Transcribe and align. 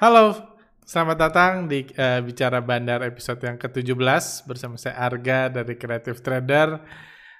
Halo, 0.00 0.32
selamat 0.88 1.16
datang 1.20 1.52
di 1.68 1.84
uh, 1.84 2.24
Bicara 2.24 2.64
Bandar 2.64 3.04
episode 3.04 3.36
yang 3.44 3.60
ke-17 3.60 4.48
bersama 4.48 4.80
saya 4.80 4.96
Arga 4.96 5.52
dari 5.52 5.76
Creative 5.76 6.16
Trader. 6.16 6.80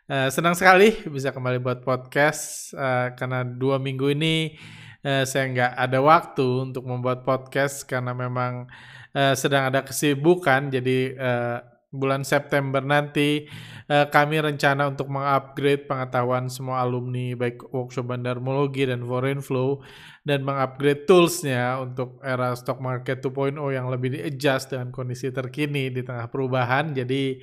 Uh, 0.04 0.28
senang 0.28 0.52
sekali 0.52 0.92
bisa 1.08 1.32
kembali 1.32 1.56
buat 1.56 1.80
podcast 1.80 2.76
uh, 2.76 3.16
karena 3.16 3.48
dua 3.48 3.80
minggu 3.80 4.12
ini 4.12 4.60
uh, 5.08 5.24
saya 5.24 5.48
nggak 5.48 5.72
ada 5.72 5.98
waktu 6.04 6.68
untuk 6.68 6.84
membuat 6.84 7.24
podcast 7.24 7.88
karena 7.88 8.12
memang 8.12 8.68
uh, 9.16 9.32
sedang 9.32 9.72
ada 9.72 9.80
kesibukan. 9.80 10.68
Jadi 10.68 11.16
uh, 11.16 11.64
bulan 11.90 12.22
September 12.22 12.78
nanti 12.78 13.50
uh, 13.90 14.06
kami 14.06 14.38
rencana 14.38 14.94
untuk 14.94 15.10
mengupgrade 15.10 15.90
pengetahuan 15.90 16.46
semua 16.46 16.86
alumni 16.86 17.34
baik 17.34 17.66
workshop 17.74 18.14
bandarmologi 18.14 18.86
dan 18.86 19.02
foreign 19.02 19.42
flow 19.42 19.82
dan 20.22 20.46
mengupgrade 20.46 21.04
toolsnya 21.04 21.82
untuk 21.82 22.22
era 22.22 22.54
stock 22.54 22.78
market 22.78 23.18
2.0 23.18 23.58
yang 23.74 23.90
lebih 23.90 24.14
di-adjust 24.14 24.70
dengan 24.70 24.94
kondisi 24.94 25.34
terkini 25.34 25.90
di 25.90 26.06
tengah 26.06 26.30
perubahan. 26.30 26.94
Jadi 26.94 27.42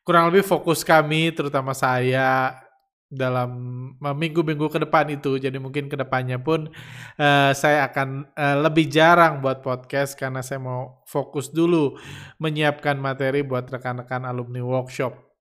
kurang 0.00 0.32
lebih 0.32 0.42
fokus 0.42 0.80
kami 0.82 1.30
terutama 1.36 1.76
saya 1.76 2.56
dalam 3.12 3.50
minggu-minggu 4.00 4.72
ke 4.72 4.80
depan 4.80 5.12
itu. 5.12 5.36
Jadi 5.36 5.60
mungkin 5.60 5.92
ke 5.92 5.96
depannya 6.00 6.40
pun 6.40 6.72
uh, 7.20 7.52
saya 7.52 7.84
akan 7.92 8.32
uh, 8.32 8.56
lebih 8.64 8.88
jarang 8.88 9.44
buat 9.44 9.60
podcast 9.60 10.16
karena 10.16 10.40
saya 10.40 10.64
mau 10.64 11.04
fokus 11.04 11.52
dulu 11.52 12.00
menyiapkan 12.40 12.96
materi 12.96 13.44
buat 13.44 13.68
rekan-rekan 13.68 14.24
alumni 14.24 14.64
workshop. 14.64 15.31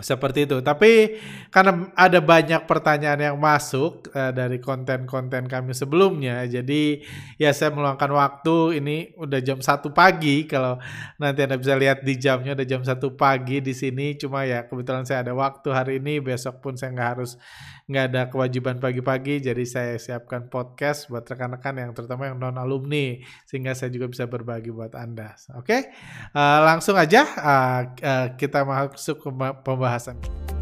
Seperti 0.00 0.44
itu. 0.44 0.58
Tapi 0.60 1.20
karena 1.48 1.88
ada 1.94 2.18
banyak 2.18 2.66
pertanyaan 2.66 3.32
yang 3.32 3.36
masuk 3.38 4.10
uh, 4.12 4.32
dari 4.34 4.58
konten-konten 4.58 5.46
kami 5.46 5.72
sebelumnya, 5.76 6.44
jadi 6.48 7.04
ya 7.36 7.50
saya 7.54 7.70
meluangkan 7.70 8.10
waktu. 8.10 8.82
Ini 8.82 9.16
udah 9.16 9.40
jam 9.40 9.58
satu 9.62 9.94
pagi. 9.94 10.44
Kalau 10.44 10.80
nanti 11.16 11.40
anda 11.44 11.56
bisa 11.60 11.76
lihat 11.76 12.02
di 12.02 12.16
jamnya 12.18 12.52
udah 12.52 12.66
jam 12.66 12.82
satu 12.82 13.14
pagi 13.14 13.62
di 13.62 13.72
sini. 13.76 14.18
Cuma 14.18 14.44
ya 14.44 14.66
kebetulan 14.66 15.06
saya 15.06 15.24
ada 15.24 15.32
waktu 15.36 15.68
hari 15.70 15.92
ini. 16.02 16.18
Besok 16.18 16.60
pun 16.60 16.74
saya 16.74 16.92
nggak 16.92 17.10
harus 17.16 17.38
nggak 17.90 18.06
ada 18.14 18.22
kewajiban 18.30 18.78
pagi-pagi. 18.78 19.42
Jadi 19.42 19.66
saya 19.66 19.98
siapkan 19.98 20.46
podcast 20.46 21.10
buat 21.10 21.26
rekan-rekan 21.26 21.74
yang 21.82 21.90
terutama 21.90 22.30
yang 22.30 22.38
non 22.38 22.54
alumni 22.54 23.18
sehingga 23.42 23.74
saya 23.74 23.90
juga 23.90 24.06
bisa 24.06 24.30
berbagi 24.30 24.70
buat 24.70 24.94
anda. 24.94 25.34
Oke, 25.58 25.66
okay? 25.66 25.80
uh, 26.30 26.62
langsung 26.62 26.94
aja 26.94 27.26
uh, 27.26 27.80
uh, 27.98 28.26
kita 28.38 28.62
masuk 28.62 29.18
ke 29.18 29.28
pembahasan. 29.66 30.59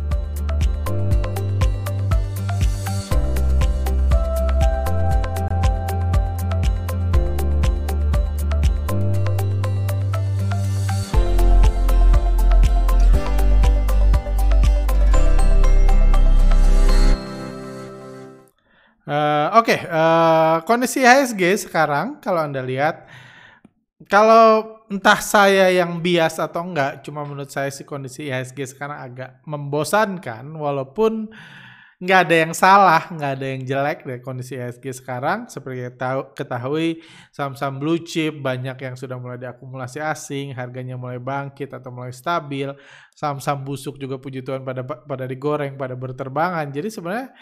Uh, 19.08 19.48
Oke, 19.56 19.72
okay, 19.72 19.80
uh, 19.88 20.60
kondisi 20.68 21.00
IHSG 21.00 21.64
sekarang 21.64 22.20
kalau 22.20 22.44
anda 22.44 22.60
lihat, 22.60 23.08
kalau 24.04 24.84
entah 24.92 25.16
saya 25.24 25.72
yang 25.72 25.96
bias 26.04 26.36
atau 26.36 26.60
enggak, 26.60 27.00
cuma 27.00 27.24
menurut 27.24 27.48
saya 27.48 27.72
sih 27.72 27.88
kondisi 27.88 28.28
IHSG 28.28 28.76
sekarang 28.76 29.00
agak 29.00 29.40
membosankan, 29.48 30.44
walaupun 30.52 31.32
nggak 32.04 32.20
ada 32.28 32.36
yang 32.36 32.52
salah, 32.52 33.08
nggak 33.08 33.32
ada 33.40 33.46
yang 33.48 33.62
jelek 33.64 33.98
dari 34.04 34.20
kondisi 34.20 34.60
IHSG 34.60 35.00
sekarang. 35.00 35.48
Seperti 35.48 35.88
kita 35.88 36.28
ketahui, 36.36 37.00
saham-saham 37.32 37.80
blue 37.80 38.04
chip 38.04 38.36
banyak 38.44 38.76
yang 38.76 38.92
sudah 38.92 39.16
mulai 39.16 39.40
diakumulasi 39.40 40.04
asing, 40.04 40.52
harganya 40.52 41.00
mulai 41.00 41.16
bangkit 41.16 41.72
atau 41.72 41.88
mulai 41.88 42.12
stabil. 42.12 42.68
Saham-saham 43.16 43.64
busuk 43.64 43.96
juga 43.96 44.20
puji 44.20 44.44
Tuhan 44.44 44.68
pada 44.68 44.84
pada 44.84 45.24
digoreng, 45.24 45.80
pada 45.80 45.96
berterbangan. 45.96 46.68
Jadi 46.68 46.92
sebenarnya 46.92 47.32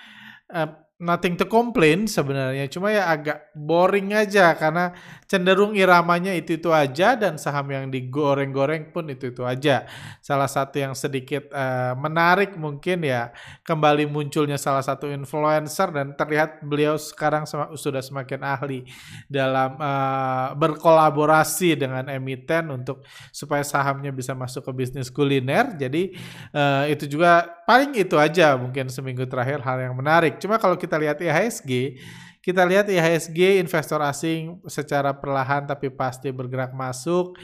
uh, 0.55 0.86
nothing 0.97 1.37
to 1.37 1.45
complain 1.45 2.09
sebenarnya. 2.09 2.73
Cuma 2.73 2.89
ya 2.89 3.13
agak 3.13 3.53
boring 3.53 4.17
aja 4.17 4.57
karena 4.57 4.97
cenderung 5.29 5.77
iramanya 5.77 6.33
itu-itu 6.33 6.73
aja 6.73 7.13
dan 7.13 7.37
saham 7.37 7.69
yang 7.69 7.93
digoreng-goreng 7.93 8.89
pun 8.97 9.05
itu-itu 9.13 9.45
aja. 9.45 9.85
Salah 10.25 10.49
satu 10.49 10.81
yang 10.81 10.97
sedikit 10.97 11.53
uh, 11.53 11.93
menarik 12.01 12.57
mungkin 12.57 13.05
ya 13.05 13.29
kembali 13.69 14.09
munculnya 14.09 14.57
salah 14.57 14.81
satu 14.81 15.13
influencer 15.13 15.93
dan 15.93 16.17
terlihat 16.17 16.65
beliau 16.65 16.97
sekarang 16.97 17.45
sem 17.45 17.61
sudah 17.77 18.01
semakin 18.01 18.41
ahli 18.41 18.89
dalam 19.29 19.77
uh, 19.77 20.57
berkolaborasi 20.57 21.77
dengan 21.77 22.09
emiten 22.09 22.73
untuk 22.73 23.05
supaya 23.37 23.61
sahamnya 23.61 24.17
bisa 24.17 24.33
masuk 24.33 24.65
ke 24.65 24.73
bisnis 24.73 25.13
kuliner. 25.13 25.77
Jadi 25.77 26.17
uh, 26.57 26.89
itu 26.89 27.05
juga 27.05 27.56
paling 27.67 27.99
itu 27.99 28.15
aja 28.15 28.55
mungkin 28.55 28.87
seminggu 28.87 29.27
terakhir 29.27 29.61
hal 29.61 29.91
yang 29.91 29.95
menarik 29.99 30.39
cuma 30.39 30.57
kalau 30.57 30.79
kita 30.79 30.97
lihat 30.97 31.19
IHSG, 31.19 31.99
kita 32.47 32.63
lihat 32.63 32.87
IHSG 32.87 33.59
investor 33.59 33.99
asing 34.07 34.63
secara 34.71 35.11
perlahan 35.11 35.67
tapi 35.67 35.91
pasti 35.91 36.31
bergerak 36.31 36.71
masuk. 36.71 37.35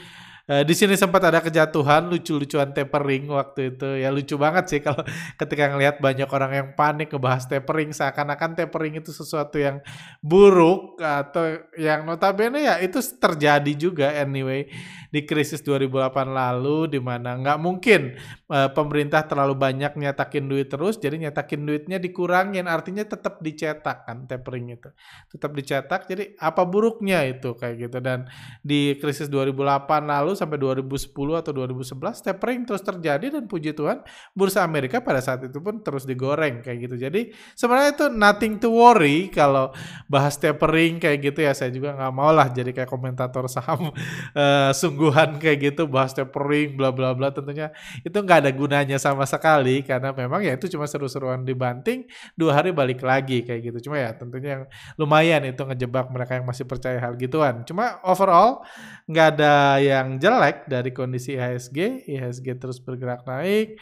Uh, 0.43 0.59
di 0.59 0.75
sini 0.75 0.99
sempat 0.99 1.23
ada 1.23 1.39
kejatuhan, 1.39 2.11
lucu-lucuan 2.11 2.75
tapering 2.75 3.31
waktu 3.31 3.75
itu. 3.75 3.87
Ya 3.95 4.11
lucu 4.11 4.35
banget 4.35 4.67
sih 4.67 4.79
kalau 4.83 4.99
ketika 5.39 5.71
ngelihat 5.71 6.03
banyak 6.03 6.27
orang 6.27 6.51
yang 6.51 6.67
panik 6.75 7.11
ngebahas 7.11 7.47
tapering 7.47 7.95
seakan-akan 7.95 8.51
tapering 8.55 8.99
itu 8.99 9.15
sesuatu 9.15 9.55
yang 9.55 9.79
buruk 10.19 10.99
atau 10.99 11.63
yang 11.79 12.03
notabene 12.03 12.63
ya 12.63 12.75
itu 12.79 12.99
terjadi 12.99 13.71
juga 13.75 14.07
anyway 14.19 14.67
di 15.13 15.29
krisis 15.29 15.61
2008 15.61 16.09
lalu 16.25 16.89
di 16.89 16.97
mana 16.97 17.37
nggak 17.37 17.59
mungkin 17.61 18.17
uh, 18.49 18.73
pemerintah 18.73 19.29
terlalu 19.29 19.53
banyak 19.53 19.93
nyatakin 19.93 20.49
duit 20.49 20.73
terus 20.73 20.97
jadi 20.97 21.29
nyatakin 21.29 21.61
duitnya 21.69 22.01
dikurangin 22.01 22.65
artinya 22.65 23.05
tetap 23.05 23.37
dicetak 23.45 24.09
kan 24.09 24.25
tapering 24.25 24.73
itu. 24.73 24.89
Tetap 25.29 25.53
dicetak 25.53 26.09
jadi 26.09 26.33
apa 26.41 26.65
buruknya 26.65 27.29
itu 27.29 27.53
kayak 27.53 27.75
gitu 27.85 28.01
dan 28.01 28.25
di 28.65 28.97
krisis 28.97 29.29
2008 29.29 29.85
lalu 30.01 30.33
sampai 30.33 30.57
2010 30.57 31.13
atau 31.13 31.51
2011 31.53 32.25
tapering 32.25 32.65
terus 32.65 32.81
terjadi 32.81 33.37
dan 33.37 33.45
puji 33.45 33.77
Tuhan 33.77 34.01
bursa 34.33 34.65
Amerika 34.65 34.97
pada 35.05 35.21
saat 35.21 35.45
itu 35.45 35.61
pun 35.61 35.85
terus 35.85 36.09
digoreng 36.09 36.65
kayak 36.65 36.89
gitu. 36.89 36.95
Jadi 36.97 37.29
sebenarnya 37.53 37.89
itu 37.93 38.05
nothing 38.09 38.57
to 38.57 38.73
worry 38.73 39.29
kalau 39.29 39.69
bahas 40.09 40.41
tapering 40.41 40.97
kayak 40.97 41.21
gitu 41.21 41.45
ya 41.45 41.53
saya 41.53 41.69
juga 41.69 41.93
nggak 41.93 42.13
mau 42.17 42.33
lah 42.33 42.49
jadi 42.49 42.73
kayak 42.73 42.89
komentator 42.89 43.45
saham 43.45 43.93
uh, 44.41 44.71
sungguhan 45.03 45.35
kayak 45.43 45.59
gitu 45.59 45.83
bahas 45.91 46.15
tapering 46.15 46.79
bla 46.79 46.95
bla 46.95 47.11
bla 47.11 47.35
tentunya 47.35 47.75
itu 48.07 48.15
nggak 48.15 48.47
ada 48.47 48.51
gunanya 48.55 48.95
sama 48.95 49.27
sekali 49.27 49.83
karena 49.83 50.15
memang 50.15 50.39
ya 50.39 50.55
itu 50.55 50.71
cuma 50.71 50.87
seru-seruan 50.87 51.43
dibanting 51.43 52.07
dua 52.39 52.63
hari 52.63 52.71
balik 52.71 53.03
lagi 53.03 53.43
kayak 53.43 53.59
gitu. 53.67 53.91
Cuma 53.91 53.99
ya 53.99 54.15
tentunya 54.15 54.49
yang 54.59 54.63
lumayan 54.95 55.43
itu 55.43 55.59
ngejebak 55.59 56.07
mereka 56.07 56.39
yang 56.39 56.47
masih 56.47 56.63
percaya 56.63 56.97
hal 57.03 57.19
gituan. 57.19 57.67
Cuma 57.67 57.99
overall 58.07 58.63
nggak 59.11 59.27
ada 59.35 59.83
yang 59.83 60.15
jelek 60.15 60.71
dari 60.71 60.95
kondisi 60.95 61.35
IHSG, 61.35 62.07
IHSG 62.07 62.47
terus 62.55 62.79
bergerak 62.79 63.27
naik. 63.27 63.75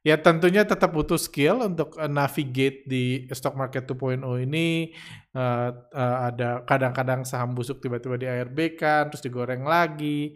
Ya 0.00 0.16
tentunya 0.16 0.64
tetap 0.64 0.96
butuh 0.96 1.20
skill 1.20 1.60
untuk 1.60 1.92
uh, 2.00 2.08
navigate 2.08 2.88
di 2.88 3.28
stock 3.36 3.52
market 3.52 3.84
2.0 3.84 4.24
ini. 4.48 4.96
Uh, 5.36 5.76
uh, 5.92 6.32
ada 6.32 6.64
kadang-kadang 6.64 7.28
saham 7.28 7.52
busuk 7.52 7.84
tiba-tiba 7.84 8.16
di 8.16 8.24
ARB 8.24 8.80
kan, 8.80 9.12
terus 9.12 9.20
digoreng 9.20 9.60
lagi. 9.68 10.32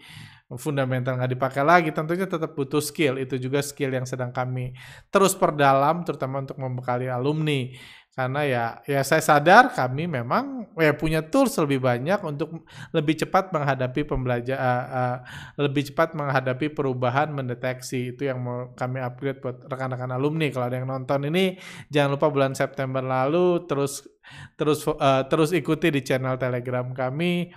Fundamental 0.55 1.17
nggak 1.17 1.33
dipakai 1.33 1.65
lagi, 1.65 1.91
tentunya 1.97 2.29
tetap 2.29 2.53
butuh 2.53 2.85
skill. 2.85 3.17
Itu 3.17 3.41
juga 3.41 3.65
skill 3.65 3.97
yang 3.97 4.05
sedang 4.05 4.37
kami 4.37 4.77
terus 5.09 5.33
perdalam, 5.33 6.05
terutama 6.05 6.45
untuk 6.45 6.61
membekali 6.61 7.09
alumni 7.09 7.73
karena 8.15 8.41
ya 8.47 8.65
ya 8.87 9.03
saya 9.03 9.19
sadar 9.19 9.75
kami 9.75 10.07
memang 10.07 10.71
ya 10.79 10.95
punya 10.95 11.19
tools 11.19 11.59
lebih 11.59 11.83
banyak 11.83 12.23
untuk 12.23 12.63
lebih 12.95 13.27
cepat 13.27 13.51
menghadapi 13.51 14.07
pembelajaran 14.07 14.55
uh, 14.55 14.87
uh, 14.87 15.17
lebih 15.59 15.91
cepat 15.91 16.15
menghadapi 16.15 16.71
perubahan 16.71 17.35
mendeteksi. 17.35 18.15
Itu 18.15 18.31
yang 18.31 18.39
mau 18.39 18.71
kami 18.79 19.03
upgrade 19.03 19.43
buat 19.43 19.67
rekan-rekan 19.67 20.15
alumni. 20.15 20.47
Kalau 20.55 20.71
ada 20.71 20.79
yang 20.79 20.87
nonton 20.87 21.27
ini 21.27 21.59
jangan 21.91 22.15
lupa 22.15 22.31
bulan 22.31 22.55
September 22.55 23.03
lalu 23.03 23.67
terus 23.67 24.07
terus 24.55 24.87
uh, 24.87 25.27
terus 25.27 25.51
ikuti 25.51 25.91
di 25.91 26.07
channel 26.07 26.39
Telegram 26.39 26.87
kami. 26.95 27.51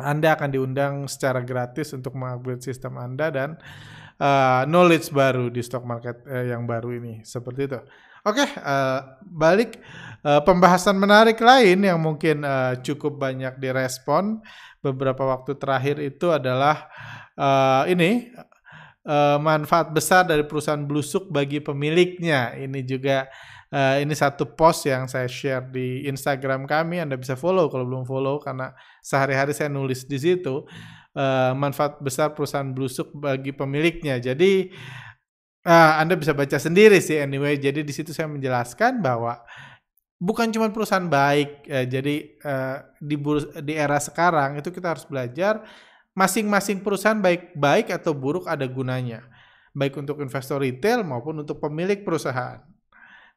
Anda 0.00 0.34
akan 0.34 0.48
diundang 0.50 0.94
secara 1.06 1.44
gratis 1.44 1.92
untuk 1.94 2.18
mengupgrade 2.18 2.64
sistem 2.64 2.98
Anda 2.98 3.30
dan 3.30 3.60
uh, 4.18 4.66
knowledge 4.66 5.12
baru 5.14 5.52
di 5.52 5.60
stock 5.60 5.84
market 5.86 6.24
uh, 6.24 6.50
yang 6.50 6.64
baru 6.64 6.98
ini. 6.98 7.20
Seperti 7.22 7.60
itu. 7.68 7.80
Oke, 8.24 8.40
uh, 8.40 9.20
balik 9.20 9.76
uh, 10.24 10.40
pembahasan 10.40 10.96
menarik 10.96 11.36
lain 11.44 11.84
yang 11.84 12.00
mungkin 12.00 12.40
uh, 12.40 12.72
cukup 12.80 13.20
banyak 13.20 13.60
direspon 13.60 14.40
beberapa 14.80 15.28
waktu 15.28 15.52
terakhir 15.60 16.00
itu 16.00 16.32
adalah 16.32 16.88
uh, 17.36 17.84
ini 17.84 18.32
uh, 19.04 19.36
manfaat 19.36 19.92
besar 19.92 20.24
dari 20.24 20.40
perusahaan 20.40 20.80
blusuk 20.80 21.28
bagi 21.28 21.60
pemiliknya. 21.60 22.56
Ini 22.56 22.80
juga 22.88 23.28
uh, 23.68 24.00
ini 24.00 24.16
satu 24.16 24.56
post 24.56 24.88
yang 24.88 25.04
saya 25.04 25.28
share 25.28 25.68
di 25.68 26.08
Instagram 26.08 26.64
kami. 26.64 27.04
Anda 27.04 27.20
bisa 27.20 27.36
follow 27.36 27.68
kalau 27.68 27.84
belum 27.84 28.08
follow 28.08 28.40
karena 28.40 28.72
sehari-hari 29.04 29.52
saya 29.52 29.68
nulis 29.68 30.08
di 30.08 30.16
situ 30.16 30.64
uh, 31.12 31.52
manfaat 31.52 32.00
besar 32.00 32.32
perusahaan 32.32 32.72
blusuk 32.72 33.12
bagi 33.12 33.52
pemiliknya. 33.52 34.16
Jadi 34.16 34.72
uh, 35.64 35.92
Anda 35.98 36.14
bisa 36.14 36.36
baca 36.36 36.56
sendiri 36.60 37.00
sih 37.00 37.18
anyway. 37.18 37.58
Jadi 37.58 37.82
di 37.82 37.92
situ 37.92 38.12
saya 38.12 38.28
menjelaskan 38.30 39.00
bahwa 39.00 39.40
bukan 40.20 40.52
cuma 40.54 40.70
perusahaan 40.70 41.08
baik. 41.08 41.66
Uh, 41.66 41.86
jadi 41.88 42.14
uh, 42.44 42.76
di 43.00 43.16
di 43.64 43.72
era 43.74 43.98
sekarang 43.98 44.60
itu 44.60 44.70
kita 44.70 44.94
harus 44.94 45.04
belajar 45.08 45.64
masing-masing 46.14 46.78
perusahaan 46.84 47.18
baik 47.18 47.58
baik 47.58 47.90
atau 47.90 48.14
buruk 48.14 48.46
ada 48.46 48.62
gunanya 48.70 49.26
baik 49.74 49.98
untuk 49.98 50.22
investor 50.22 50.62
retail 50.62 51.02
maupun 51.02 51.42
untuk 51.42 51.58
pemilik 51.58 52.00
perusahaan. 52.06 52.62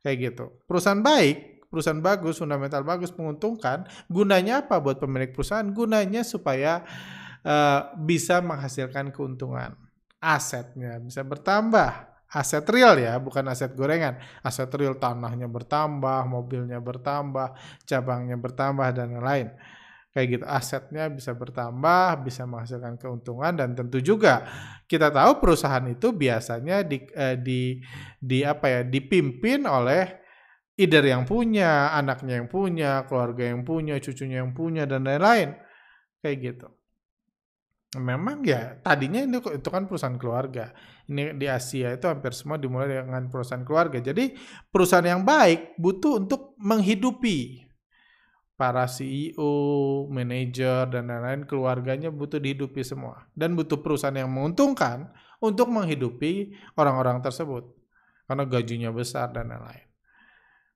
Kayak 0.06 0.18
gitu. 0.31 0.45
Perusahaan 0.69 1.01
baik, 1.01 1.68
perusahaan 1.73 2.00
bagus, 2.00 2.38
fundamental 2.38 2.85
bagus, 2.85 3.09
menguntungkan, 3.18 3.89
gunanya 4.07 4.63
apa 4.63 4.77
buat 4.77 5.01
pemilik 5.01 5.33
perusahaan? 5.33 5.65
Gunanya 5.73 6.21
supaya 6.21 6.85
uh, 7.41 7.97
bisa 7.97 8.39
menghasilkan 8.45 9.09
keuntungan. 9.09 9.73
Asetnya 10.21 11.01
bisa 11.01 11.25
bertambah. 11.25 12.17
Aset 12.27 12.68
real 12.68 13.00
ya, 13.00 13.15
bukan 13.24 13.47
aset 13.47 13.71
gorengan. 13.71 14.19
Aset 14.44 14.71
real 14.75 15.00
tanahnya 15.00 15.47
bertambah, 15.47 16.27
mobilnya 16.27 16.83
bertambah, 16.83 17.56
cabangnya 17.88 18.35
bertambah, 18.35 18.88
dan 18.91 19.15
lain-lain 19.15 19.50
kayak 20.18 20.41
gitu 20.41 20.45
asetnya 20.50 21.13
bisa 21.13 21.38
bertambah, 21.38 22.25
bisa 22.25 22.50
menghasilkan 22.50 22.97
keuntungan 22.97 23.53
dan 23.53 23.77
tentu 23.77 24.01
juga 24.01 24.50
kita 24.89 25.13
tahu 25.13 25.38
perusahaan 25.38 25.85
itu 25.85 26.09
biasanya 26.09 26.81
di 26.81 27.06
eh, 27.13 27.38
di 27.38 27.77
di 28.18 28.41
apa 28.41 28.65
ya 28.65 28.81
dipimpin 28.81 29.69
oleh 29.69 30.25
either 30.77 31.01
yang 31.06 31.25
punya, 31.25 31.91
anaknya 31.94 32.41
yang 32.41 32.50
punya, 32.50 33.03
keluarga 33.09 33.50
yang 33.50 33.65
punya, 33.65 33.97
cucunya 33.97 34.45
yang 34.45 34.53
punya 34.53 34.85
dan 34.85 35.03
lain-lain. 35.03 35.57
Kayak 36.21 36.38
gitu. 36.41 36.68
Memang 37.95 38.44
ya 38.44 38.75
tadinya 38.84 39.24
itu 39.24 39.39
itu 39.48 39.69
kan 39.72 39.88
perusahaan 39.88 40.19
keluarga. 40.19 40.75
Ini 41.07 41.39
di 41.39 41.48
Asia 41.48 41.95
itu 41.95 42.04
hampir 42.12 42.36
semua 42.36 42.60
dimulai 42.60 43.00
dengan 43.00 43.31
perusahaan 43.31 43.63
keluarga. 43.63 44.04
Jadi 44.04 44.36
perusahaan 44.68 45.07
yang 45.07 45.24
baik 45.24 45.80
butuh 45.80 46.19
untuk 46.19 46.51
menghidupi 46.60 47.63
para 48.60 48.89
CEO, 48.89 49.54
manajer, 50.12 50.89
dan 50.89 51.07
lain-lain 51.07 51.45
keluarganya 51.48 52.12
butuh 52.12 52.42
dihidupi 52.42 52.84
semua. 52.84 53.24
Dan 53.31 53.56
butuh 53.56 53.80
perusahaan 53.80 54.18
yang 54.18 54.33
menguntungkan 54.33 55.13
untuk 55.40 55.72
menghidupi 55.72 56.57
orang-orang 56.75 57.24
tersebut. 57.24 57.72
Karena 58.28 58.44
gajinya 58.44 58.92
besar 58.92 59.31
dan 59.31 59.54
lain-lain. 59.54 59.88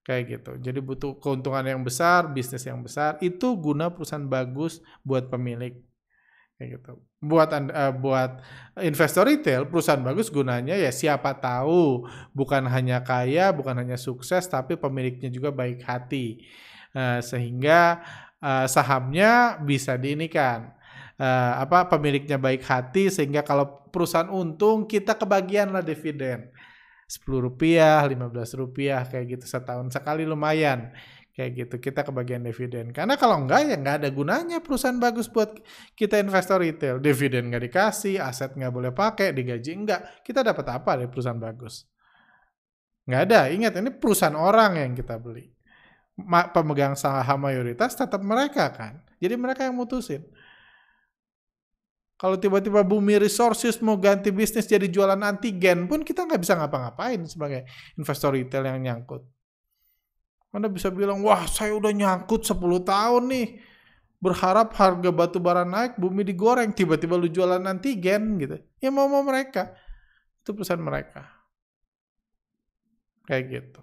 Kayak 0.07 0.23
gitu. 0.39 0.51
Jadi 0.63 0.79
butuh 0.79 1.19
keuntungan 1.19 1.65
yang 1.67 1.81
besar, 1.83 2.31
bisnis 2.31 2.63
yang 2.63 2.79
besar. 2.79 3.19
Itu 3.19 3.59
guna 3.59 3.91
perusahaan 3.91 4.23
bagus 4.23 4.79
buat 5.03 5.27
pemilik. 5.27 5.90
Kayak 6.61 6.77
gitu. 6.77 7.01
Buat 7.25 7.49
uh, 7.57 7.89
buat 7.89 8.37
investor 8.85 9.25
retail, 9.25 9.65
perusahaan 9.65 9.97
bagus 9.97 10.29
gunanya 10.29 10.77
ya 10.77 10.93
siapa 10.93 11.33
tahu. 11.41 12.05
Bukan 12.37 12.69
hanya 12.69 13.01
kaya, 13.01 13.49
bukan 13.49 13.81
hanya 13.81 13.97
sukses, 13.97 14.45
tapi 14.45 14.77
pemiliknya 14.77 15.33
juga 15.33 15.49
baik 15.49 15.81
hati 15.81 16.45
uh, 16.93 17.17
sehingga 17.17 18.05
uh, 18.37 18.69
sahamnya 18.69 19.57
bisa 19.57 19.97
diinikan 19.97 20.69
uh, 21.17 21.65
apa 21.65 21.89
pemiliknya 21.89 22.37
baik 22.37 22.61
hati 22.61 23.09
sehingga 23.09 23.41
kalau 23.41 23.89
perusahaan 23.89 24.29
untung 24.29 24.85
kita 24.85 25.17
kebagian 25.17 25.73
lah 25.73 25.81
dividen 25.81 26.53
10 27.11 27.27
rupiah, 27.27 27.99
15 28.07 28.31
rupiah 28.55 29.03
kayak 29.03 29.35
gitu 29.35 29.45
setahun 29.49 29.91
sekali 29.91 30.23
lumayan 30.23 30.95
kayak 31.41 31.51
gitu 31.57 31.75
kita 31.81 32.05
kebagian 32.05 32.45
dividen 32.45 32.93
karena 32.93 33.17
kalau 33.17 33.41
enggak 33.41 33.65
ya 33.65 33.75
nggak 33.81 34.05
ada 34.05 34.09
gunanya 34.13 34.61
perusahaan 34.61 35.01
bagus 35.01 35.25
buat 35.25 35.57
kita 35.97 36.21
investor 36.21 36.61
retail 36.61 37.01
dividen 37.01 37.49
nggak 37.49 37.65
dikasih 37.65 38.21
aset 38.21 38.53
nggak 38.53 38.69
boleh 38.69 38.93
pakai 38.93 39.33
digaji 39.33 39.73
enggak 39.73 40.21
kita 40.21 40.45
dapat 40.45 40.65
apa 40.69 41.01
dari 41.01 41.09
perusahaan 41.09 41.41
bagus 41.41 41.89
nggak 43.09 43.21
ada 43.25 43.49
ingat 43.49 43.73
ini 43.81 43.89
perusahaan 43.89 44.37
orang 44.37 44.77
yang 44.77 44.93
kita 44.93 45.17
beli 45.17 45.49
pemegang 46.53 46.93
saham 46.93 47.39
mayoritas 47.41 47.95
tetap 47.97 48.21
mereka 48.21 48.69
kan. 48.73 49.01
Jadi 49.21 49.35
mereka 49.37 49.65
yang 49.65 49.77
mutusin. 49.77 50.25
Kalau 52.17 52.37
tiba-tiba 52.37 52.85
Bumi 52.85 53.17
Resources 53.17 53.81
mau 53.81 53.97
ganti 53.97 54.29
bisnis 54.29 54.69
jadi 54.69 54.85
jualan 54.85 55.17
antigen 55.25 55.89
pun 55.89 56.05
kita 56.05 56.29
nggak 56.29 56.41
bisa 56.41 56.53
ngapa-ngapain 56.53 57.25
sebagai 57.25 57.65
investor 57.97 58.37
retail 58.37 58.69
yang 58.69 58.77
nyangkut. 58.77 59.25
Anda 60.51 60.67
bisa 60.67 60.91
bilang, 60.91 61.23
wah 61.23 61.47
saya 61.47 61.71
udah 61.75 61.91
nyangkut 61.95 62.43
10 62.43 62.59
tahun 62.83 63.23
nih. 63.31 63.47
Berharap 64.21 64.77
harga 64.77 65.09
batu 65.09 65.41
bara 65.41 65.65
naik, 65.65 65.97
bumi 65.97 66.21
digoreng. 66.21 66.75
Tiba-tiba 66.75 67.17
lu 67.17 67.25
jualan 67.31 67.63
antigen 67.65 68.37
gitu. 68.37 68.59
Ya 68.77 68.93
mau-mau 68.93 69.25
mereka. 69.25 69.73
Itu 70.43 70.53
perusahaan 70.53 70.83
mereka. 70.83 71.25
Kayak 73.25 73.43
gitu 73.49 73.81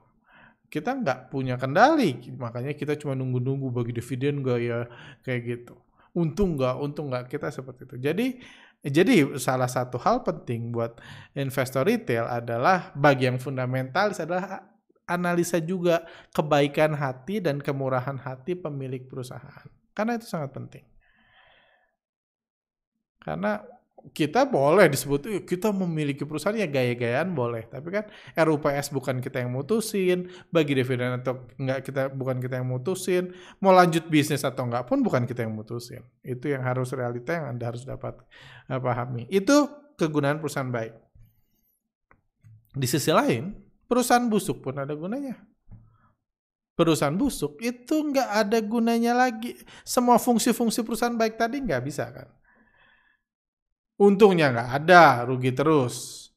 kita 0.69 1.01
nggak 1.01 1.33
punya 1.33 1.57
kendali 1.57 2.21
makanya 2.37 2.77
kita 2.77 2.95
cuma 3.01 3.17
nunggu-nunggu 3.17 3.73
bagi 3.73 3.93
dividen 3.97 4.45
gak 4.45 4.61
ya 4.61 4.85
kayak 5.25 5.41
gitu 5.49 5.75
untung 6.13 6.61
nggak 6.61 6.77
untung 6.77 7.09
nggak 7.09 7.33
kita 7.33 7.49
seperti 7.49 7.89
itu 7.89 7.97
jadi 7.97 8.27
jadi 8.79 9.15
salah 9.41 9.67
satu 9.67 9.99
hal 9.99 10.23
penting 10.23 10.71
buat 10.71 11.01
investor 11.35 11.89
retail 11.89 12.29
adalah 12.29 12.93
bagi 12.95 13.27
yang 13.27 13.41
fundamental 13.41 14.13
adalah 14.13 14.78
analisa 15.09 15.59
juga 15.59 16.05
kebaikan 16.37 16.93
hati 16.95 17.41
dan 17.41 17.59
kemurahan 17.59 18.21
hati 18.21 18.55
pemilik 18.55 19.09
perusahaan. 19.09 19.67
Karena 19.97 20.21
itu 20.21 20.29
sangat 20.29 20.55
penting. 20.55 20.85
Karena 23.19 23.59
kita 24.15 24.47
boleh 24.47 24.87
disebut 24.87 25.43
kita 25.43 25.75
memiliki 25.75 26.23
perusahaan 26.23 26.55
ya 26.55 26.71
gaya-gayaan 26.71 27.35
boleh. 27.35 27.67
Tapi 27.67 27.89
kan 27.91 28.05
RUPS 28.39 28.95
bukan 28.95 29.19
kita 29.19 29.43
yang 29.43 29.51
mutusin 29.51 30.31
bagi 30.55 30.79
dividen 30.79 31.19
atau 31.19 31.45
enggak 31.59 31.83
kita 31.83 32.03
bukan 32.15 32.39
kita 32.39 32.63
yang 32.63 32.69
mutusin 32.71 33.35
mau 33.59 33.75
lanjut 33.75 34.07
bisnis 34.07 34.47
atau 34.47 34.71
enggak 34.71 34.87
pun 34.87 35.03
bukan 35.03 35.27
kita 35.27 35.45
yang 35.45 35.55
mutusin. 35.55 36.07
Itu 36.23 36.47
yang 36.47 36.63
harus 36.63 36.95
realita 36.95 37.35
yang 37.35 37.59
anda 37.59 37.69
harus 37.69 37.83
dapat 37.83 38.17
uh, 38.71 38.79
pahami. 38.79 39.27
Itu 39.29 39.67
kegunaan 39.99 40.39
perusahaan 40.39 40.71
baik. 40.71 40.95
Di 42.79 42.87
sisi 42.87 43.11
lain 43.11 43.68
perusahaan 43.89 44.29
busuk 44.29 44.61
pun 44.61 44.77
ada 44.79 44.93
gunanya 44.93 45.41
perusahaan 46.79 47.17
busuk 47.17 47.59
itu 47.59 47.95
enggak 47.99 48.29
ada 48.31 48.61
gunanya 48.63 49.17
lagi 49.17 49.57
semua 49.83 50.21
fungsi-fungsi 50.21 50.85
perusahaan 50.87 51.17
baik 51.17 51.41
tadi 51.41 51.59
enggak 51.59 51.83
bisa 51.83 52.07
kan 52.13 52.29
Untungnya 53.99 54.55
nggak 54.55 54.71
ada, 54.79 55.27
rugi 55.27 55.51
terus. 55.51 56.31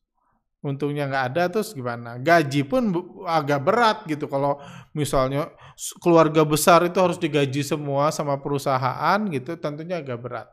Untungnya 0.65 1.05
nggak 1.09 1.25
ada 1.33 1.43
terus 1.53 1.77
gimana? 1.77 2.17
Gaji 2.17 2.65
pun 2.65 2.89
agak 3.29 3.61
berat 3.61 3.97
gitu 4.09 4.25
kalau 4.25 4.57
misalnya 4.97 5.53
keluarga 6.01 6.41
besar 6.41 6.85
itu 6.89 6.97
harus 6.97 7.21
digaji 7.21 7.61
semua 7.61 8.09
sama 8.09 8.41
perusahaan 8.41 9.17
gitu, 9.29 9.61
tentunya 9.61 10.01
agak 10.01 10.17
berat. 10.21 10.49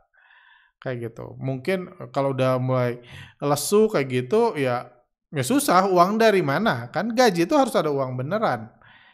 Kayak 0.77 1.09
gitu. 1.11 1.33
Mungkin 1.41 2.09
kalau 2.13 2.37
udah 2.37 2.61
mulai 2.61 3.01
lesu 3.41 3.89
kayak 3.89 4.07
gitu 4.13 4.53
ya 4.53 4.85
ya 5.29 5.43
susah 5.45 5.85
uang 5.89 6.17
dari 6.17 6.41
mana? 6.41 6.89
Kan 6.89 7.13
gaji 7.13 7.45
itu 7.45 7.55
harus 7.57 7.73
ada 7.77 7.93
uang 7.93 8.17
beneran 8.17 8.69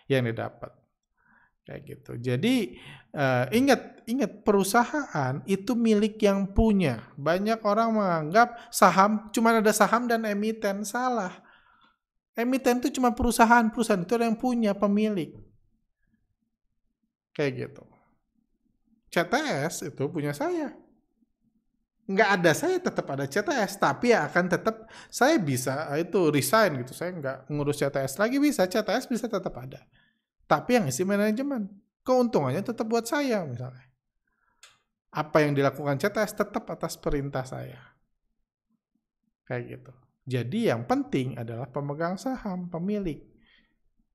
yang 0.08 0.28
didapat. 0.28 0.72
Kayak 1.66 1.82
gitu. 1.90 2.12
Jadi 2.22 2.78
uh, 3.18 3.50
ingat 3.50 4.06
ingat 4.06 4.46
perusahaan 4.46 5.42
itu 5.50 5.74
milik 5.74 6.22
yang 6.22 6.54
punya. 6.54 7.10
Banyak 7.18 7.66
orang 7.66 7.98
menganggap 7.98 8.70
saham 8.70 9.34
cuma 9.34 9.58
ada 9.58 9.74
saham 9.74 10.06
dan 10.06 10.24
emiten 10.30 10.86
salah. 10.86 11.34
Emiten 12.36 12.84
itu 12.84 13.00
cuma 13.00 13.16
perusahaan, 13.16 13.66
perusahaan 13.72 14.04
itu 14.04 14.14
yang 14.20 14.36
punya 14.36 14.76
pemilik. 14.76 15.34
Kayak 17.32 17.52
gitu. 17.72 17.84
CTS 19.16 19.88
itu 19.92 20.04
punya 20.12 20.36
saya. 20.36 20.76
Nggak 22.06 22.30
ada 22.38 22.52
saya 22.54 22.78
tetap 22.78 23.06
ada 23.10 23.26
CTS, 23.26 23.82
tapi 23.82 24.14
ya 24.14 24.30
akan 24.30 24.46
tetap 24.46 24.86
saya 25.10 25.42
bisa 25.42 25.90
itu 25.98 26.30
resign 26.30 26.86
gitu. 26.86 26.94
Saya 26.94 27.18
nggak 27.18 27.38
ngurus 27.50 27.82
CTS 27.82 28.22
lagi 28.22 28.38
bisa, 28.38 28.70
CTS 28.70 29.10
bisa 29.10 29.26
tetap 29.26 29.58
ada. 29.58 29.82
Tapi 30.46 30.78
yang 30.78 30.86
isi 30.86 31.02
manajemen, 31.02 31.66
keuntungannya 32.06 32.62
tetap 32.62 32.86
buat 32.86 33.10
saya 33.10 33.42
misalnya. 33.50 33.90
Apa 35.10 35.42
yang 35.42 35.58
dilakukan 35.58 35.98
CTS 35.98 36.38
tetap 36.38 36.70
atas 36.70 36.94
perintah 37.02 37.42
saya. 37.42 37.82
Kayak 39.50 39.64
gitu. 39.66 39.94
Jadi 40.26 40.70
yang 40.70 40.86
penting 40.86 41.38
adalah 41.38 41.70
pemegang 41.70 42.18
saham, 42.18 42.70
pemilik. 42.70 43.22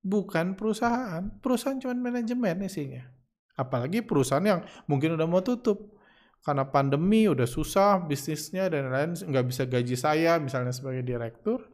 Bukan 0.02 0.58
perusahaan. 0.58 1.22
Perusahaan 1.38 1.78
cuma 1.78 1.94
manajemen 1.94 2.66
isinya. 2.66 3.06
Apalagi 3.54 4.02
perusahaan 4.02 4.42
yang 4.42 4.60
mungkin 4.90 5.14
udah 5.14 5.26
mau 5.26 5.42
tutup. 5.42 5.99
Karena 6.40 6.64
pandemi 6.64 7.28
udah 7.28 7.44
susah 7.44 8.00
bisnisnya 8.00 8.72
dan 8.72 8.88
lain-lain 8.88 9.12
nggak 9.12 9.46
bisa 9.46 9.62
gaji 9.68 9.92
saya 9.92 10.40
misalnya 10.40 10.72
sebagai 10.72 11.04
direktur 11.04 11.68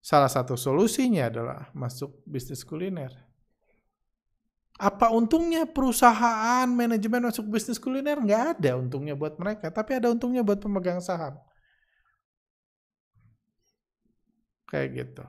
Salah 0.00 0.32
satu 0.32 0.56
solusinya 0.56 1.28
adalah 1.28 1.68
masuk 1.76 2.24
bisnis 2.24 2.64
kuliner. 2.64 3.12
Apa 4.80 5.12
untungnya 5.12 5.68
perusahaan 5.68 6.64
manajemen 6.64 7.28
masuk 7.28 7.52
bisnis 7.52 7.76
kuliner? 7.76 8.16
Nggak 8.16 8.56
ada 8.56 8.80
untungnya 8.80 9.12
buat 9.12 9.36
mereka, 9.36 9.68
tapi 9.68 10.00
ada 10.00 10.08
untungnya 10.08 10.40
buat 10.40 10.56
pemegang 10.56 11.04
saham. 11.04 11.36
Kayak 14.72 14.88
gitu. 15.04 15.24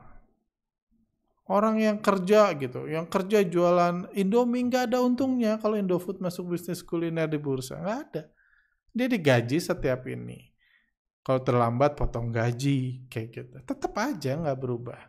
Orang 1.51 1.83
yang 1.83 1.99
kerja 1.99 2.55
gitu, 2.55 2.87
yang 2.87 3.11
kerja 3.11 3.43
jualan 3.43 4.07
Indomie 4.15 4.71
nggak 4.71 4.87
ada 4.87 5.03
untungnya 5.03 5.59
kalau 5.59 5.75
Indofood 5.75 6.23
masuk 6.23 6.55
bisnis 6.55 6.79
kuliner 6.79 7.27
di 7.27 7.35
bursa. 7.35 7.75
Nggak 7.75 7.99
ada. 8.07 8.23
Dia 8.91 9.07
digaji 9.07 9.57
setiap 9.57 10.07
ini. 10.07 10.51
Kalau 11.21 11.41
terlambat 11.45 11.95
potong 11.95 12.33
gaji, 12.33 13.05
kayak 13.07 13.27
gitu. 13.31 13.57
Tetap 13.61 13.93
aja 13.95 14.35
nggak 14.35 14.59
berubah. 14.59 15.01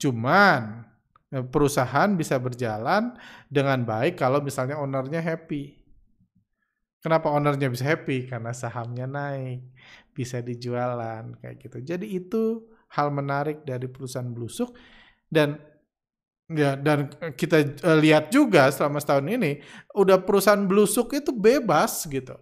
Cuman 0.00 0.86
eh, 1.30 1.44
perusahaan 1.44 2.10
bisa 2.16 2.40
berjalan 2.40 3.14
dengan 3.46 3.84
baik 3.84 4.16
kalau 4.16 4.40
misalnya 4.40 4.80
ownernya 4.80 5.20
happy. 5.20 5.76
Kenapa 7.00 7.32
ownernya 7.32 7.68
bisa 7.72 7.84
happy? 7.88 8.28
Karena 8.28 8.52
sahamnya 8.52 9.08
naik, 9.08 9.72
bisa 10.12 10.44
dijualan 10.44 11.32
kayak 11.40 11.56
gitu. 11.64 11.80
Jadi 11.80 12.12
itu 12.12 12.68
hal 12.92 13.08
menarik 13.08 13.64
dari 13.64 13.88
perusahaan 13.88 14.28
blusuk 14.28 14.74
dan 15.30 15.56
ya 16.50 16.74
dan 16.74 17.06
kita 17.38 17.78
uh, 17.86 17.98
lihat 18.02 18.34
juga 18.34 18.66
selama 18.74 18.98
setahun 18.98 19.30
ini 19.30 19.62
udah 19.94 20.18
perusahaan 20.18 20.66
blusuk 20.66 21.14
itu 21.14 21.30
bebas 21.30 22.04
gitu. 22.10 22.34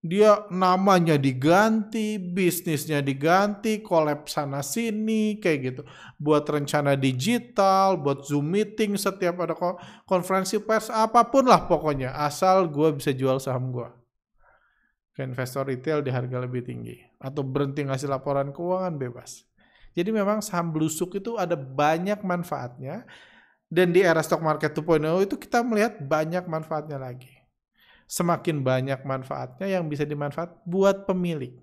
Dia 0.00 0.48
namanya 0.48 1.20
diganti, 1.20 2.16
bisnisnya 2.16 3.04
diganti, 3.04 3.84
collab 3.84 4.24
sana 4.32 4.64
sini 4.64 5.36
kayak 5.36 5.58
gitu. 5.60 5.82
Buat 6.16 6.48
rencana 6.48 6.96
digital, 6.96 8.00
buat 8.00 8.24
Zoom 8.24 8.48
meeting 8.48 8.96
setiap 8.96 9.44
ada 9.44 9.52
konferensi 10.08 10.56
pers 10.56 10.88
apa 10.88 11.28
pun 11.28 11.44
lah 11.44 11.68
pokoknya 11.68 12.16
asal 12.16 12.72
gue 12.72 12.96
bisa 12.96 13.12
jual 13.12 13.36
saham 13.36 13.68
gue 13.68 14.00
ke 15.20 15.28
investor 15.28 15.68
retail 15.68 16.00
di 16.00 16.08
harga 16.08 16.40
lebih 16.40 16.64
tinggi 16.64 16.96
atau 17.20 17.44
berhenti 17.44 17.84
ngasih 17.84 18.08
laporan 18.08 18.56
keuangan 18.56 18.96
bebas. 18.96 19.44
Jadi 19.92 20.16
memang 20.16 20.40
saham 20.40 20.72
blusuk 20.72 21.18
itu 21.20 21.36
ada 21.36 21.58
banyak 21.58 22.24
manfaatnya 22.24 23.04
dan 23.68 23.92
di 23.92 24.00
era 24.00 24.24
stock 24.24 24.40
market 24.40 24.72
2.0 24.72 25.28
itu 25.28 25.36
kita 25.36 25.60
melihat 25.60 26.00
banyak 26.00 26.46
manfaatnya 26.48 26.96
lagi. 26.96 27.39
Semakin 28.10 28.66
banyak 28.66 29.06
manfaatnya 29.06 29.70
yang 29.70 29.86
bisa 29.86 30.02
dimanfaat 30.02 30.66
buat 30.66 31.06
pemilik. 31.06 31.54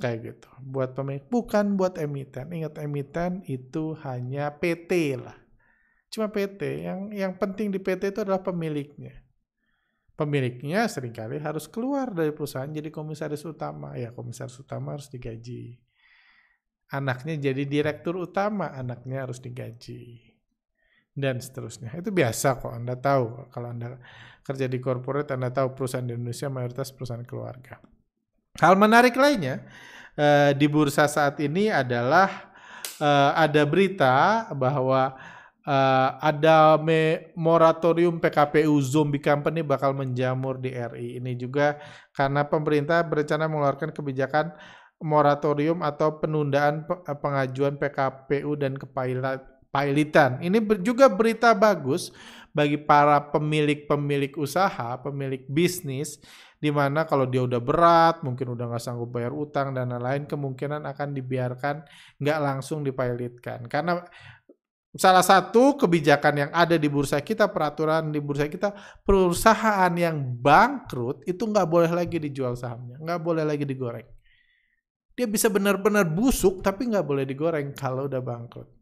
Kayak 0.00 0.18
gitu. 0.24 0.48
Buat 0.64 0.96
pemilik, 0.96 1.20
bukan 1.28 1.76
buat 1.76 2.00
emiten. 2.00 2.48
Ingat 2.48 2.80
emiten 2.80 3.44
itu 3.44 3.92
hanya 4.00 4.48
PT 4.56 5.20
lah. 5.20 5.36
Cuma 6.08 6.32
PT. 6.32 6.88
Yang 6.88 7.00
yang 7.12 7.32
penting 7.36 7.68
di 7.68 7.76
PT 7.76 8.16
itu 8.16 8.24
adalah 8.24 8.40
pemiliknya. 8.40 9.12
Pemiliknya 10.16 10.88
sering 10.88 11.12
kali 11.12 11.36
harus 11.36 11.68
keluar 11.68 12.08
dari 12.10 12.32
perusahaan 12.32 12.72
jadi 12.72 12.88
komisaris 12.88 13.44
utama. 13.44 13.92
Ya 14.00 14.16
komisaris 14.16 14.56
utama 14.56 14.96
harus 14.96 15.12
digaji 15.12 15.76
anaknya 16.88 17.52
jadi 17.52 17.62
direktur 17.68 18.16
utama, 18.16 18.72
anaknya 18.72 19.28
harus 19.28 19.40
digaji. 19.40 20.27
Dan 21.18 21.42
seterusnya. 21.42 21.90
Itu 21.98 22.14
biasa 22.14 22.62
kok, 22.62 22.70
Anda 22.70 22.94
tahu. 22.94 23.50
Kalau 23.50 23.74
Anda 23.74 23.98
kerja 24.46 24.70
di 24.70 24.78
corporate, 24.78 25.34
Anda 25.34 25.50
tahu 25.50 25.74
perusahaan 25.74 26.06
di 26.06 26.14
Indonesia 26.14 26.46
mayoritas 26.46 26.94
perusahaan 26.94 27.26
keluarga. 27.26 27.82
Hal 28.62 28.78
menarik 28.78 29.18
lainnya 29.18 29.66
eh, 30.14 30.54
di 30.54 30.70
bursa 30.70 31.10
saat 31.10 31.42
ini 31.42 31.74
adalah 31.74 32.54
eh, 33.02 33.30
ada 33.34 33.66
berita 33.66 34.46
bahwa 34.54 35.18
eh, 35.66 36.10
ada 36.22 36.78
moratorium 37.34 38.22
PKPU 38.22 38.78
zombie 38.78 39.18
company 39.18 39.66
bakal 39.66 39.90
menjamur 39.90 40.62
di 40.62 40.70
RI. 40.70 41.18
Ini 41.18 41.34
juga 41.34 41.82
karena 42.14 42.46
pemerintah 42.46 43.02
berencana 43.02 43.50
mengeluarkan 43.50 43.90
kebijakan 43.90 44.54
moratorium 45.02 45.82
atau 45.82 46.18
penundaan 46.18 46.86
eh, 46.86 47.18
pengajuan 47.18 47.78
PKPU 47.78 48.54
dan 48.58 48.74
kepailitan. 49.68 50.40
Ini 50.40 50.64
juga 50.80 51.12
berita 51.12 51.52
bagus 51.52 52.08
bagi 52.56 52.80
para 52.80 53.20
pemilik-pemilik 53.20 54.34
usaha, 54.40 54.96
pemilik 54.98 55.44
bisnis, 55.46 56.16
di 56.58 56.72
mana 56.72 57.04
kalau 57.06 57.28
dia 57.28 57.44
udah 57.44 57.60
berat, 57.60 58.24
mungkin 58.24 58.56
udah 58.56 58.74
nggak 58.74 58.82
sanggup 58.82 59.12
bayar 59.14 59.30
utang 59.30 59.76
dan 59.76 59.92
lain-lain, 59.92 60.26
kemungkinan 60.26 60.82
akan 60.88 61.08
dibiarkan 61.14 61.84
nggak 62.18 62.38
langsung 62.40 62.82
dipilotkan. 62.82 63.68
Karena 63.70 64.02
salah 64.96 65.22
satu 65.22 65.78
kebijakan 65.78 66.48
yang 66.48 66.50
ada 66.50 66.74
di 66.74 66.88
bursa 66.90 67.20
kita, 67.22 67.52
peraturan 67.52 68.10
di 68.10 68.18
bursa 68.18 68.48
kita, 68.50 68.74
perusahaan 69.04 69.92
yang 69.94 70.18
bangkrut 70.40 71.28
itu 71.28 71.44
nggak 71.44 71.68
boleh 71.68 71.92
lagi 71.92 72.18
dijual 72.18 72.58
sahamnya, 72.58 72.98
nggak 72.98 73.20
boleh 73.22 73.44
lagi 73.44 73.62
digoreng 73.68 74.08
dia 75.18 75.26
bisa 75.26 75.50
benar-benar 75.50 76.06
busuk 76.06 76.62
tapi 76.62 76.86
nggak 76.94 77.02
boleh 77.02 77.26
digoreng 77.26 77.74
kalau 77.74 78.06
udah 78.06 78.22
bangkrut. 78.22 78.77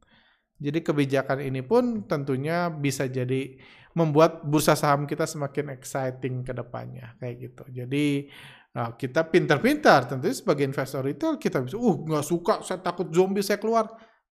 Jadi 0.56 0.78
kebijakan 0.80 1.44
ini 1.44 1.60
pun 1.60 2.08
tentunya 2.08 2.72
bisa 2.72 3.04
jadi 3.04 3.60
membuat 3.96 4.44
bursa 4.44 4.76
saham 4.76 5.04
kita 5.08 5.24
semakin 5.28 5.72
exciting 5.72 6.44
ke 6.44 6.52
depannya 6.52 7.16
kayak 7.20 7.36
gitu. 7.48 7.64
Jadi 7.72 8.28
nah, 8.72 8.96
kita 8.96 9.24
pintar-pintar 9.28 10.08
tentunya 10.08 10.36
sebagai 10.36 10.64
investor 10.64 11.04
retail 11.04 11.36
kita 11.36 11.64
bisa, 11.64 11.76
uh 11.76 11.96
nggak 12.04 12.24
suka, 12.24 12.54
saya 12.64 12.80
takut 12.80 13.08
zombie 13.12 13.44
saya 13.44 13.56
keluar, 13.56 13.88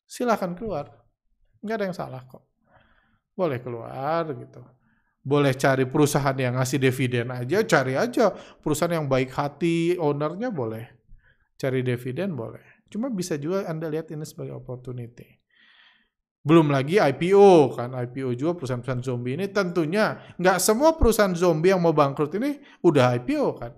silahkan 0.06 0.54
keluar, 0.54 0.90
nggak 1.62 1.76
ada 1.78 1.84
yang 1.90 1.96
salah 1.96 2.22
kok, 2.26 2.42
boleh 3.34 3.58
keluar 3.62 4.26
gitu. 4.34 4.62
Boleh 5.22 5.54
cari 5.54 5.86
perusahaan 5.86 6.34
yang 6.34 6.58
ngasih 6.58 6.82
dividen 6.82 7.30
aja, 7.30 7.62
cari 7.62 7.94
aja 7.94 8.34
perusahaan 8.34 8.98
yang 8.98 9.06
baik 9.06 9.30
hati, 9.30 9.94
ownernya 9.94 10.50
boleh 10.50 11.02
cari 11.62 11.86
dividen 11.86 12.34
boleh. 12.34 12.82
Cuma 12.90 13.06
bisa 13.06 13.38
juga 13.38 13.70
Anda 13.70 13.86
lihat 13.86 14.10
ini 14.10 14.26
sebagai 14.26 14.58
opportunity. 14.58 15.41
Belum 16.42 16.74
lagi 16.74 16.98
IPO 16.98 17.78
kan, 17.78 17.94
IPO 17.94 18.34
juga 18.34 18.58
perusahaan-perusahaan 18.58 19.06
zombie 19.06 19.38
ini 19.38 19.46
tentunya 19.54 20.34
nggak 20.34 20.58
semua 20.58 20.98
perusahaan 20.98 21.30
zombie 21.38 21.70
yang 21.70 21.78
mau 21.78 21.94
bangkrut 21.94 22.34
ini 22.34 22.58
udah 22.82 23.14
IPO 23.22 23.46
kan. 23.62 23.72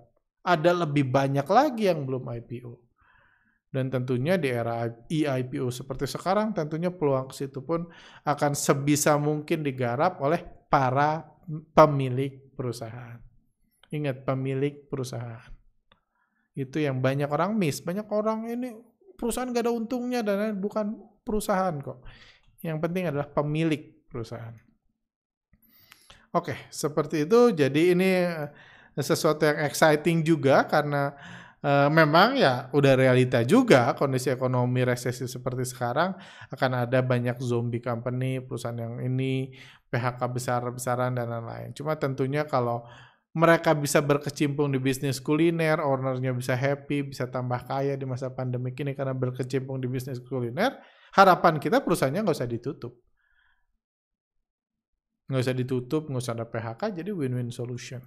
Ada 0.45 0.73
lebih 0.85 1.09
banyak 1.13 1.45
lagi 1.45 1.93
yang 1.93 2.09
belum 2.09 2.25
IPO. 2.25 2.73
Dan 3.75 3.91
tentunya 3.91 4.39
di 4.39 4.49
era 4.49 4.87
e-IPO 4.87 5.67
seperti 5.69 6.07
sekarang 6.07 6.55
tentunya 6.55 6.95
peluang 6.95 7.29
ke 7.29 7.35
situ 7.35 7.59
pun 7.61 7.85
akan 8.23 8.55
sebisa 8.55 9.19
mungkin 9.19 9.67
digarap 9.67 10.23
oleh 10.23 10.41
para 10.71 11.27
pemilik 11.75 12.55
perusahaan. 12.55 13.19
Ingat 13.91 14.25
pemilik 14.25 14.89
perusahaan. 14.89 15.53
Itu 16.55 16.79
yang 16.79 17.03
banyak 17.03 17.27
orang 17.27 17.59
miss. 17.59 17.83
Banyak 17.83 18.07
orang 18.09 18.47
ini 18.47 18.73
perusahaan 19.19 19.51
gak 19.51 19.67
ada 19.67 19.75
untungnya 19.75 20.23
dan 20.23 20.55
bukan 20.63 20.95
perusahaan 21.27 21.75
kok. 21.83 22.07
Yang 22.65 22.79
penting 22.81 23.05
adalah 23.13 23.29
pemilik 23.29 23.93
perusahaan. 24.09 24.57
Oke, 26.33 26.57
seperti 26.73 27.29
itu. 27.29 27.53
Jadi 27.53 27.93
ini 27.93 28.11
eh, 28.25 28.49
sesuatu 28.97 29.45
yang 29.45 29.69
exciting 29.69 30.25
juga 30.25 30.65
karena 30.65 31.15
uh, 31.61 31.91
memang 31.91 32.35
ya 32.39 32.71
udah 32.71 32.95
realita 32.95 33.43
juga 33.43 33.95
kondisi 33.95 34.31
ekonomi 34.31 34.83
resesi 34.83 35.27
seperti 35.27 35.63
sekarang 35.67 36.15
akan 36.51 36.71
ada 36.87 37.05
banyak 37.05 37.39
zombie 37.39 37.85
company, 37.85 38.43
perusahaan 38.43 38.75
yang 38.75 38.99
ini 38.99 39.55
PHK 39.91 40.21
besar-besaran 40.31 41.15
dan 41.15 41.31
lain-lain. 41.31 41.71
Cuma 41.71 41.95
tentunya 41.95 42.43
kalau 42.47 42.83
mereka 43.35 43.75
bisa 43.75 43.99
berkecimpung 43.99 44.71
di 44.71 44.79
bisnis 44.79 45.19
kuliner, 45.19 45.83
ownernya 45.83 46.31
bisa 46.31 46.55
happy, 46.55 47.03
bisa 47.11 47.27
tambah 47.27 47.67
kaya 47.67 47.99
di 47.99 48.07
masa 48.07 48.31
pandemi 48.31 48.71
ini 48.71 48.95
karena 48.95 49.11
berkecimpung 49.11 49.83
di 49.83 49.91
bisnis 49.91 50.23
kuliner, 50.23 50.79
harapan 51.15 51.63
kita 51.63 51.81
perusahaannya 51.81 52.21
nggak 52.27 52.37
usah 52.37 52.51
ditutup. 52.51 52.93
Nggak 55.31 55.41
usah 55.41 55.57
ditutup, 55.57 56.03
nggak 56.11 56.23
usah 56.23 56.35
ada 56.37 56.47
PHK, 56.47 56.83
jadi 57.01 57.11
win-win 57.15 57.49
solution. 57.55 58.03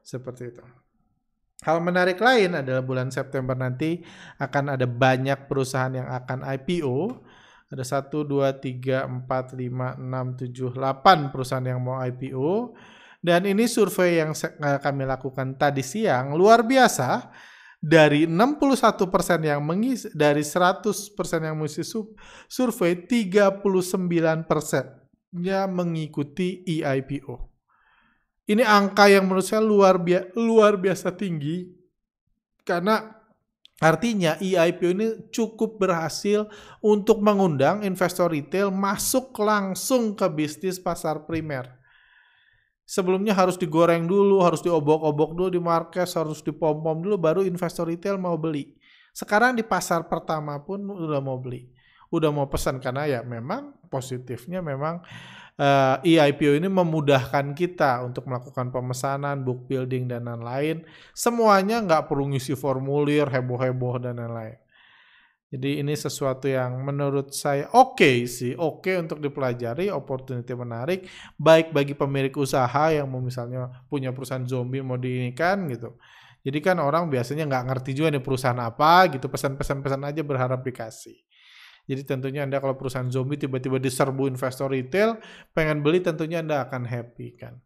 Seperti 0.00 0.50
itu. 0.50 0.64
Hal 1.60 1.84
menarik 1.84 2.16
lain 2.16 2.56
adalah 2.56 2.80
bulan 2.80 3.12
September 3.12 3.52
nanti 3.52 4.00
akan 4.40 4.80
ada 4.80 4.88
banyak 4.88 5.44
perusahaan 5.44 5.92
yang 5.92 6.08
akan 6.08 6.40
IPO. 6.56 7.20
Ada 7.70 8.02
1, 8.02 8.26
2, 8.26 8.50
3, 8.58 9.06
4, 9.06 9.54
5, 9.54 9.94
6, 10.00 10.42
7, 10.42 10.74
8 10.74 11.30
perusahaan 11.30 11.62
yang 11.62 11.78
mau 11.78 12.02
IPO 12.02 12.74
dan 13.20 13.44
ini 13.44 13.68
survei 13.68 14.16
yang 14.16 14.32
kami 14.80 15.04
lakukan 15.04 15.52
tadi 15.60 15.84
siang 15.84 16.32
luar 16.32 16.64
biasa 16.64 17.28
dari 17.80 18.28
61% 18.28 19.08
yang 19.40 19.64
mengisi 19.64 20.12
dari 20.12 20.44
100% 20.44 21.16
yang 21.40 21.56
mengisi 21.56 21.80
survei 22.46 23.08
39% 23.08 25.40
nya 25.40 25.64
mengikuti 25.64 26.60
EIPO. 26.68 27.48
Ini 28.50 28.66
angka 28.66 29.08
yang 29.08 29.24
menurut 29.24 29.46
saya 29.46 29.64
luar 29.64 29.96
biasa 29.96 30.36
luar 30.36 30.76
biasa 30.76 31.16
tinggi 31.16 31.72
karena 32.68 33.20
Artinya 33.80 34.36
EIPO 34.36 34.86
ini 34.92 35.06
cukup 35.32 35.80
berhasil 35.80 36.44
untuk 36.84 37.24
mengundang 37.24 37.80
investor 37.80 38.28
retail 38.28 38.68
masuk 38.68 39.32
langsung 39.40 40.12
ke 40.12 40.28
bisnis 40.28 40.76
pasar 40.76 41.24
primer. 41.24 41.79
Sebelumnya 42.90 43.38
harus 43.38 43.54
digoreng 43.54 44.10
dulu, 44.10 44.42
harus 44.42 44.58
diobok-obok 44.66 45.38
dulu 45.38 45.46
di 45.46 45.62
market, 45.62 46.10
harus 46.10 46.42
dipom-pom 46.42 46.98
dulu, 46.98 47.14
baru 47.22 47.46
investor 47.46 47.86
retail 47.86 48.18
mau 48.18 48.34
beli. 48.34 48.74
Sekarang 49.14 49.54
di 49.54 49.62
pasar 49.62 50.10
pertama 50.10 50.58
pun 50.58 50.82
udah 50.82 51.22
mau 51.22 51.38
beli, 51.38 51.70
udah 52.10 52.34
mau 52.34 52.50
pesan 52.50 52.82
karena 52.82 53.06
ya 53.06 53.20
memang 53.22 53.78
positifnya 53.86 54.58
memang 54.58 55.06
uh, 55.54 56.02
eh, 56.02 56.18
EIPO 56.18 56.58
ini 56.58 56.66
memudahkan 56.66 57.54
kita 57.54 58.10
untuk 58.10 58.26
melakukan 58.26 58.74
pemesanan, 58.74 59.38
book 59.46 59.70
building 59.70 60.10
dan 60.10 60.26
lain-lain. 60.26 60.82
Semuanya 61.14 61.78
nggak 61.86 62.10
perlu 62.10 62.34
ngisi 62.34 62.58
formulir, 62.58 63.30
heboh-heboh 63.30 64.02
dan 64.02 64.18
lain-lain. 64.18 64.58
Jadi 65.50 65.82
ini 65.82 65.98
sesuatu 65.98 66.46
yang 66.46 66.78
menurut 66.86 67.34
saya 67.34 67.66
oke 67.74 67.98
okay 67.98 68.22
sih, 68.30 68.54
oke 68.54 68.86
okay 68.86 68.94
untuk 69.02 69.18
dipelajari, 69.18 69.90
opportunity 69.90 70.54
menarik, 70.54 71.10
baik 71.34 71.74
bagi 71.74 71.98
pemilik 71.98 72.30
usaha 72.38 72.94
yang 72.94 73.10
mau 73.10 73.18
misalnya 73.18 73.66
punya 73.90 74.14
perusahaan 74.14 74.46
zombie 74.46 74.78
mau 74.78 74.94
diinikan 74.94 75.66
gitu. 75.66 75.98
Jadi 76.46 76.58
kan 76.62 76.78
orang 76.78 77.10
biasanya 77.10 77.50
nggak 77.50 77.64
ngerti 77.66 77.90
juga 77.98 78.14
nih 78.14 78.22
perusahaan 78.22 78.62
apa 78.62 79.10
gitu, 79.10 79.26
pesan-pesan-pesan 79.26 80.00
aja 80.06 80.22
berharap 80.22 80.62
dikasih. 80.62 81.18
Jadi 81.90 82.06
tentunya 82.06 82.46
Anda 82.46 82.62
kalau 82.62 82.78
perusahaan 82.78 83.10
zombie 83.10 83.34
tiba-tiba 83.34 83.82
diserbu 83.82 84.30
investor 84.30 84.70
retail, 84.70 85.18
pengen 85.50 85.82
beli 85.82 85.98
tentunya 85.98 86.38
Anda 86.46 86.62
akan 86.62 86.86
happy 86.86 87.34
kan. 87.34 87.58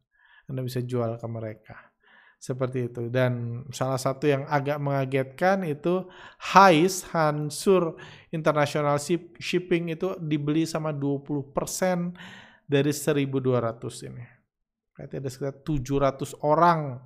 Anda 0.49 0.65
bisa 0.65 0.81
jual 0.81 1.21
ke 1.21 1.27
mereka. 1.29 1.94
Seperti 2.45 2.93
itu. 2.93 3.09
Dan 3.09 3.65
salah 3.73 3.97
satu 3.97 4.29
yang 4.29 4.45
agak 4.45 4.77
mengagetkan 4.77 5.65
itu 5.65 6.05
HIS, 6.53 7.09
Hansur 7.09 7.97
International 8.29 9.01
Shipping 9.41 9.97
itu 9.97 10.13
dibeli 10.21 10.69
sama 10.69 10.93
20% 10.93 11.57
dari 12.69 12.93
1200 12.93 14.09
ini. 14.13 14.25
Berarti 14.93 15.15
ada 15.25 15.29
sekitar 15.33 15.57
700 15.65 16.45
orang 16.45 17.01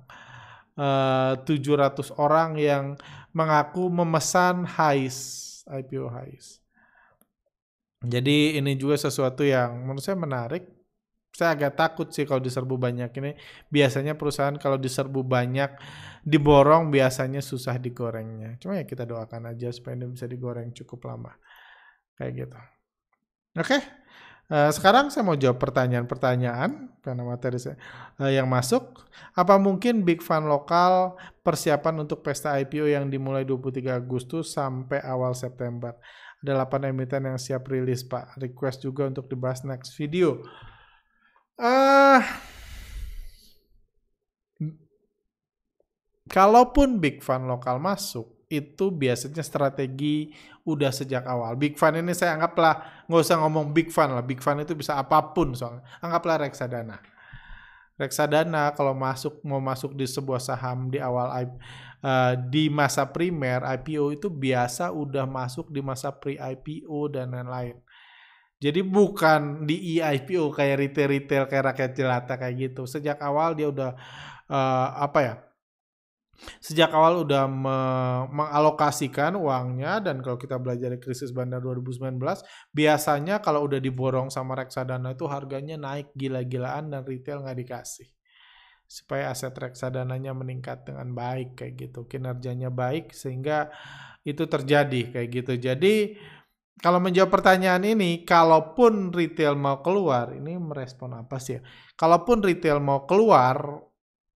uh, 0.75 1.39
eh, 1.39 1.47
700 1.47 2.19
orang 2.19 2.59
yang 2.59 2.99
mengaku 3.31 3.87
memesan 3.87 4.67
HIS, 4.67 5.17
IPO 5.71 6.19
HIS. 6.19 6.59
Jadi 8.03 8.59
ini 8.59 8.75
juga 8.75 8.99
sesuatu 8.99 9.47
yang 9.47 9.87
menurut 9.87 10.03
saya 10.03 10.19
menarik. 10.19 10.78
Saya 11.39 11.55
agak 11.55 11.79
takut 11.79 12.11
sih 12.11 12.27
kalau 12.27 12.43
diserbu 12.43 12.75
banyak 12.75 13.07
ini. 13.15 13.31
Biasanya 13.71 14.19
perusahaan 14.19 14.51
kalau 14.59 14.75
diserbu 14.75 15.23
banyak 15.23 15.71
diborong 16.27 16.91
biasanya 16.91 17.39
susah 17.39 17.79
digorengnya. 17.79 18.59
Cuma 18.59 18.75
ya 18.75 18.83
kita 18.83 19.07
doakan 19.07 19.55
aja 19.55 19.71
supaya 19.71 19.95
ini 19.95 20.11
bisa 20.11 20.27
digoreng 20.27 20.75
cukup 20.75 21.07
lama. 21.07 21.31
Kayak 22.19 22.31
gitu. 22.43 22.59
Oke. 23.55 23.63
Okay. 23.63 23.81
Uh, 24.49 24.67
eh, 24.67 24.71
sekarang 24.73 25.13
saya 25.13 25.21
mau 25.23 25.37
jawab 25.37 25.61
pertanyaan-pertanyaan 25.61 26.89
karena 27.05 27.21
materi 27.21 27.61
saya 27.61 27.79
uh, 28.19 28.27
yang 28.27 28.49
masuk. 28.49 29.05
Apa 29.37 29.55
mungkin 29.61 30.03
Big 30.03 30.19
Fun 30.25 30.49
lokal 30.49 31.15
persiapan 31.45 32.03
untuk 32.03 32.25
pesta 32.25 32.57
IPO 32.57 32.89
yang 32.89 33.07
dimulai 33.07 33.45
23 33.45 33.95
Agustus 33.95 34.51
sampai 34.51 34.99
awal 35.05 35.37
September? 35.37 35.95
Ada 36.43 36.65
8 36.65 36.89
emiten 36.91 37.29
yang 37.29 37.37
siap 37.37 37.69
rilis, 37.69 38.01
Pak. 38.03 38.41
Request 38.41 38.89
juga 38.89 39.05
untuk 39.07 39.29
dibahas 39.29 39.61
next 39.63 39.93
video. 39.95 40.41
Uh, 41.59 42.23
kalaupun 46.31 47.03
Big 47.03 47.19
Fun 47.19 47.51
lokal 47.51 47.83
masuk, 47.83 48.47
itu 48.47 48.89
biasanya 48.89 49.43
strategi 49.43 50.31
udah 50.63 50.89
sejak 50.89 51.27
awal. 51.27 51.59
Big 51.59 51.75
Fun 51.75 51.99
ini 51.99 52.15
saya 52.15 52.39
anggaplah, 52.39 53.05
nggak 53.11 53.21
usah 53.21 53.37
ngomong 53.43 53.75
Big 53.75 53.91
Fun 53.91 54.15
lah. 54.15 54.23
Big 54.23 54.39
Fun 54.39 54.63
itu 54.63 54.71
bisa 54.71 54.95
apa 54.95 55.19
pun 55.35 55.51
soalnya. 55.51 55.83
Anggaplah 55.99 56.47
reksadana. 56.47 56.97
Reksadana 57.99 58.71
kalau 58.73 58.95
masuk 58.95 59.43
mau 59.43 59.59
masuk 59.59 59.91
di 59.91 60.07
sebuah 60.07 60.39
saham 60.39 60.87
di 60.87 61.03
awal 61.03 61.27
uh, 61.99 62.33
di 62.47 62.71
masa 62.71 63.03
primer 63.03 63.59
IPO 63.59 64.15
itu 64.15 64.31
biasa 64.31 64.95
udah 64.95 65.27
masuk 65.27 65.67
di 65.67 65.83
masa 65.83 66.07
pre-IPO 66.15 67.11
dan 67.11 67.35
lain-lain. 67.35 67.75
Jadi 68.59 68.83
bukan 68.83 69.63
di 69.63 69.97
e-IPO 69.97 70.51
kayak 70.51 70.75
retail-retail 70.83 71.43
kayak 71.47 71.65
rakyat 71.73 71.91
jelata 71.95 72.35
kayak 72.35 72.55
gitu. 72.59 72.83
Sejak 72.83 73.15
awal 73.23 73.55
dia 73.55 73.71
udah 73.71 73.95
uh, 74.51 74.87
apa 74.99 75.19
ya? 75.23 75.33
sejak 76.63 76.91
awal 76.95 77.27
udah 77.27 77.45
me 77.51 77.77
mengalokasikan 78.31 79.35
uangnya 79.35 79.99
dan 79.99 80.23
kalau 80.23 80.39
kita 80.39 80.55
belajar 80.55 80.91
dari 80.91 81.01
krisis 81.01 81.35
bandar 81.35 81.59
2019 81.59 82.15
biasanya 82.71 83.43
kalau 83.43 83.67
udah 83.67 83.79
diborong 83.83 84.31
sama 84.31 84.55
reksadana 84.55 85.13
itu 85.13 85.27
harganya 85.27 85.75
naik 85.75 86.15
gila-gilaan 86.15 86.95
dan 86.95 87.03
retail 87.03 87.43
nggak 87.43 87.59
dikasih 87.59 88.07
supaya 88.89 89.29
aset 89.29 89.53
reksadananya 89.53 90.33
meningkat 90.33 90.87
dengan 90.87 91.13
baik 91.13 91.59
kayak 91.59 91.73
gitu 91.77 92.09
kinerjanya 92.09 92.73
baik 92.73 93.13
sehingga 93.13 93.69
itu 94.25 94.49
terjadi 94.49 95.13
kayak 95.13 95.29
gitu 95.29 95.53
jadi 95.61 95.95
kalau 96.79 97.03
menjawab 97.03 97.31
pertanyaan 97.31 97.83
ini, 97.83 98.23
kalaupun 98.23 99.11
retail 99.11 99.59
mau 99.59 99.83
keluar, 99.83 100.31
ini 100.31 100.55
merespon 100.55 101.15
apa 101.15 101.35
sih 101.37 101.59
ya? 101.59 101.61
Kalaupun 101.99 102.39
retail 102.39 102.79
mau 102.79 103.03
keluar, 103.03 103.83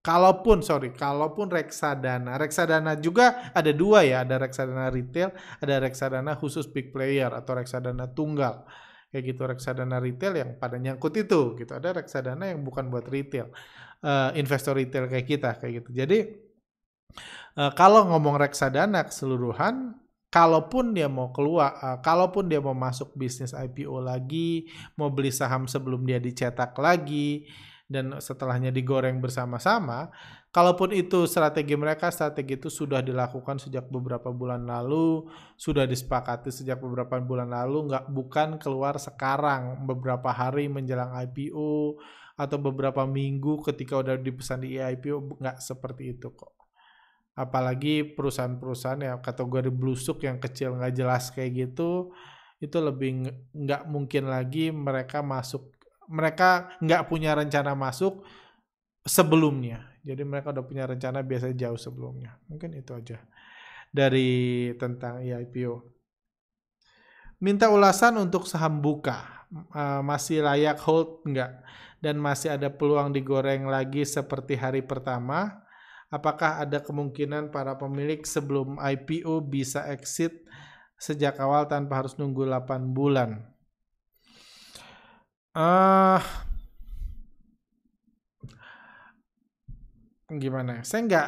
Kalaupun 0.03 0.59
sorry, 0.59 0.91
kalaupun 0.91 1.47
reksadana, 1.47 2.35
reksadana 2.35 2.99
juga 2.99 3.55
ada 3.55 3.71
dua 3.71 4.03
ya, 4.03 4.27
ada 4.27 4.35
reksadana 4.35 4.91
retail, 4.91 5.31
ada 5.63 5.79
reksadana 5.79 6.35
khusus 6.35 6.67
big 6.67 6.91
player 6.91 7.31
atau 7.31 7.55
reksadana 7.55 8.11
tunggal, 8.11 8.67
kayak 9.15 9.31
gitu 9.31 9.47
reksadana 9.47 10.03
retail 10.03 10.35
yang 10.35 10.59
pada 10.59 10.75
nyangkut 10.75 11.15
itu, 11.15 11.55
gitu. 11.55 11.71
Ada 11.71 12.03
reksadana 12.03 12.51
yang 12.51 12.67
bukan 12.67 12.91
buat 12.91 13.07
retail, 13.07 13.47
uh, 14.03 14.35
investor 14.35 14.75
retail 14.75 15.07
kayak 15.07 15.23
kita, 15.23 15.55
kayak 15.55 15.87
gitu. 15.87 15.95
Jadi 15.95 16.19
uh, 17.63 17.71
kalau 17.71 18.03
ngomong 18.11 18.35
reksadana 18.43 19.07
keseluruhan, 19.07 20.02
kalaupun 20.33 20.97
dia 20.97 21.05
mau 21.05 21.29
keluar, 21.29 21.77
uh, 21.77 22.01
kalaupun 22.01 22.49
dia 22.49 22.57
mau 22.57 22.73
masuk 22.73 23.13
bisnis 23.13 23.53
IPO 23.53 24.01
lagi, 24.01 24.65
mau 24.97 25.13
beli 25.13 25.29
saham 25.29 25.69
sebelum 25.69 26.01
dia 26.09 26.17
dicetak 26.17 26.73
lagi 26.81 27.45
dan 27.85 28.17
setelahnya 28.17 28.73
digoreng 28.73 29.21
bersama-sama, 29.21 30.09
kalaupun 30.49 30.89
itu 30.89 31.29
strategi 31.29 31.77
mereka, 31.77 32.09
strategi 32.09 32.57
itu 32.57 32.73
sudah 32.73 33.05
dilakukan 33.05 33.61
sejak 33.61 33.85
beberapa 33.93 34.33
bulan 34.33 34.65
lalu, 34.65 35.29
sudah 35.53 35.85
disepakati 35.85 36.49
sejak 36.49 36.81
beberapa 36.81 37.21
bulan 37.21 37.53
lalu, 37.53 37.93
nggak 37.93 38.09
bukan 38.09 38.49
keluar 38.57 38.97
sekarang 38.97 39.85
beberapa 39.85 40.33
hari 40.33 40.65
menjelang 40.65 41.13
IPO 41.29 42.01
atau 42.33 42.57
beberapa 42.57 43.05
minggu 43.05 43.61
ketika 43.69 44.01
udah 44.01 44.17
dipesan 44.17 44.65
di 44.65 44.81
IPO 44.81 45.37
nggak 45.37 45.61
seperti 45.61 46.17
itu 46.17 46.33
kok. 46.33 46.62
Apalagi 47.33 48.05
perusahaan-perusahaan 48.13 49.01
yang 49.01 49.19
kategori 49.19 49.73
blusuk 49.73 50.21
yang 50.21 50.37
kecil 50.37 50.77
nggak 50.77 50.93
jelas 50.93 51.33
kayak 51.33 51.69
gitu, 51.69 52.13
itu 52.61 52.77
lebih 52.77 53.27
nggak 53.51 53.89
mungkin 53.89 54.29
lagi 54.29 54.69
mereka 54.69 55.25
masuk 55.25 55.73
mereka 56.07 56.77
nggak 56.79 57.09
punya 57.09 57.33
rencana 57.33 57.73
masuk 57.73 58.21
sebelumnya. 59.03 59.83
Jadi 60.03 60.21
mereka 60.27 60.51
udah 60.51 60.65
punya 60.67 60.83
rencana 60.85 61.23
biasanya 61.23 61.55
jauh 61.67 61.79
sebelumnya. 61.79 62.35
Mungkin 62.51 62.75
itu 62.75 62.91
aja 62.91 63.23
dari 63.93 64.71
tentang 64.75 65.23
IPO. 65.23 65.79
Minta 67.43 67.71
ulasan 67.71 68.19
untuk 68.19 68.47
saham 68.47 68.79
buka. 68.79 69.47
Uh, 69.53 70.01
masih 70.01 70.41
layak 70.41 70.81
hold 70.81 71.23
nggak? 71.23 71.61
Dan 72.03 72.19
masih 72.19 72.55
ada 72.55 72.67
peluang 72.67 73.15
digoreng 73.15 73.69
lagi 73.69 74.03
seperti 74.03 74.59
hari 74.59 74.83
pertama? 74.83 75.62
Apakah 76.13 76.61
ada 76.61 76.77
kemungkinan 76.77 77.49
para 77.49 77.73
pemilik 77.73 78.21
sebelum 78.21 78.77
IPO 78.77 79.41
bisa 79.49 79.89
exit 79.89 80.45
sejak 81.01 81.41
awal 81.41 81.65
tanpa 81.65 82.05
harus 82.05 82.13
nunggu 82.21 82.45
8 82.45 82.93
bulan? 82.93 83.41
uh, 85.57 86.21
gimana? 90.29 90.81
Ya, 90.81 90.83
saya 90.85 91.01
nggak 91.05 91.27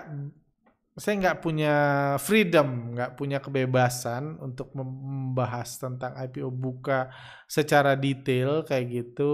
saya 0.96 1.14
nggak 1.20 1.40
punya 1.44 1.76
freedom, 2.24 2.96
nggak 2.96 3.20
punya 3.20 3.44
kebebasan 3.44 4.40
untuk 4.40 4.72
membahas 4.72 5.76
tentang 5.76 6.16
IPO 6.16 6.50
buka 6.54 7.12
secara 7.50 7.98
detail 8.00 8.64
kayak 8.64 8.86
gitu. 8.94 9.34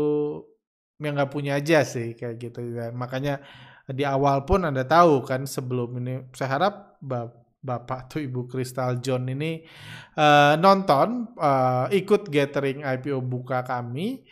Yang 1.02 1.14
nggak 1.18 1.32
punya 1.34 1.52
aja 1.58 1.86
sih 1.86 2.18
kayak 2.18 2.36
gitu. 2.40 2.60
Makanya 2.94 3.42
di 3.92 4.08
awal 4.08 4.44
pun 4.48 4.66
anda 4.66 4.84
tahu 4.88 5.24
kan 5.24 5.44
sebelum 5.48 6.00
ini, 6.02 6.28
saya 6.36 6.60
harap 6.60 6.98
Bapak 7.62 8.10
atau 8.10 8.18
Ibu 8.18 8.50
Crystal 8.50 8.98
John 9.04 9.30
ini 9.30 9.62
uh, 10.18 10.58
nonton, 10.58 11.30
uh, 11.38 11.86
ikut 11.94 12.32
gathering 12.34 12.82
IPO 12.82 13.22
buka 13.22 13.62
kami 13.62 14.26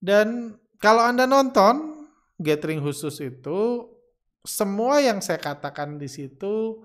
dan 0.00 0.56
kalau 0.76 1.02
Anda 1.02 1.24
nonton 1.24 2.06
gathering 2.36 2.84
khusus 2.84 3.16
itu, 3.24 3.90
semua 4.44 5.00
yang 5.02 5.18
saya 5.24 5.40
katakan 5.40 5.96
di 5.98 6.06
situ 6.06 6.84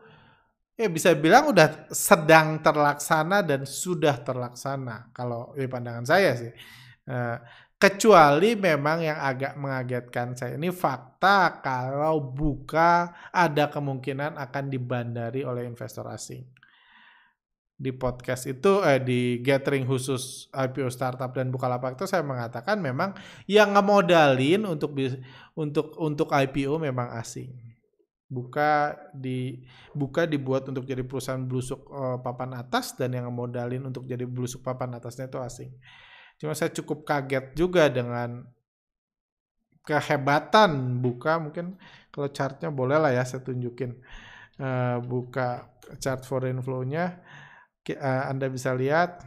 ya 0.73 0.89
bisa 0.89 1.13
bilang 1.13 1.53
udah 1.53 1.91
sedang 1.93 2.57
terlaksana 2.65 3.45
dan 3.45 3.69
sudah 3.69 4.17
terlaksana 4.25 5.13
kalau 5.13 5.53
di 5.53 5.69
pandangan 5.69 6.07
saya 6.07 6.33
sih. 6.33 6.51
Uh, 7.01 7.37
kecuali 7.81 8.53
memang 8.53 9.01
yang 9.01 9.17
agak 9.17 9.57
mengagetkan 9.57 10.37
saya 10.37 10.53
ini 10.53 10.69
fakta 10.69 11.65
kalau 11.65 12.21
buka 12.21 13.09
ada 13.33 13.73
kemungkinan 13.73 14.37
akan 14.37 14.69
dibandari 14.69 15.41
oleh 15.41 15.65
investor 15.65 16.05
asing. 16.13 16.45
Di 17.81 17.89
podcast 17.97 18.45
itu 18.45 18.85
eh, 18.85 19.01
di 19.01 19.41
gathering 19.41 19.89
khusus 19.89 20.53
IPO 20.53 20.93
startup 20.93 21.33
dan 21.33 21.49
Bukalapak 21.49 21.97
itu 21.97 22.05
saya 22.05 22.21
mengatakan 22.21 22.77
memang 22.77 23.17
yang 23.49 23.73
ngemodalin 23.73 24.69
untuk 24.69 24.93
untuk 25.57 25.97
untuk 25.97 26.29
IPO 26.29 26.77
memang 26.77 27.17
asing 27.17 27.71
buka 28.31 28.95
di 29.11 29.59
buka 29.91 30.23
dibuat 30.23 30.63
untuk 30.71 30.87
jadi 30.87 31.03
perusahaan 31.03 31.43
blusuk 31.43 31.83
uh, 31.91 32.15
papan 32.23 32.55
atas 32.55 32.95
dan 32.95 33.11
yang 33.11 33.27
modalin 33.27 33.83
untuk 33.83 34.07
jadi 34.07 34.23
blusuk 34.23 34.63
papan 34.63 34.95
atasnya 34.95 35.27
itu 35.27 35.35
asing. 35.43 35.71
Cuma 36.41 36.57
saya 36.57 36.73
cukup 36.73 37.05
kaget 37.05 37.53
juga 37.53 37.85
dengan 37.85 38.41
kehebatan 39.85 40.97
buka. 40.97 41.37
Mungkin 41.37 41.77
kalau 42.09 42.33
chartnya 42.33 42.73
boleh 42.73 42.97
lah 42.97 43.13
ya 43.13 43.21
saya 43.21 43.45
tunjukin 43.45 43.93
uh, 44.57 44.97
buka 45.05 45.69
chart 46.01 46.25
foreign 46.25 46.65
flow-nya. 46.65 47.21
Uh, 47.85 48.23
Anda 48.25 48.49
bisa 48.49 48.73
lihat. 48.73 49.21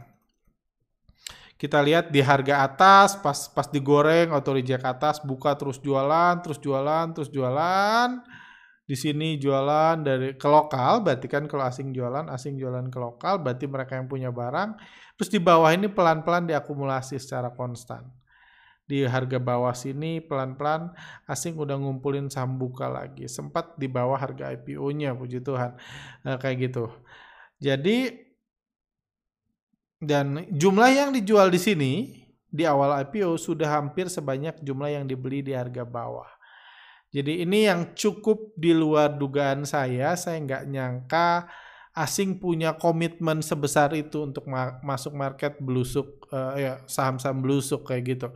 Kita 1.55 1.79
lihat 1.79 2.11
di 2.11 2.19
harga 2.19 2.67
atas 2.67 3.15
pas 3.15 3.47
pas 3.47 3.71
digoreng 3.71 4.35
atau 4.35 4.51
reject 4.51 4.83
atas 4.83 5.23
buka 5.23 5.55
terus 5.55 5.79
jualan 5.79 6.43
terus 6.43 6.59
jualan 6.59 7.15
terus 7.15 7.31
jualan. 7.31 8.19
Di 8.85 8.93
sini 8.93 9.39
jualan 9.41 10.03
dari 10.03 10.37
ke 10.37 10.45
lokal, 10.45 11.01
berarti 11.01 11.25
kan 11.25 11.49
kalau 11.49 11.65
asing 11.65 11.89
jualan, 11.89 12.29
asing 12.29 12.53
jualan 12.59 12.85
ke 12.93 12.99
lokal, 13.01 13.41
berarti 13.41 13.65
mereka 13.65 13.97
yang 13.97 14.05
punya 14.05 14.29
barang. 14.29 14.77
Terus 15.15 15.31
di 15.31 15.39
bawah 15.39 15.71
ini 15.71 15.87
pelan-pelan 15.87 16.47
diakumulasi 16.47 17.15
secara 17.19 17.51
konstan. 17.55 18.07
Di 18.85 19.01
harga 19.01 19.41
bawah 19.41 19.73
sini 19.73 20.21
pelan-pelan 20.21 20.93
asing 21.25 21.57
udah 21.57 21.73
ngumpulin 21.79 22.29
saham 22.29 22.61
buka 22.61 22.85
lagi. 22.85 23.25
Sempat 23.25 23.79
di 23.79 23.89
bawah 23.89 24.19
harga 24.19 24.53
IPO-nya, 24.53 25.17
puji 25.17 25.41
Tuhan. 25.41 25.73
Nah, 26.21 26.37
kayak 26.37 26.69
gitu. 26.69 26.91
Jadi 27.57 28.27
dan 30.05 30.45
jumlah 30.53 30.91
yang 30.91 31.09
dijual 31.15 31.49
di 31.49 31.57
sini 31.57 31.91
di 32.45 32.63
awal 32.67 33.03
IPO 33.07 33.39
sudah 33.39 33.81
hampir 33.81 34.11
sebanyak 34.11 34.61
jumlah 34.61 34.91
yang 34.91 35.09
dibeli 35.09 35.41
di 35.41 35.55
harga 35.55 35.81
bawah. 35.81 36.29
Jadi 37.15 37.47
ini 37.47 37.63
yang 37.63 37.95
cukup 37.95 38.53
di 38.59 38.75
luar 38.75 39.15
dugaan 39.15 39.63
saya. 39.63 40.19
Saya 40.19 40.35
nggak 40.43 40.63
nyangka 40.67 41.47
asing 41.95 42.37
punya 42.43 42.75
komitmen 42.75 43.39
sebesar 43.39 43.95
itu 43.95 44.27
untuk 44.27 44.45
ma 44.51 44.83
masuk 44.83 45.15
market 45.15 45.55
blusuk 45.63 46.27
uh, 46.29 46.59
ya 46.59 46.83
saham-saham 46.85 47.39
blusuk 47.39 47.87
kayak 47.87 48.03
gitu. 48.15 48.27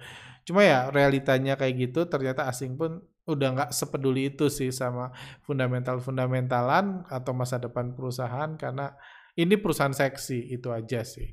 Cuma 0.47 0.63
ya 0.63 0.87
realitanya 0.89 1.59
kayak 1.59 1.91
gitu. 1.91 2.07
Ternyata 2.07 2.47
asing 2.47 2.79
pun 2.79 3.03
udah 3.29 3.47
nggak 3.53 3.71
sepeduli 3.75 4.33
itu 4.33 4.49
sih 4.49 4.73
sama 4.73 5.13
fundamental-fundamentalan 5.45 7.05
atau 7.05 7.31
masa 7.35 7.61
depan 7.61 7.93
perusahaan 7.93 8.57
karena 8.57 8.95
ini 9.37 9.53
perusahaan 9.61 9.93
seksi 9.93 10.49
itu 10.49 10.73
aja 10.73 11.05
sih 11.05 11.29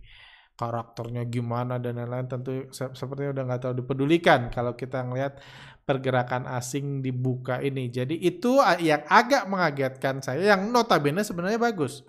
karakternya 0.57 1.25
gimana 1.29 1.81
dan 1.81 2.01
lain-lain 2.01 2.29
tentu 2.29 2.69
sepertinya 2.73 3.33
udah 3.33 3.45
nggak 3.49 3.61
terlalu 3.61 3.79
dipedulikan 3.85 4.41
kalau 4.49 4.73
kita 4.73 5.05
ngelihat 5.05 5.41
pergerakan 5.87 6.51
asing 6.51 7.05
dibuka 7.05 7.63
ini. 7.63 7.93
Jadi 7.93 8.19
itu 8.19 8.59
yang 8.83 9.07
agak 9.07 9.47
mengagetkan 9.47 10.19
saya, 10.19 10.57
yang 10.57 10.73
notabene 10.75 11.23
sebenarnya 11.23 11.63
bagus. 11.63 12.03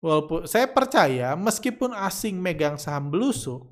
Walaupun 0.00 0.48
saya 0.48 0.64
percaya 0.68 1.36
meskipun 1.36 1.92
asing 1.92 2.40
megang 2.40 2.80
saham 2.80 3.12
belusuk, 3.12 3.68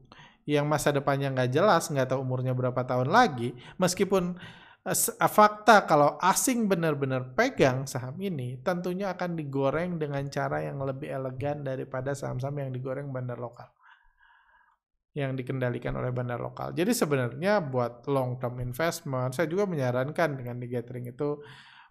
yang 0.48 0.64
masa 0.64 0.88
depannya 0.88 1.28
nggak 1.28 1.52
jelas, 1.52 1.92
nggak 1.92 2.08
tahu 2.08 2.24
umurnya 2.24 2.56
berapa 2.56 2.80
tahun 2.80 3.12
lagi, 3.12 3.52
meskipun 3.76 4.36
uh, 4.84 5.28
fakta 5.28 5.84
kalau 5.84 6.16
asing 6.24 6.64
benar-benar 6.64 7.36
pegang 7.36 7.84
saham 7.84 8.16
ini, 8.16 8.56
tentunya 8.64 9.12
akan 9.12 9.36
digoreng 9.36 10.00
dengan 10.00 10.24
cara 10.32 10.64
yang 10.64 10.80
lebih 10.80 11.12
elegan 11.12 11.60
daripada 11.60 12.16
saham-saham 12.16 12.64
yang 12.64 12.70
digoreng 12.72 13.12
bandar 13.12 13.36
lokal 13.36 13.68
yang 15.16 15.34
dikendalikan 15.34 15.98
oleh 15.98 16.14
bandar 16.14 16.38
lokal. 16.38 16.70
Jadi 16.70 16.94
sebenarnya 16.94 17.58
buat 17.58 18.06
long 18.06 18.38
term 18.38 18.62
investment, 18.62 19.34
saya 19.34 19.50
juga 19.50 19.66
menyarankan 19.66 20.38
dengan 20.38 20.62
di 20.62 20.70
gathering 20.70 21.10
itu 21.10 21.42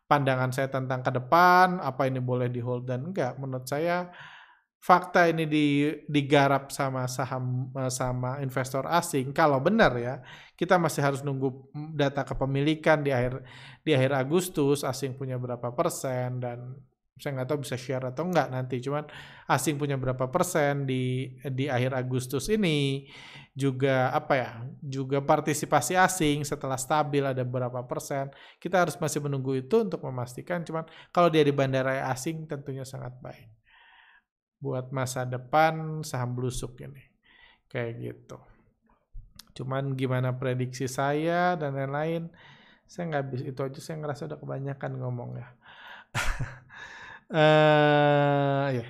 pandangan 0.08 0.50
saya 0.56 0.72
tentang 0.72 1.04
ke 1.04 1.12
depan, 1.12 1.84
apa 1.84 2.08
ini 2.08 2.24
boleh 2.24 2.48
di 2.48 2.64
hold 2.64 2.88
dan 2.88 3.12
enggak. 3.12 3.36
Menurut 3.38 3.68
saya 3.68 4.10
fakta 4.80 5.28
ini 5.28 5.44
di, 5.44 5.92
digarap 6.08 6.72
sama 6.72 7.06
saham 7.12 7.70
sama 7.92 8.40
investor 8.40 8.88
asing. 8.88 9.36
Kalau 9.36 9.60
benar 9.60 9.92
ya, 10.00 10.24
kita 10.56 10.80
masih 10.80 11.04
harus 11.04 11.22
nunggu 11.28 11.70
data 11.92 12.24
kepemilikan 12.24 13.04
di 13.04 13.12
akhir 13.12 13.44
di 13.84 13.92
akhir 13.92 14.16
Agustus 14.16 14.88
asing 14.88 15.20
punya 15.20 15.36
berapa 15.36 15.76
persen 15.76 16.40
dan 16.40 16.80
saya 17.18 17.42
nggak 17.42 17.50
tahu 17.50 17.60
bisa 17.66 17.76
share 17.76 18.06
atau 18.14 18.30
enggak 18.30 18.48
nanti. 18.54 18.78
Cuman 18.78 19.06
asing 19.50 19.82
punya 19.82 19.98
berapa 19.98 20.30
persen 20.30 20.86
di 20.86 21.34
di 21.50 21.66
akhir 21.66 21.98
Agustus 21.98 22.46
ini 22.54 23.10
juga 23.58 24.14
apa 24.14 24.34
ya 24.38 24.50
juga 24.86 25.18
partisipasi 25.26 25.98
asing 25.98 26.46
setelah 26.46 26.78
stabil 26.78 27.26
ada 27.26 27.42
berapa 27.42 27.82
persen. 27.90 28.30
Kita 28.62 28.86
harus 28.86 28.96
masih 29.02 29.26
menunggu 29.26 29.58
itu 29.58 29.82
untuk 29.82 30.06
memastikan. 30.06 30.62
Cuman 30.62 30.86
kalau 31.10 31.34
dia 31.34 31.42
di 31.42 31.54
bandara 31.54 32.06
asing 32.14 32.46
tentunya 32.46 32.86
sangat 32.86 33.18
baik 33.18 33.50
buat 34.58 34.90
masa 34.94 35.26
depan 35.26 36.06
saham 36.06 36.38
blusuk 36.38 36.78
ini. 36.86 37.02
Kayak 37.66 37.92
gitu. 38.00 38.38
Cuman 39.58 39.98
gimana 39.98 40.38
prediksi 40.38 40.86
saya 40.86 41.58
dan 41.58 41.74
lain-lain 41.74 42.30
saya 42.86 43.10
nggak 43.10 43.26
bisa 43.34 43.44
itu 43.50 43.60
aja. 43.66 43.80
Saya 43.82 43.98
ngerasa 44.06 44.30
udah 44.30 44.38
kebanyakan 44.38 44.92
ngomong 45.02 45.32
ya 45.42 45.50
uh, 47.32 48.66
ya. 48.72 48.88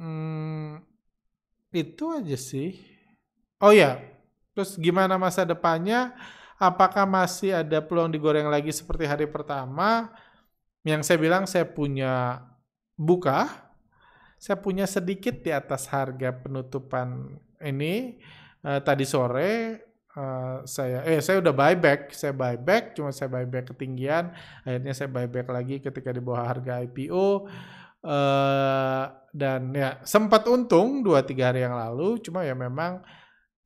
Hmm, 0.00 0.82
itu 1.70 2.04
aja 2.10 2.36
sih. 2.36 2.82
Oh 3.62 3.72
ya, 3.72 4.02
terus 4.52 4.76
gimana 4.76 5.16
masa 5.16 5.46
depannya? 5.46 6.12
Apakah 6.58 7.06
masih 7.08 7.54
ada 7.56 7.82
peluang 7.82 8.10
digoreng 8.12 8.46
lagi 8.46 8.70
seperti 8.70 9.04
hari 9.08 9.26
pertama? 9.26 10.12
Yang 10.84 11.08
saya 11.08 11.18
bilang 11.18 11.44
saya 11.48 11.64
punya 11.64 12.44
buka, 12.94 13.48
saya 14.36 14.60
punya 14.60 14.84
sedikit 14.84 15.40
di 15.40 15.50
atas 15.50 15.88
harga 15.88 16.30
penutupan 16.30 17.40
ini 17.64 18.20
uh, 18.62 18.80
tadi 18.84 19.08
sore 19.08 19.80
Uh, 20.14 20.62
saya 20.62 21.02
eh 21.02 21.18
saya 21.18 21.42
udah 21.42 21.50
buyback, 21.50 22.14
saya 22.14 22.30
buyback, 22.30 22.94
cuma 22.94 23.10
saya 23.10 23.26
buyback 23.26 23.74
ketinggian, 23.74 24.30
akhirnya 24.62 24.94
saya 24.94 25.10
buyback 25.10 25.50
lagi 25.50 25.82
ketika 25.82 26.14
di 26.14 26.22
bawah 26.22 26.54
harga 26.54 26.78
IPO 26.86 27.10
uh, 27.10 27.34
eh, 28.06 29.04
dan 29.34 29.74
ya 29.74 29.98
sempat 30.06 30.46
untung 30.46 31.02
2-3 31.02 31.34
hari 31.42 31.60
yang 31.66 31.74
lalu, 31.74 32.22
cuma 32.22 32.46
ya 32.46 32.54
memang 32.54 33.02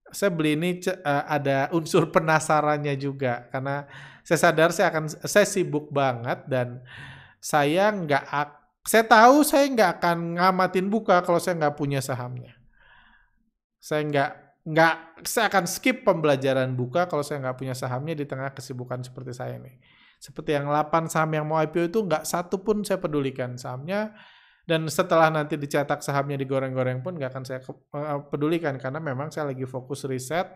saya 0.09 0.33
beli 0.33 0.57
ini 0.57 0.81
uh, 0.89 1.25
ada 1.29 1.69
unsur 1.77 2.09
penasarannya 2.09 2.97
juga. 2.97 3.45
Karena 3.53 3.85
saya 4.25 4.39
sadar 4.49 4.73
saya 4.73 4.89
akan 4.89 5.05
saya 5.29 5.45
sibuk 5.45 5.93
banget 5.93 6.49
dan 6.49 6.81
saya 7.45 7.93
nggak 7.93 8.25
saya 8.89 9.05
tahu 9.05 9.45
saya 9.45 9.69
nggak 9.69 9.91
akan 10.01 10.41
ngamatin 10.41 10.89
buka 10.89 11.21
kalau 11.21 11.37
saya 11.37 11.61
nggak 11.61 11.77
punya 11.77 12.01
sahamnya. 12.01 12.57
Saya 13.79 14.01
nggak 14.09 14.48
nggak 14.65 15.25
saya 15.27 15.47
akan 15.51 15.65
skip 15.71 16.03
pembelajaran 16.03 16.75
buka 16.75 17.07
kalau 17.07 17.23
saya 17.23 17.43
nggak 17.45 17.57
punya 17.59 17.75
sahamnya 17.75 18.15
di 18.19 18.25
tengah 18.27 18.51
kesibukan 18.55 19.03
seperti 19.05 19.33
saya 19.37 19.57
nih. 19.59 19.79
Seperti 20.19 20.59
yang 20.59 20.67
8 20.67 21.07
saham 21.07 21.31
yang 21.31 21.47
mau 21.47 21.63
IPO 21.63 21.95
itu 21.95 22.01
nggak 22.03 22.27
satu 22.27 22.59
pun 22.59 22.83
saya 22.83 22.99
pedulikan 22.99 23.55
sahamnya 23.55 24.19
dan 24.69 24.85
setelah 24.91 25.33
nanti 25.33 25.57
dicetak 25.57 26.05
sahamnya 26.05 26.37
digoreng-goreng 26.37 27.01
pun 27.01 27.17
nggak 27.17 27.31
akan 27.33 27.45
saya 27.47 27.65
eh, 27.65 28.21
pedulikan 28.29 28.77
karena 28.77 29.01
memang 29.01 29.33
saya 29.33 29.55
lagi 29.55 29.65
fokus 29.65 30.05
riset 30.05 30.53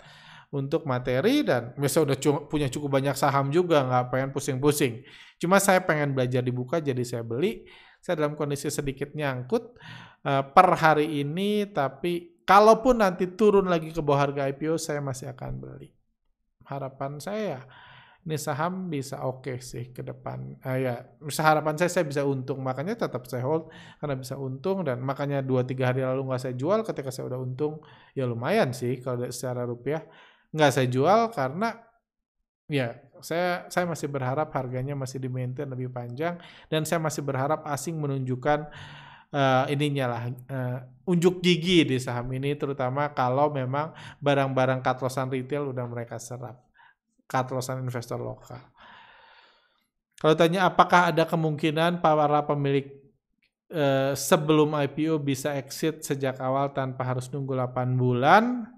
untuk 0.53 0.85
materi 0.85 1.41
dan 1.41 1.73
biasa 1.73 2.05
udah 2.05 2.17
punya 2.45 2.69
cukup 2.69 3.01
banyak 3.01 3.17
saham 3.17 3.49
juga 3.49 3.81
nggak 3.89 4.05
pengen 4.13 4.31
pusing-pusing. 4.37 5.01
Cuma 5.41 5.57
saya 5.57 5.81
pengen 5.81 6.13
belajar 6.13 6.45
dibuka 6.45 6.77
jadi 6.77 7.01
saya 7.09 7.25
beli. 7.25 7.65
Saya 8.05 8.21
dalam 8.21 8.37
kondisi 8.37 8.69
sedikit 8.69 9.17
nyangkut 9.17 9.79
uh, 10.29 10.43
per 10.53 10.69
hari 10.77 11.25
ini 11.25 11.71
tapi 11.73 12.32
kalaupun 12.45 13.03
nanti 13.03 13.31
turun 13.33 13.67
lagi 13.67 13.91
ke 13.91 14.01
bawah 14.01 14.29
harga 14.29 14.49
IPO, 14.51 14.79
saya 14.79 15.01
masih 15.03 15.31
akan 15.33 15.63
beli. 15.63 15.91
Harapan 16.67 17.19
saya 17.19 17.67
ini 18.23 18.39
saham 18.39 18.87
bisa 18.87 19.19
oke 19.27 19.51
okay 19.51 19.59
sih 19.59 19.91
ke 19.91 20.07
depan. 20.07 20.55
Uh, 20.63 20.79
ya, 20.79 20.95
harapan 21.43 21.75
saya 21.75 21.91
saya 21.91 22.05
bisa 22.07 22.23
untung, 22.23 22.63
makanya 22.63 22.95
tetap 22.95 23.27
saya 23.27 23.43
hold 23.43 23.67
karena 23.99 24.15
bisa 24.15 24.39
untung 24.39 24.87
dan 24.87 25.03
makanya 25.03 25.43
2-3 25.43 25.75
hari 25.83 26.01
lalu 26.07 26.31
nggak 26.31 26.39
saya 26.39 26.55
jual 26.55 26.87
ketika 26.87 27.11
saya 27.11 27.35
udah 27.35 27.41
untung, 27.43 27.83
ya 28.15 28.23
lumayan 28.31 28.71
sih 28.71 29.03
kalau 29.03 29.27
secara 29.27 29.67
rupiah. 29.67 30.07
Nggak 30.55 30.71
saya 30.71 30.87
jual 30.87 31.21
karena 31.35 31.83
ya 32.71 32.95
saya 33.19 33.67
saya 33.67 33.91
masih 33.91 34.07
berharap 34.07 34.55
harganya 34.55 34.95
masih 34.95 35.19
di 35.19 35.27
maintain 35.27 35.67
lebih 35.67 35.91
panjang 35.91 36.39
dan 36.71 36.87
saya 36.87 37.03
masih 37.03 37.27
berharap 37.27 37.67
asing 37.75 37.99
menunjukkan 37.99 38.71
uh, 39.33 39.65
ininya 39.69 40.07
lah 40.07 40.23
uh, 40.29 40.79
unjuk 41.09 41.43
gigi 41.43 41.83
di 41.83 41.99
saham 41.99 42.31
ini 42.31 42.55
terutama 42.55 43.11
kalau 43.11 43.51
memang 43.51 43.91
barang-barang 44.23 44.85
katlosan 44.85 45.33
retail 45.33 45.75
udah 45.75 45.85
mereka 45.89 46.21
serap 46.23 46.63
katlosan 47.27 47.83
investor 47.83 48.21
lokal. 48.21 48.61
Kalau 50.21 50.39
tanya 50.39 50.71
apakah 50.71 51.11
ada 51.11 51.27
kemungkinan 51.27 51.99
para 51.99 52.47
pemilik 52.47 52.87
uh, 53.75 54.15
sebelum 54.15 54.79
IPO 54.79 55.19
bisa 55.19 55.59
exit 55.59 56.07
sejak 56.07 56.39
awal 56.39 56.71
tanpa 56.71 57.03
harus 57.03 57.27
nunggu 57.33 57.59
8 57.59 57.99
bulan? 57.99 58.71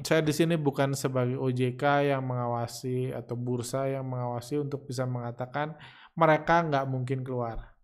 saya 0.00 0.24
di 0.24 0.32
sini 0.32 0.56
bukan 0.56 0.96
sebagai 0.96 1.36
OJK 1.36 2.12
yang 2.12 2.24
mengawasi 2.24 3.12
atau 3.12 3.36
bursa 3.36 3.84
yang 3.84 4.08
mengawasi 4.08 4.56
untuk 4.56 4.88
bisa 4.88 5.04
mengatakan 5.04 5.76
mereka 6.16 6.64
nggak 6.64 6.88
mungkin 6.88 7.20
keluar. 7.20 7.76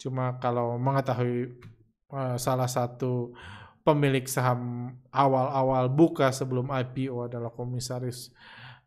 Cuma 0.00 0.40
kalau 0.40 0.80
mengetahui 0.80 1.60
uh, 2.08 2.40
salah 2.40 2.66
satu 2.66 3.36
pemilik 3.84 4.24
saham 4.24 4.92
awal-awal 5.12 5.92
buka 5.92 6.32
sebelum 6.32 6.72
IPO 6.72 7.28
adalah 7.28 7.52
komisaris 7.52 8.32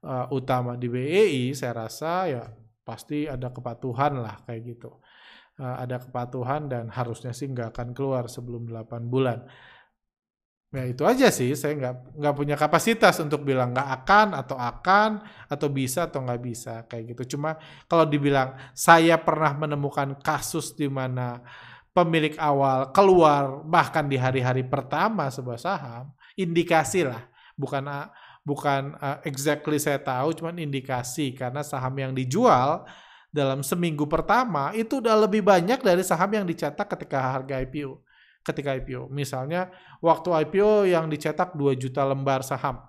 uh, 0.02 0.26
utama 0.34 0.73
di 0.73 0.89
BEI, 0.89 1.54
saya 1.54 1.86
rasa 1.86 2.12
ya 2.30 2.43
pasti 2.84 3.30
ada 3.30 3.54
kepatuhan 3.54 4.19
lah 4.19 4.41
kayak 4.43 4.62
gitu. 4.76 4.97
Uh, 5.54 5.78
ada 5.78 6.02
kepatuhan 6.02 6.65
dan 6.65 6.89
harusnya 6.89 7.30
sih 7.30 7.45
nggak 7.45 7.78
akan 7.78 7.89
keluar 7.93 8.26
sebelum 8.26 8.65
8 8.65 9.06
bulan. 9.06 9.45
Ya 10.74 10.90
itu 10.90 11.06
aja 11.06 11.30
sih, 11.30 11.54
saya 11.54 11.78
nggak 11.78 12.18
nggak 12.18 12.34
punya 12.34 12.56
kapasitas 12.58 13.22
untuk 13.22 13.46
bilang 13.46 13.78
nggak 13.78 13.90
akan 14.02 14.28
atau 14.34 14.58
akan 14.58 15.22
atau 15.46 15.70
bisa 15.70 16.10
atau 16.10 16.26
nggak 16.26 16.42
bisa 16.42 16.74
kayak 16.90 17.14
gitu. 17.14 17.38
Cuma 17.38 17.62
kalau 17.86 18.10
dibilang 18.10 18.58
saya 18.74 19.22
pernah 19.22 19.54
menemukan 19.54 20.18
kasus 20.18 20.74
di 20.74 20.90
mana 20.90 21.46
pemilik 21.94 22.34
awal 22.42 22.90
keluar 22.90 23.62
bahkan 23.70 24.10
di 24.10 24.18
hari-hari 24.18 24.66
pertama 24.66 25.30
sebuah 25.30 25.62
saham, 25.62 26.10
indikasi 26.34 27.06
lah, 27.06 27.22
bukan 27.54 28.10
bukan 28.42 28.98
uh, 28.98 29.22
exactly 29.30 29.78
saya 29.78 30.02
tahu, 30.02 30.34
cuman 30.34 30.58
indikasi. 30.58 31.38
Karena 31.38 31.62
saham 31.62 31.94
yang 32.02 32.18
dijual 32.18 32.82
dalam 33.30 33.62
seminggu 33.62 34.10
pertama 34.10 34.74
itu 34.74 34.98
udah 34.98 35.22
lebih 35.30 35.46
banyak 35.46 35.86
dari 35.86 36.02
saham 36.02 36.34
yang 36.34 36.50
dicetak 36.50 36.90
ketika 36.90 37.38
harga 37.38 37.62
IPO 37.62 38.03
ketika 38.44 38.76
IPO. 38.76 39.08
Misalnya 39.10 39.72
waktu 40.04 40.30
IPO 40.48 40.92
yang 40.92 41.08
dicetak 41.08 41.56
2 41.56 41.80
juta 41.80 42.04
lembar 42.04 42.44
saham. 42.44 42.84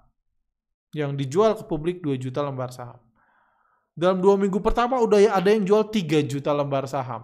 Yang 0.94 1.26
dijual 1.26 1.58
ke 1.58 1.64
publik 1.66 2.02
2 2.02 2.18
juta 2.18 2.42
lembar 2.42 2.70
saham. 2.70 2.98
Dalam 3.94 4.18
dua 4.18 4.34
minggu 4.34 4.58
pertama 4.58 4.98
udah 4.98 5.22
ada 5.30 5.54
yang 5.54 5.62
jual 5.62 5.86
3 5.86 6.26
juta 6.26 6.50
lembar 6.50 6.90
saham. 6.90 7.22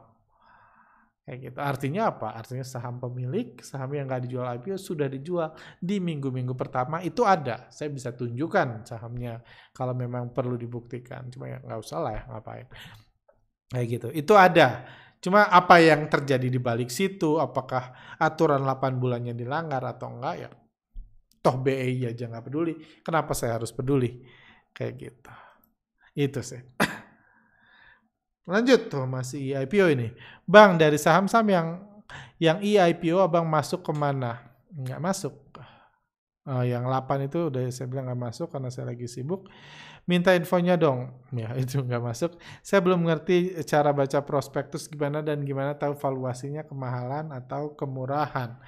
Kayak 1.26 1.38
gitu. 1.46 1.58
Artinya 1.62 2.02
apa? 2.10 2.34
Artinya 2.34 2.66
saham 2.66 2.98
pemilik, 2.98 3.58
saham 3.62 3.94
yang 3.94 4.10
nggak 4.10 4.26
dijual 4.26 4.46
IPO 4.58 4.74
sudah 4.78 5.06
dijual 5.06 5.54
di 5.78 6.02
minggu-minggu 6.02 6.58
pertama 6.58 6.98
itu 7.06 7.22
ada. 7.22 7.70
Saya 7.70 7.86
bisa 7.90 8.10
tunjukkan 8.10 8.82
sahamnya 8.82 9.38
kalau 9.70 9.94
memang 9.94 10.34
perlu 10.34 10.58
dibuktikan. 10.58 11.30
Cuma 11.30 11.46
ya 11.46 11.62
nggak 11.62 11.80
usah 11.82 11.98
lah 12.02 12.12
ya 12.18 12.22
ngapain. 12.34 12.66
Kayak 13.70 13.86
gitu. 13.86 14.08
Itu 14.10 14.34
ada. 14.34 14.86
Cuma 15.20 15.44
apa 15.44 15.76
yang 15.84 16.08
terjadi 16.08 16.48
di 16.48 16.56
balik 16.56 16.88
situ, 16.88 17.36
apakah 17.36 18.16
aturan 18.16 18.64
8 18.64 18.96
bulannya 18.96 19.36
dilanggar 19.36 19.84
atau 19.84 20.08
enggak 20.16 20.36
ya 20.40 20.50
toh 21.40 21.56
BEI 21.56 22.12
aja 22.12 22.28
nggak 22.28 22.44
peduli. 22.46 22.76
Kenapa 23.00 23.32
saya 23.32 23.56
harus 23.56 23.72
peduli? 23.72 24.20
Kayak 24.76 24.92
gitu. 25.00 25.32
Itu 26.16 26.40
sih. 26.44 26.60
Lanjut 28.52 28.92
tuh 28.92 29.04
masih 29.08 29.56
IPO 29.66 29.86
ini. 29.96 30.08
Bang 30.44 30.76
dari 30.76 31.00
saham-saham 31.00 31.48
yang 31.48 31.68
yang 32.40 32.58
IPO 32.60 33.24
abang 33.24 33.48
masuk 33.48 33.84
ke 33.84 33.92
mana? 33.96 34.40
Nggak 34.72 35.00
masuk. 35.00 35.34
Uh, 36.48 36.64
yang 36.64 36.88
8 36.88 37.28
itu 37.28 37.52
udah 37.52 37.68
saya 37.68 37.86
bilang 37.88 38.08
nggak 38.08 38.22
masuk 38.32 38.48
karena 38.48 38.72
saya 38.72 38.96
lagi 38.96 39.04
sibuk 39.04 39.44
minta 40.08 40.36
infonya 40.36 40.76
dong. 40.76 41.10
Ya, 41.30 41.54
itu 41.54 41.78
nggak 41.78 42.02
masuk. 42.02 42.34
Saya 42.58 42.82
belum 42.82 43.06
ngerti 43.06 43.54
cara 43.62 43.94
baca 43.94 44.18
prospektus 44.26 44.90
gimana 44.90 45.22
dan 45.22 45.46
gimana 45.46 45.78
tahu 45.78 45.94
valuasinya 45.94 46.66
kemahalan 46.66 47.30
atau 47.30 47.78
kemurahan. 47.78 48.58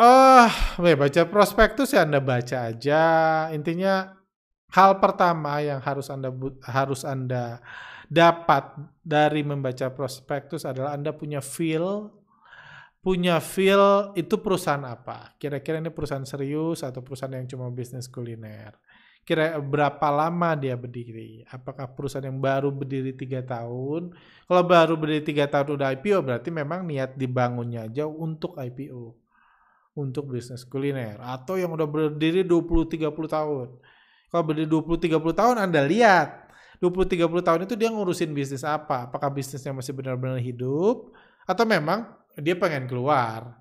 Oh, 0.00 0.48
uh, 0.80 0.96
baca 0.96 1.22
prospektus 1.28 1.92
ya 1.92 2.08
Anda 2.08 2.24
baca 2.24 2.72
aja. 2.72 3.04
Intinya 3.52 4.16
hal 4.72 4.96
pertama 5.04 5.60
yang 5.60 5.84
harus 5.84 6.08
Anda 6.08 6.32
harus 6.64 7.04
Anda 7.04 7.60
dapat 8.08 8.80
dari 9.04 9.44
membaca 9.44 9.92
prospektus 9.92 10.64
adalah 10.64 10.96
Anda 10.96 11.12
punya 11.12 11.44
feel 11.44 12.08
punya 13.00 13.40
feel 13.40 14.12
itu 14.16 14.36
perusahaan 14.40 14.84
apa? 14.84 15.36
Kira-kira 15.40 15.80
ini 15.80 15.88
perusahaan 15.88 16.24
serius 16.24 16.84
atau 16.84 17.00
perusahaan 17.00 17.32
yang 17.32 17.48
cuma 17.48 17.72
bisnis 17.72 18.08
kuliner? 18.12 18.76
Kira 19.24 19.54
berapa 19.62 20.08
lama 20.10 20.58
dia 20.58 20.74
berdiri? 20.74 21.46
Apakah 21.48 21.86
perusahaan 21.90 22.26
yang 22.26 22.40
baru 22.40 22.74
berdiri 22.74 23.14
tiga 23.14 23.44
tahun? 23.44 24.10
Kalau 24.44 24.62
baru 24.66 24.94
berdiri 24.98 25.22
tiga 25.22 25.46
tahun 25.46 25.78
udah 25.78 25.88
IPO 25.98 26.18
berarti 26.24 26.48
memang 26.50 26.82
niat 26.88 27.14
dibangunnya 27.14 27.86
aja 27.86 28.10
untuk 28.10 28.58
IPO, 28.58 29.14
untuk 29.94 30.34
bisnis 30.34 30.66
kuliner. 30.66 31.20
Atau 31.22 31.60
yang 31.60 31.70
udah 31.70 31.86
berdiri 31.86 32.42
20-30 32.42 33.10
tahun. 33.30 33.68
Kalau 34.30 34.42
berdiri 34.46 34.68
20-30 34.70 35.34
tahun 35.34 35.56
Anda 35.58 35.82
lihat 35.86 36.50
20-30 36.80 37.44
tahun 37.44 37.60
itu 37.68 37.74
dia 37.76 37.92
ngurusin 37.92 38.32
bisnis 38.32 38.64
apa? 38.64 39.06
Apakah 39.06 39.28
bisnisnya 39.28 39.76
masih 39.76 39.92
benar-benar 39.92 40.40
hidup? 40.40 41.12
Atau 41.44 41.68
memang 41.68 42.08
dia 42.40 42.56
pengen 42.56 42.88
keluar? 42.88 43.60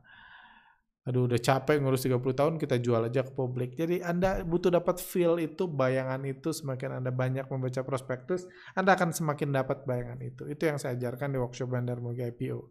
Aduh 1.08 1.26
udah 1.32 1.40
capek 1.40 1.80
ngurus 1.80 2.06
30 2.06 2.22
tahun 2.36 2.54
kita 2.60 2.76
jual 2.84 3.08
aja 3.08 3.24
ke 3.24 3.32
publik. 3.32 3.74
Jadi 3.74 4.04
Anda 4.04 4.44
butuh 4.44 4.70
dapat 4.70 5.00
feel 5.00 5.40
itu, 5.40 5.66
bayangan 5.66 6.20
itu 6.28 6.52
semakin 6.52 7.00
Anda 7.00 7.10
banyak 7.16 7.48
membaca 7.48 7.82
prospektus, 7.88 8.46
Anda 8.76 9.00
akan 9.00 9.16
semakin 9.16 9.56
dapat 9.56 9.88
bayangan 9.88 10.20
itu. 10.20 10.44
Itu 10.52 10.68
yang 10.68 10.78
saya 10.78 11.00
ajarkan 11.00 11.34
di 11.34 11.38
workshop 11.40 11.72
Bandar 11.72 12.04
Mugi 12.04 12.28
IPO. 12.28 12.68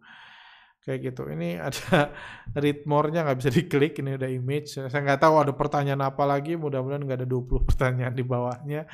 Kayak 0.85 0.99
gitu. 1.13 1.23
Ini 1.29 1.59
ada 1.67 2.15
read 2.57 2.85
more-nya 2.85 3.25
nggak 3.25 3.39
bisa 3.41 3.51
diklik, 3.51 3.97
ini 3.99 4.15
udah 4.21 4.31
image. 4.31 4.77
Saya 4.77 5.01
nggak 5.03 5.21
tahu 5.25 5.35
ada 5.41 5.53
pertanyaan 5.57 6.05
apa 6.05 6.23
lagi, 6.29 6.55
mudah-mudahan 6.55 7.03
nggak 7.09 7.25
ada 7.25 7.29
20 7.29 7.65
pertanyaan 7.69 8.15
di 8.15 8.25
bawahnya. 8.29 8.85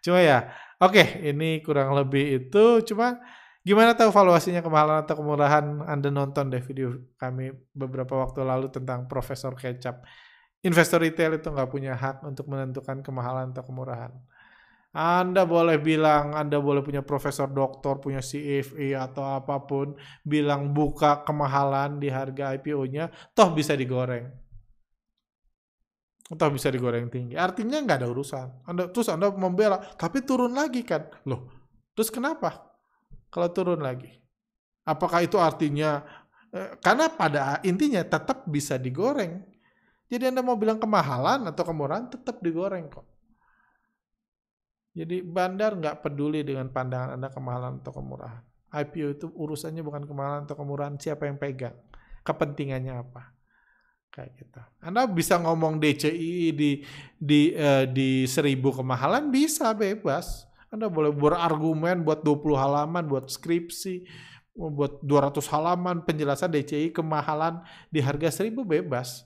Cuma 0.00 0.22
ya, 0.22 0.48
oke, 0.78 0.94
okay, 0.94 1.06
ini 1.28 1.60
kurang 1.66 1.92
lebih 1.98 2.46
itu. 2.46 2.80
Cuma 2.86 3.18
Gimana 3.64 3.96
tahu 3.96 4.12
valuasinya 4.12 4.60
kemahalan 4.60 5.08
atau 5.08 5.16
kemurahan? 5.16 5.64
Anda 5.88 6.12
nonton 6.12 6.52
deh 6.52 6.60
video 6.60 7.00
kami 7.16 7.48
beberapa 7.72 8.20
waktu 8.20 8.44
lalu 8.44 8.68
tentang 8.68 9.08
Profesor 9.08 9.56
Kecap. 9.56 10.04
Investor 10.60 11.00
retail 11.00 11.40
itu 11.40 11.48
nggak 11.48 11.72
punya 11.72 11.96
hak 11.96 12.28
untuk 12.28 12.44
menentukan 12.52 13.00
kemahalan 13.00 13.56
atau 13.56 13.64
kemurahan. 13.64 14.12
Anda 14.94 15.48
boleh 15.48 15.80
bilang, 15.80 16.36
Anda 16.38 16.62
boleh 16.62 16.78
punya 16.78 17.02
profesor 17.02 17.50
doktor, 17.50 17.98
punya 17.98 18.22
CFA 18.22 19.10
atau 19.10 19.26
apa 19.26 19.66
pun, 19.66 19.98
bilang 20.22 20.70
buka 20.70 21.26
kemahalan 21.26 21.98
di 21.98 22.06
harga 22.06 22.54
IPO-nya, 22.54 23.10
toh 23.34 23.50
bisa 23.50 23.74
digoreng. 23.74 24.30
Toh 26.30 26.50
bisa 26.54 26.70
digoreng 26.70 27.10
tinggi. 27.10 27.34
Artinya 27.34 27.82
nggak 27.82 28.06
ada 28.06 28.08
urusan. 28.08 28.46
Anda, 28.70 28.86
terus 28.94 29.10
Anda 29.10 29.34
membela, 29.34 29.82
tapi 29.98 30.22
turun 30.22 30.54
lagi 30.54 30.86
kan. 30.86 31.10
Loh, 31.26 31.50
terus 31.98 32.14
kenapa? 32.14 32.73
Kalau 33.34 33.50
turun 33.50 33.82
lagi. 33.82 34.14
Apakah 34.86 35.26
itu 35.26 35.42
artinya 35.42 36.06
eh, 36.54 36.78
karena 36.78 37.10
pada 37.10 37.58
intinya 37.66 38.06
tetap 38.06 38.46
bisa 38.46 38.78
digoreng. 38.78 39.42
Jadi 40.06 40.30
Anda 40.30 40.46
mau 40.46 40.54
bilang 40.54 40.78
kemahalan 40.78 41.50
atau 41.50 41.66
kemurahan 41.66 42.06
tetap 42.06 42.38
digoreng 42.38 42.86
kok. 42.86 43.02
Jadi 44.94 45.26
bandar 45.26 45.74
nggak 45.74 46.06
peduli 46.06 46.46
dengan 46.46 46.70
pandangan 46.70 47.18
Anda 47.18 47.26
kemahalan 47.34 47.82
atau 47.82 47.90
kemurahan. 47.90 48.44
IPO 48.74 49.08
itu 49.18 49.26
urusannya 49.34 49.82
bukan 49.82 50.06
kemahalan 50.06 50.46
atau 50.46 50.58
kemurahan, 50.58 50.94
siapa 50.98 51.26
yang 51.30 51.38
pegang, 51.38 51.74
kepentingannya 52.26 53.02
apa. 53.02 53.34
Kayak 54.14 54.30
gitu. 54.38 54.62
Anda 54.78 55.10
bisa 55.10 55.42
ngomong 55.42 55.82
DCI 55.82 56.54
di 56.54 56.70
di 57.18 57.50
uh, 57.54 57.86
di 57.86 58.26
seribu 58.30 58.70
kemahalan 58.70 59.34
bisa 59.34 59.74
bebas. 59.74 60.46
Anda 60.74 60.90
boleh 60.90 61.14
berargumen 61.14 62.02
buat 62.02 62.26
20 62.26 62.58
halaman, 62.58 63.06
buat 63.06 63.30
skripsi, 63.30 64.10
buat 64.58 64.98
200 65.06 65.38
halaman 65.54 66.02
penjelasan 66.02 66.50
DCI 66.50 66.90
kemahalan 66.90 67.62
di 67.94 68.02
harga 68.02 68.42
1000 68.42 68.66
bebas. 68.66 69.22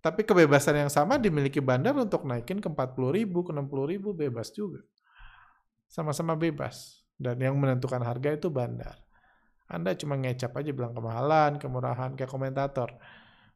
Tapi 0.00 0.24
kebebasan 0.24 0.88
yang 0.88 0.92
sama 0.92 1.20
dimiliki 1.20 1.60
bandar 1.60 1.92
untuk 2.00 2.24
naikin 2.24 2.64
ke 2.64 2.68
40 2.72 3.12
ribu, 3.12 3.44
ke 3.44 3.52
60 3.52 3.92
ribu 3.92 4.16
bebas 4.16 4.48
juga. 4.56 4.80
Sama-sama 5.84 6.32
bebas. 6.32 7.04
Dan 7.16 7.44
yang 7.44 7.60
menentukan 7.60 8.00
harga 8.00 8.32
itu 8.32 8.48
bandar. 8.48 8.96
Anda 9.68 9.92
cuma 10.00 10.16
ngecap 10.16 10.56
aja 10.56 10.70
bilang 10.72 10.96
kemahalan, 10.96 11.60
kemurahan, 11.60 12.16
kayak 12.16 12.32
komentator. 12.32 12.96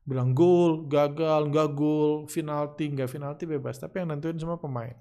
bilang 0.01 0.33
gol, 0.35 0.89
gagal, 0.91 1.53
nggak 1.53 1.69
gol, 1.77 2.25
penalti, 2.27 2.89
nggak 2.89 3.09
penalti 3.15 3.45
bebas. 3.47 3.79
Tapi 3.79 4.03
yang 4.03 4.11
nentuin 4.11 4.35
semua 4.41 4.59
pemain. 4.59 4.97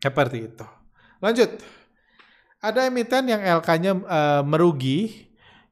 Seperti 0.00 0.48
itu. 0.48 0.66
Lanjut. 1.20 1.60
Ada 2.60 2.88
emiten 2.88 3.24
yang 3.28 3.40
LK-nya 3.60 3.92
uh, 4.04 4.42
merugi. 4.44 5.28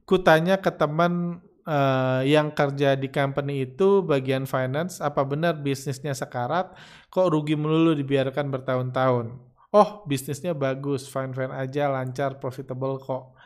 Kutanya 0.09 0.57
ke 0.57 0.73
teman 0.73 1.45
uh, 1.69 2.21
yang 2.25 2.49
kerja 2.49 2.97
di 2.97 3.13
company 3.13 3.69
itu 3.69 4.01
bagian 4.01 4.49
finance, 4.49 5.05
apa 5.05 5.21
benar 5.29 5.61
bisnisnya 5.61 6.17
sekarat? 6.17 6.73
Kok 7.13 7.29
rugi 7.29 7.61
melulu 7.61 7.93
dibiarkan 7.93 8.49
bertahun-tahun? 8.49 9.37
Oh, 9.69 10.01
bisnisnya 10.09 10.57
bagus, 10.57 11.05
fine-fine 11.13 11.53
aja, 11.53 11.93
lancar, 11.93 12.41
profitable 12.41 12.97
kok. 12.97 13.37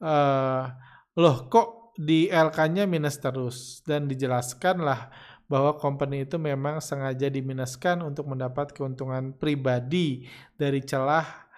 Uh, 0.00 0.72
loh, 1.20 1.52
kok 1.52 1.92
di 2.00 2.32
LK-nya 2.32 2.88
minus 2.88 3.20
terus 3.20 3.84
dan 3.84 4.08
dijelaskanlah 4.08 5.12
bahwa 5.50 5.74
company 5.82 6.22
itu 6.22 6.38
memang 6.38 6.78
sengaja 6.78 7.26
diminuskan 7.26 8.06
untuk 8.06 8.30
mendapat 8.30 8.70
keuntungan 8.70 9.34
pribadi 9.34 10.30
dari 10.54 10.78
celah 10.78 11.50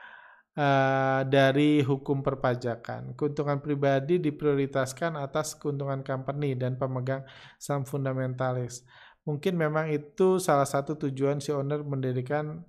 uh, 0.56 1.20
dari 1.28 1.84
hukum 1.84 2.24
perpajakan. 2.24 3.12
Keuntungan 3.12 3.60
pribadi 3.60 4.16
diprioritaskan 4.16 5.20
atas 5.20 5.52
keuntungan 5.60 6.00
company 6.00 6.56
dan 6.56 6.80
pemegang 6.80 7.20
saham 7.60 7.84
fundamentalis. 7.84 8.80
Mungkin 9.28 9.60
memang 9.60 9.92
itu 9.92 10.40
salah 10.40 10.66
satu 10.66 10.96
tujuan 10.96 11.44
si 11.44 11.52
owner 11.52 11.84
mendirikan 11.84 12.64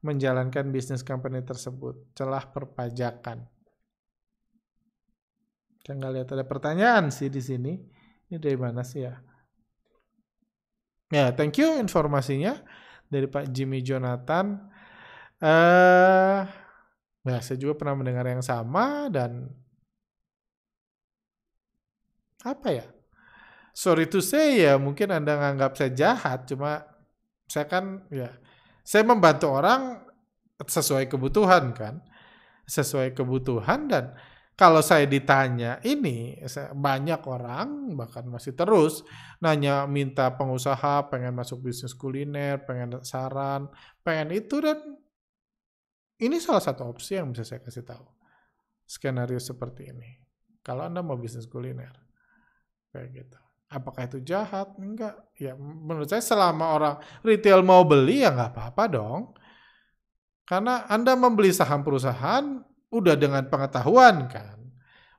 menjalankan 0.00 0.72
bisnis 0.72 1.04
company 1.04 1.44
tersebut, 1.44 2.14
celah 2.16 2.46
perpajakan. 2.48 3.44
Saya 5.84 5.94
nggak 5.98 6.12
lihat 6.14 6.28
ada 6.32 6.44
pertanyaan 6.46 7.12
sih 7.12 7.28
di 7.28 7.42
sini. 7.42 7.74
Ini 8.30 8.38
dari 8.38 8.56
mana 8.56 8.80
sih 8.86 9.04
ya? 9.04 9.18
Ya, 11.10 11.34
thank 11.34 11.58
you 11.58 11.74
informasinya 11.82 12.62
dari 13.10 13.26
Pak 13.26 13.50
Jimmy 13.50 13.82
Jonathan. 13.82 14.70
Eh, 15.42 15.46
uh, 15.50 16.40
ya, 17.26 17.38
saya 17.42 17.58
juga 17.58 17.74
pernah 17.74 17.98
mendengar 17.98 18.30
yang 18.30 18.46
sama 18.46 19.10
dan 19.10 19.50
apa 22.46 22.68
ya? 22.70 22.86
Sorry 23.74 24.06
to 24.06 24.22
say 24.22 24.62
ya, 24.62 24.78
mungkin 24.78 25.10
Anda 25.10 25.34
nganggap 25.34 25.74
saya 25.74 25.90
jahat, 25.90 26.46
cuma 26.46 26.86
saya 27.50 27.66
kan 27.66 28.06
ya, 28.14 28.30
saya 28.86 29.02
membantu 29.02 29.50
orang 29.50 30.06
sesuai 30.62 31.10
kebutuhan 31.10 31.74
kan, 31.74 31.98
sesuai 32.70 33.18
kebutuhan 33.18 33.90
dan 33.90 34.14
kalau 34.60 34.84
saya 34.84 35.08
ditanya 35.08 35.80
ini 35.88 36.36
banyak 36.76 37.24
orang 37.24 37.96
bahkan 37.96 38.28
masih 38.28 38.52
terus 38.52 39.00
nanya 39.40 39.88
minta 39.88 40.28
pengusaha 40.36 41.08
pengen 41.08 41.32
masuk 41.32 41.64
bisnis 41.64 41.96
kuliner 41.96 42.60
pengen 42.68 43.00
saran 43.00 43.72
pengen 44.04 44.36
itu 44.36 44.60
dan 44.60 45.00
ini 46.20 46.36
salah 46.36 46.60
satu 46.60 46.84
opsi 46.84 47.16
yang 47.16 47.32
bisa 47.32 47.48
saya 47.48 47.64
kasih 47.64 47.80
tahu. 47.80 48.04
Skenario 48.84 49.40
seperti 49.40 49.88
ini. 49.88 50.20
Kalau 50.60 50.84
anda 50.84 51.00
mau 51.00 51.16
bisnis 51.16 51.48
kuliner 51.48 51.96
kayak 52.92 53.08
gitu. 53.16 53.38
Apakah 53.72 54.04
itu 54.04 54.20
jahat? 54.20 54.76
Enggak. 54.76 55.16
Ya 55.40 55.56
menurut 55.56 56.12
saya 56.12 56.20
selama 56.20 56.76
orang 56.76 56.96
retail 57.24 57.64
mau 57.64 57.88
beli 57.88 58.20
ya 58.20 58.36
nggak 58.36 58.52
apa-apa 58.52 58.84
dong. 58.92 59.22
Karena 60.44 60.84
anda 60.90 61.16
membeli 61.16 61.54
saham 61.54 61.80
perusahaan 61.80 62.60
udah 62.90 63.14
dengan 63.14 63.46
pengetahuan 63.46 64.26
kan? 64.26 64.58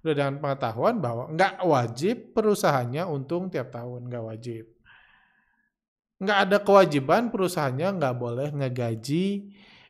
Udah 0.02 0.14
dengan 0.14 0.36
pengetahuan 0.44 1.00
bahwa 1.00 1.32
nggak 1.32 1.64
wajib 1.64 2.36
perusahaannya 2.36 3.08
untung 3.08 3.48
tiap 3.48 3.72
tahun 3.72 4.12
nggak 4.12 4.24
wajib. 4.24 4.66
Nggak 6.22 6.38
ada 6.38 6.58
kewajiban 6.62 7.34
perusahaannya 7.34 7.88
nggak 7.98 8.16
boleh 8.20 8.50
ngegaji 8.54 9.26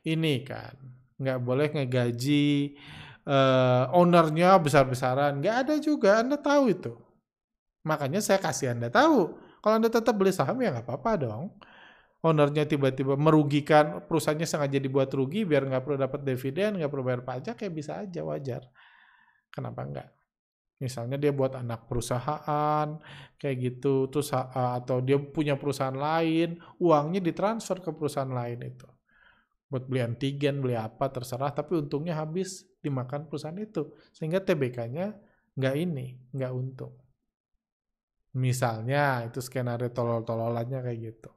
ini 0.08 0.36
kan? 0.46 0.78
Nggak 1.20 1.40
boleh 1.42 1.68
ngegaji 1.74 2.78
uh, 3.28 3.92
ownernya 3.92 4.56
besar-besaran. 4.62 5.42
Nggak 5.42 5.56
ada 5.68 5.76
juga 5.82 6.22
anda 6.22 6.38
tahu 6.38 6.72
itu. 6.72 6.94
Makanya 7.84 8.22
saya 8.22 8.38
kasih 8.38 8.78
anda 8.78 8.94
tahu. 8.94 9.36
Kalau 9.62 9.76
anda 9.78 9.90
tetap 9.90 10.14
beli 10.18 10.34
saham 10.34 10.58
ya 10.62 10.74
nggak 10.74 10.86
apa-apa 10.90 11.12
dong 11.22 11.54
ownernya 12.22 12.70
tiba-tiba 12.70 13.18
merugikan 13.18 14.06
perusahaannya 14.06 14.46
sengaja 14.46 14.78
dibuat 14.78 15.10
rugi 15.14 15.42
biar 15.46 15.66
nggak 15.66 15.82
perlu 15.82 15.98
dapat 15.98 16.22
dividen 16.22 16.78
nggak 16.78 16.92
perlu 16.94 17.04
bayar 17.06 17.24
pajak 17.26 17.58
ya 17.66 17.70
bisa 17.74 17.92
aja 18.02 18.22
wajar. 18.22 18.62
Kenapa 19.52 19.82
enggak 19.84 20.10
misalnya 20.82 21.22
dia 21.22 21.30
buat 21.30 21.54
anak 21.54 21.86
perusahaan 21.86 22.98
kayak 23.38 23.58
gitu 23.62 24.10
terus 24.10 24.34
atau 24.34 24.98
dia 25.06 25.22
punya 25.22 25.54
perusahaan 25.54 25.94
lain 25.94 26.58
uangnya 26.82 27.22
ditransfer 27.22 27.86
ke 27.86 27.94
perusahaan 27.94 28.34
lain 28.34 28.66
itu. 28.66 28.90
Buat 29.70 29.88
beli 29.88 30.02
antigen 30.02 30.60
beli 30.60 30.76
apa 30.76 31.08
terserah 31.14 31.54
tapi 31.54 31.78
untungnya 31.78 32.18
habis 32.18 32.66
dimakan 32.82 33.30
perusahaan 33.30 33.56
itu. 33.62 33.94
Sehingga 34.10 34.42
TBK-nya 34.42 35.14
nggak 35.56 35.76
ini 35.78 36.18
nggak 36.34 36.52
untung. 36.52 36.98
Misalnya 38.42 39.30
itu 39.30 39.38
skenario 39.38 39.94
tolol-tololannya 39.94 40.82
kayak 40.82 41.00
gitu 41.00 41.32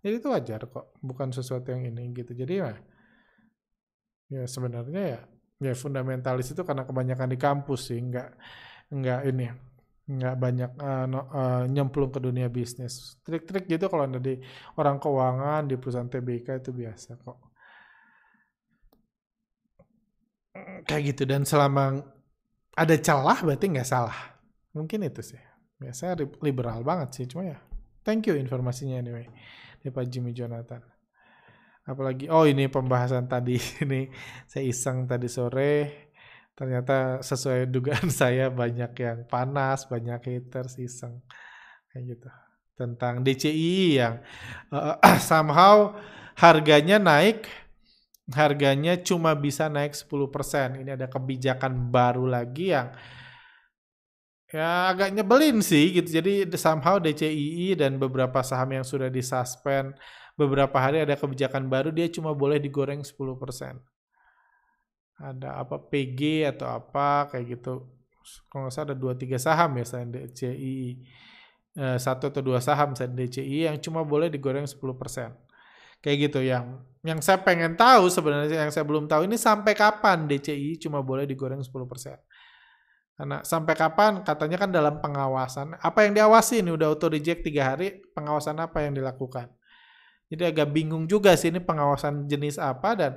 jadi 0.00 0.14
itu 0.16 0.28
wajar 0.32 0.60
kok, 0.64 0.96
bukan 1.04 1.28
sesuatu 1.28 1.68
yang 1.76 1.84
ini 1.84 2.08
gitu. 2.16 2.32
Jadi 2.32 2.54
ya, 2.56 2.72
ya 4.32 4.44
sebenarnya 4.48 5.02
ya, 5.16 5.20
ya 5.60 5.72
fundamentalis 5.76 6.56
itu 6.56 6.64
karena 6.64 6.88
kebanyakan 6.88 7.28
di 7.28 7.36
kampus 7.36 7.92
sih, 7.92 8.00
nggak 8.00 8.28
nggak 8.96 9.20
ini, 9.28 9.46
nggak 10.08 10.34
banyak 10.40 10.70
uh, 10.80 11.04
no, 11.04 11.20
uh, 11.28 11.64
nyemplung 11.68 12.08
ke 12.08 12.16
dunia 12.16 12.48
bisnis. 12.48 13.20
Trik-trik 13.20 13.68
gitu 13.68 13.92
kalau 13.92 14.08
anda 14.08 14.16
di 14.16 14.40
orang 14.80 14.96
keuangan 14.96 15.68
di 15.68 15.76
perusahaan 15.76 16.08
TBK 16.08 16.64
itu 16.64 16.72
biasa 16.72 17.10
kok. 17.20 17.38
Kayak 20.88 21.02
gitu 21.12 21.22
dan 21.28 21.44
selama 21.44 22.00
ada 22.72 22.96
celah 22.96 23.36
berarti 23.44 23.68
nggak 23.68 23.84
salah. 23.84 24.16
Mungkin 24.72 25.04
itu 25.04 25.20
sih. 25.20 25.40
Biasanya 25.76 26.24
liberal 26.40 26.80
banget 26.80 27.20
sih, 27.20 27.24
cuma 27.28 27.44
ya. 27.44 27.60
Thank 28.00 28.32
you 28.32 28.36
informasinya 28.40 28.96
anyway 28.96 29.28
ya 29.84 29.90
Pak 29.92 30.06
Jimmy 30.08 30.36
Jonathan. 30.36 30.82
Apalagi, 31.88 32.28
oh 32.30 32.44
ini 32.46 32.68
pembahasan 32.68 33.26
tadi 33.26 33.56
ini 33.84 34.10
saya 34.46 34.64
iseng 34.64 35.08
tadi 35.08 35.26
sore. 35.26 36.08
Ternyata 36.54 37.24
sesuai 37.24 37.72
dugaan 37.72 38.12
saya 38.20 38.52
banyak 38.52 38.92
yang 39.00 39.18
panas, 39.26 39.88
banyak 39.88 40.20
haters 40.20 40.76
iseng 40.76 41.24
kayak 41.90 42.16
gitu 42.16 42.28
tentang 42.80 43.20
DCI 43.20 44.00
yang 44.00 44.24
uh, 44.72 44.96
somehow 45.20 45.92
harganya 46.40 46.96
naik 46.96 47.44
harganya 48.30 48.94
cuma 49.02 49.34
bisa 49.34 49.66
naik 49.66 49.94
10%. 49.94 50.80
Ini 50.80 50.94
ada 50.94 51.10
kebijakan 51.10 51.90
baru 51.90 52.30
lagi 52.30 52.70
yang 52.70 52.94
ya 54.50 54.90
agak 54.90 55.14
nyebelin 55.14 55.62
sih 55.62 55.94
gitu. 55.94 56.20
Jadi 56.20 56.46
somehow 56.58 56.98
DCII 56.98 57.78
dan 57.78 57.96
beberapa 57.96 58.42
saham 58.42 58.74
yang 58.74 58.86
sudah 58.86 59.06
disuspend 59.06 59.94
beberapa 60.34 60.76
hari 60.80 61.04
ada 61.04 61.14
kebijakan 61.14 61.68
baru 61.68 61.92
dia 61.92 62.08
cuma 62.10 62.34
boleh 62.34 62.56
digoreng 62.56 63.04
10%. 63.04 63.78
Ada 65.20 65.60
apa 65.60 65.76
PG 65.76 66.48
atau 66.56 66.66
apa 66.66 67.28
kayak 67.28 67.60
gitu. 67.60 67.84
Kalau 68.48 68.68
nggak 68.68 68.72
salah 68.72 68.86
ada 68.92 68.96
dua 68.96 69.12
tiga 69.16 69.36
saham 69.36 69.70
ya 69.76 69.84
selain 69.84 70.08
DCII. 70.08 70.88
Eh, 71.70 71.98
satu 72.02 72.34
atau 72.34 72.42
dua 72.42 72.58
saham 72.58 72.96
selain 72.98 73.14
DCI 73.14 73.70
yang 73.70 73.76
cuma 73.78 74.02
boleh 74.02 74.26
digoreng 74.32 74.66
10%. 74.66 75.30
Kayak 76.00 76.16
gitu 76.32 76.40
yang 76.40 76.80
yang 77.04 77.20
saya 77.20 77.40
pengen 77.44 77.76
tahu 77.76 78.08
sebenarnya 78.08 78.64
yang 78.64 78.72
saya 78.72 78.84
belum 78.88 79.04
tahu 79.04 79.28
ini 79.28 79.36
sampai 79.36 79.76
kapan 79.76 80.24
DCI 80.24 80.80
cuma 80.80 81.04
boleh 81.04 81.28
digoreng 81.28 81.60
10%. 81.60 81.70
Karena 83.20 83.44
sampai 83.44 83.76
kapan 83.76 84.24
katanya 84.24 84.56
kan 84.56 84.72
dalam 84.72 84.96
pengawasan. 84.96 85.76
Apa 85.76 86.08
yang 86.08 86.16
diawasi 86.16 86.64
ini 86.64 86.72
udah 86.72 86.88
auto 86.88 87.12
reject 87.12 87.44
tiga 87.44 87.76
hari, 87.76 88.00
pengawasan 88.16 88.56
apa 88.64 88.80
yang 88.80 88.96
dilakukan? 88.96 89.52
Jadi 90.32 90.48
agak 90.48 90.72
bingung 90.72 91.04
juga 91.04 91.36
sih 91.36 91.52
ini 91.52 91.60
pengawasan 91.60 92.24
jenis 92.24 92.56
apa 92.56 92.96
dan 92.96 93.12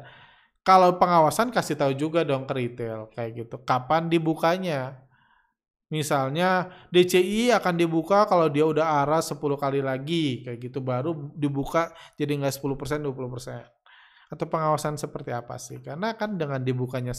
kalau 0.60 1.00
pengawasan 1.00 1.56
kasih 1.56 1.80
tahu 1.80 1.96
juga 1.96 2.28
dong 2.28 2.44
ke 2.44 2.52
retail 2.52 3.08
kayak 3.16 3.48
gitu. 3.48 3.64
Kapan 3.64 4.12
dibukanya? 4.12 5.08
Misalnya 5.88 6.68
DCI 6.92 7.56
akan 7.56 7.80
dibuka 7.80 8.28
kalau 8.28 8.52
dia 8.52 8.68
udah 8.68 9.08
arah 9.08 9.24
10 9.24 9.40
kali 9.56 9.80
lagi 9.80 10.44
kayak 10.44 10.68
gitu 10.68 10.84
baru 10.84 11.32
dibuka 11.32 11.96
jadi 12.20 12.44
nggak 12.44 12.60
10% 12.60 13.08
20% 13.08 13.83
atau 14.32 14.46
pengawasan 14.48 14.96
seperti 14.96 15.32
apa 15.34 15.56
sih? 15.60 15.82
Karena 15.84 16.14
kan 16.14 16.38
dengan 16.38 16.62
dibukanya 16.62 17.12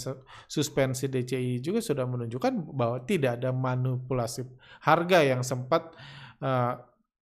suspensi 0.47 1.09
DCI 1.09 1.61
juga 1.61 1.81
sudah 1.85 2.07
menunjukkan 2.09 2.53
bahwa 2.73 3.03
tidak 3.05 3.43
ada 3.43 3.51
manipulasi 3.51 4.47
harga 4.85 5.19
yang 5.25 5.43
sempat 5.43 5.93
uh, 6.41 6.79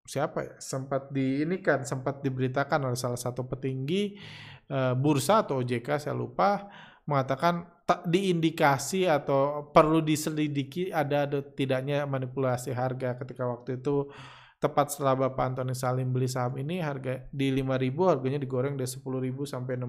siapa 0.05 0.39
ya? 0.45 0.55
Sempat 0.61 1.09
di 1.11 1.43
ini 1.43 1.59
kan 1.59 1.83
sempat 1.83 2.21
diberitakan 2.21 2.91
oleh 2.91 2.99
salah 2.99 3.19
satu 3.19 3.43
petinggi 3.49 4.15
uh, 4.69 4.93
bursa 4.93 5.43
atau 5.43 5.59
OJK 5.65 6.09
saya 6.09 6.15
lupa 6.15 6.69
mengatakan 7.05 7.69
diindikasi 7.85 9.05
atau 9.05 9.69
perlu 9.69 10.01
diselidiki 10.01 10.89
ada, 10.89 11.29
ada 11.29 11.45
tidaknya 11.45 12.09
manipulasi 12.09 12.73
harga 12.73 13.13
ketika 13.21 13.45
waktu 13.45 13.77
itu 13.77 14.09
tepat 14.59 14.95
setelah 14.95 15.27
Bapak 15.27 15.53
Antoni 15.53 15.75
Salim 15.75 16.09
beli 16.15 16.31
saham 16.31 16.55
ini 16.57 16.79
harga 16.79 17.27
di 17.29 17.51
5.000 17.51 18.11
harganya 18.11 18.39
digoreng 18.39 18.79
dari 18.79 18.87
10.000 18.87 19.03
sampai 19.43 19.73
60.000 19.77 19.85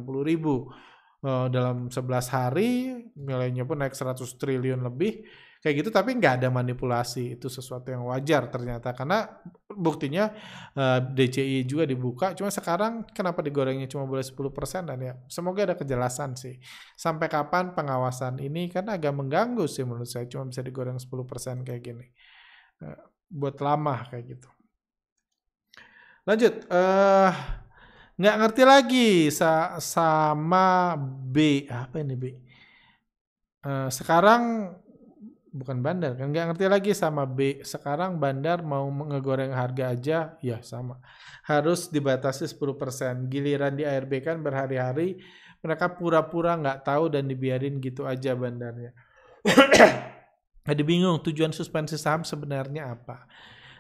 uh, 1.27 1.47
eh, 1.47 1.47
dalam 1.49 1.89
11 1.89 2.35
hari 2.35 2.71
nilainya 3.17 3.65
pun 3.65 3.81
naik 3.81 3.97
100 3.97 4.21
triliun 4.37 4.81
lebih. 4.85 5.25
Kayak 5.57 5.83
gitu 5.83 5.91
tapi 5.91 6.15
nggak 6.15 6.43
ada 6.43 6.49
manipulasi. 6.53 7.35
Itu 7.39 7.51
sesuatu 7.51 7.91
yang 7.91 8.07
wajar 8.07 8.47
ternyata. 8.53 8.93
Karena 8.93 9.27
buktinya 9.67 10.31
uh, 10.77 11.01
eh, 11.01 11.01
DCI 11.15 11.67
juga 11.67 11.89
dibuka. 11.89 12.37
Cuma 12.37 12.53
sekarang 12.53 13.09
kenapa 13.11 13.41
digorengnya 13.43 13.89
cuma 13.91 14.07
boleh 14.07 14.23
10% 14.23 14.87
dan 14.87 14.99
ya 15.01 15.15
semoga 15.27 15.67
ada 15.67 15.75
kejelasan 15.75 16.37
sih. 16.39 16.61
Sampai 16.95 17.27
kapan 17.27 17.73
pengawasan 17.75 18.39
ini? 18.39 18.71
Kan 18.71 18.87
agak 18.93 19.17
mengganggu 19.17 19.67
sih 19.67 19.83
menurut 19.83 20.07
saya. 20.07 20.29
Cuma 20.31 20.47
bisa 20.47 20.63
digoreng 20.63 21.01
10% 21.01 21.67
kayak 21.67 21.83
gini. 21.83 22.07
Uh, 22.79 22.99
buat 23.27 23.59
lama 23.59 24.07
kayak 24.07 24.39
gitu 24.39 24.56
lanjut 26.27 26.67
uh, 26.69 27.31
nggak 28.17 28.37
ngerti 28.43 28.63
lagi 28.67 29.11
sa 29.29 29.77
sama 29.79 30.97
B. 30.99 31.69
Apa 31.71 32.03
ini 32.03 32.17
B? 32.17 32.25
Uh, 33.63 33.93
sekarang 33.93 34.73
bukan 35.53 35.85
bandar 35.85 36.17
kan? 36.17 36.33
Nggak 36.33 36.53
ngerti 36.53 36.67
lagi 36.67 36.93
sama 36.97 37.29
B. 37.29 37.61
Sekarang 37.63 38.17
bandar 38.17 38.65
mau 38.65 38.89
ngegoreng 38.89 39.53
harga 39.53 39.93
aja 39.93 40.19
ya 40.41 40.59
sama. 40.65 40.99
Harus 41.45 41.93
dibatasi 41.93 42.49
10% 42.49 43.29
giliran 43.29 43.77
di 43.77 43.85
ARB 43.85 44.25
kan 44.25 44.41
berhari-hari 44.41 45.21
mereka 45.61 45.93
pura-pura 45.93 46.57
nggak 46.57 46.89
tahu 46.89 47.13
dan 47.13 47.29
dibiarin 47.29 47.79
gitu 47.79 48.09
aja 48.09 48.33
bandarnya. 48.33 48.97
Jadi 50.67 50.83
bingung 50.83 51.23
tujuan 51.23 51.55
suspensi 51.55 51.95
saham 51.95 52.27
sebenarnya 52.27 52.91
apa 52.91 53.29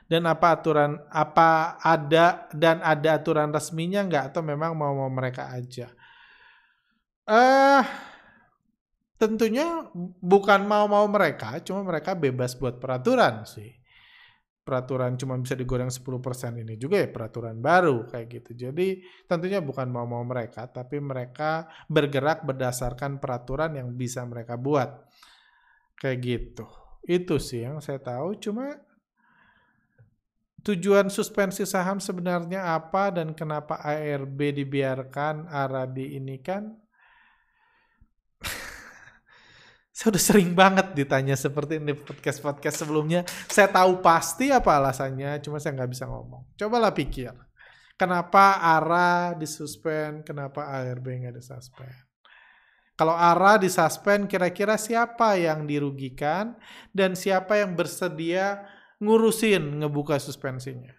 dan 0.06 0.22
apa 0.30 0.54
aturan 0.54 1.02
apa 1.10 1.78
ada 1.82 2.46
dan 2.54 2.78
ada 2.82 3.18
aturan 3.18 3.50
resminya 3.50 4.06
nggak 4.06 4.34
atau 4.34 4.42
memang 4.42 4.72
mau 4.78 4.94
mau 4.94 5.10
mereka 5.10 5.50
aja 5.50 5.90
eh 7.26 7.34
uh, 7.34 7.84
tentunya 9.16 9.88
bukan 10.20 10.68
mau-mau 10.68 11.08
mereka, 11.08 11.60
cuma 11.64 11.84
mereka 11.84 12.12
bebas 12.12 12.56
buat 12.56 12.76
peraturan 12.76 13.48
sih. 13.48 13.72
Peraturan 14.66 15.14
cuma 15.14 15.38
bisa 15.38 15.54
digoreng 15.54 15.88
10% 15.94 16.58
ini 16.58 16.74
juga 16.74 16.98
ya 16.98 17.06
peraturan 17.06 17.62
baru 17.62 18.02
kayak 18.10 18.26
gitu. 18.26 18.50
Jadi 18.66 18.98
tentunya 19.30 19.62
bukan 19.62 19.86
mau-mau 19.86 20.26
mereka, 20.26 20.66
tapi 20.66 20.98
mereka 20.98 21.70
bergerak 21.86 22.42
berdasarkan 22.42 23.22
peraturan 23.22 23.78
yang 23.78 23.94
bisa 23.94 24.26
mereka 24.26 24.58
buat. 24.58 25.06
Kayak 25.96 26.18
gitu. 26.18 26.66
Itu 27.06 27.38
sih 27.38 27.62
yang 27.62 27.78
saya 27.78 28.02
tahu, 28.02 28.42
cuma 28.42 28.74
tujuan 30.66 31.06
suspensi 31.06 31.62
saham 31.62 32.02
sebenarnya 32.02 32.74
apa 32.74 33.14
dan 33.14 33.38
kenapa 33.38 33.78
ARB 33.86 34.50
dibiarkan, 34.50 35.46
ARA 35.46 35.86
ini 35.94 36.42
kan 36.42 36.74
saya 39.96 40.10
udah 40.10 40.22
sering 40.26 40.58
banget 40.58 40.90
ditanya 40.98 41.38
seperti 41.38 41.78
ini 41.78 41.94
podcast-podcast 41.94 42.82
sebelumnya. 42.82 43.22
Saya 43.46 43.70
tahu 43.70 44.02
pasti 44.02 44.50
apa 44.50 44.74
alasannya, 44.74 45.38
cuma 45.38 45.62
saya 45.62 45.78
nggak 45.78 45.90
bisa 45.94 46.10
ngomong. 46.10 46.58
Cobalah 46.58 46.90
pikir. 46.90 47.30
Kenapa 47.96 48.60
ARA 48.60 49.38
disuspend, 49.38 50.26
kenapa 50.26 50.66
ARB 50.68 51.06
nggak 51.06 51.38
disuspend? 51.38 51.94
Kalau 52.98 53.14
ARA 53.14 53.56
disuspend, 53.56 54.26
kira-kira 54.28 54.74
siapa 54.76 55.38
yang 55.38 55.64
dirugikan 55.64 56.58
dan 56.92 57.16
siapa 57.16 57.60
yang 57.60 57.72
bersedia 57.72 58.75
ngurusin 59.02 59.82
ngebuka 59.82 60.16
suspensinya? 60.16 60.92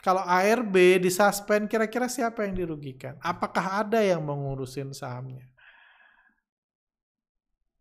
Kalau 0.00 0.24
ARB 0.24 0.96
disuspend, 1.04 1.68
kira-kira 1.68 2.08
siapa 2.08 2.48
yang 2.48 2.56
dirugikan? 2.56 3.20
Apakah 3.20 3.84
ada 3.84 4.00
yang 4.00 4.24
mengurusin 4.24 4.96
sahamnya? 4.96 5.44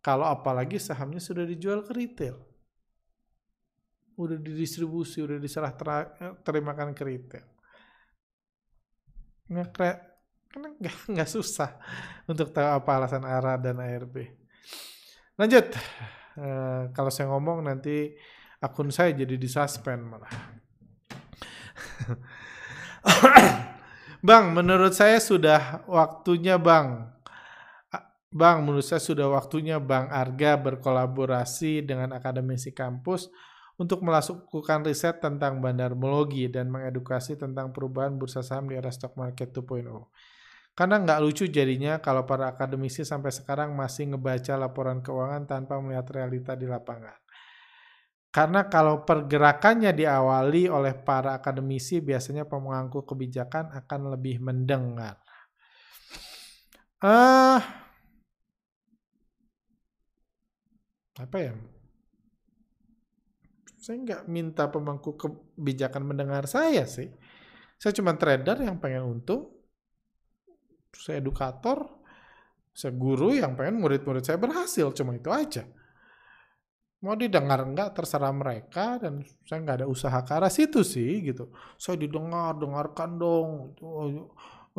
Kalau 0.04 0.28
apalagi 0.28 0.76
sahamnya 0.84 1.24
sudah 1.24 1.48
dijual 1.48 1.80
ke 1.88 1.96
retail. 1.96 2.36
Udah 4.20 4.36
didistribusi, 4.36 5.24
udah 5.24 5.40
diserah 5.40 5.72
terimakan 6.44 6.92
ke 6.92 7.04
retail. 7.08 7.48
Nggak, 9.48 9.80
nggak, 10.60 10.96
nggak 11.16 11.30
susah 11.32 11.80
untuk 12.28 12.52
tahu 12.52 12.68
apa 12.68 12.90
alasan 13.00 13.24
ARA 13.24 13.56
dan 13.56 13.80
ARB. 13.80 14.28
Lanjut. 15.40 15.72
Uh, 16.40 16.88
kalau 16.96 17.12
saya 17.12 17.28
ngomong 17.28 17.68
nanti 17.68 18.16
akun 18.64 18.88
saya 18.96 19.12
jadi 19.12 19.36
disuspend 19.36 20.08
malah. 20.08 20.32
bang, 24.28 24.46
menurut 24.56 24.96
saya 24.96 25.20
sudah 25.20 25.84
waktunya 25.88 26.56
Bang 26.56 27.20
Bang, 28.30 28.62
menurut 28.62 28.86
saya 28.86 29.02
sudah 29.02 29.26
waktunya 29.26 29.82
Bang 29.82 30.06
Arga 30.14 30.54
berkolaborasi 30.54 31.82
dengan 31.82 32.14
akademisi 32.14 32.70
kampus 32.70 33.26
untuk 33.82 34.06
melakukan 34.06 34.86
riset 34.86 35.18
tentang 35.18 35.58
bandarmologi 35.58 36.46
dan 36.46 36.70
mengedukasi 36.70 37.42
tentang 37.42 37.74
perubahan 37.74 38.22
bursa 38.22 38.46
saham 38.46 38.70
di 38.70 38.78
era 38.78 38.94
stock 38.94 39.18
market 39.18 39.50
2.0. 39.50 39.82
Karena 40.80 40.96
nggak 41.04 41.20
lucu 41.20 41.44
jadinya 41.52 42.00
kalau 42.00 42.24
para 42.24 42.56
akademisi 42.56 43.04
sampai 43.04 43.36
sekarang 43.36 43.76
masih 43.76 44.16
ngebaca 44.16 44.56
laporan 44.56 45.04
keuangan 45.04 45.44
tanpa 45.44 45.76
melihat 45.84 46.08
realita 46.08 46.56
di 46.56 46.72
lapangan. 46.72 47.20
Karena 48.32 48.72
kalau 48.72 49.04
pergerakannya 49.04 49.92
diawali 49.92 50.72
oleh 50.72 50.96
para 50.96 51.36
akademisi, 51.36 52.00
biasanya 52.00 52.48
pemangku 52.48 53.04
kebijakan 53.04 53.76
akan 53.76 54.16
lebih 54.16 54.40
mendengar. 54.40 55.20
Uh, 57.04 57.60
apa 61.20 61.38
ya 61.40 61.54
saya 63.80 63.96
nggak 64.00 64.24
minta 64.32 64.72
pemangku 64.72 65.20
kebijakan 65.20 66.04
mendengar 66.08 66.48
saya 66.48 66.84
sih 66.88 67.12
saya 67.80 67.92
cuma 67.96 68.16
trader 68.16 68.64
yang 68.64 68.80
pengen 68.80 69.04
untung 69.08 69.59
saya 70.94 71.22
edukator 71.22 71.86
saya 72.74 72.96
guru 72.96 73.36
yang 73.36 73.58
pengen 73.58 73.82
murid-murid 73.82 74.24
saya 74.24 74.38
berhasil 74.40 74.94
cuma 74.96 75.18
itu 75.18 75.30
aja 75.30 75.68
mau 77.00 77.16
didengar 77.16 77.64
enggak 77.64 77.96
terserah 77.96 78.36
mereka 78.36 79.00
dan 79.00 79.24
saya 79.48 79.60
nggak 79.64 79.78
ada 79.84 79.88
usaha 79.88 80.20
ke 80.20 80.32
arah 80.36 80.52
situ 80.52 80.84
sih 80.84 81.24
gitu 81.24 81.52
saya 81.80 81.96
didengar 81.96 82.60
dengarkan 82.60 83.16
dong 83.16 83.50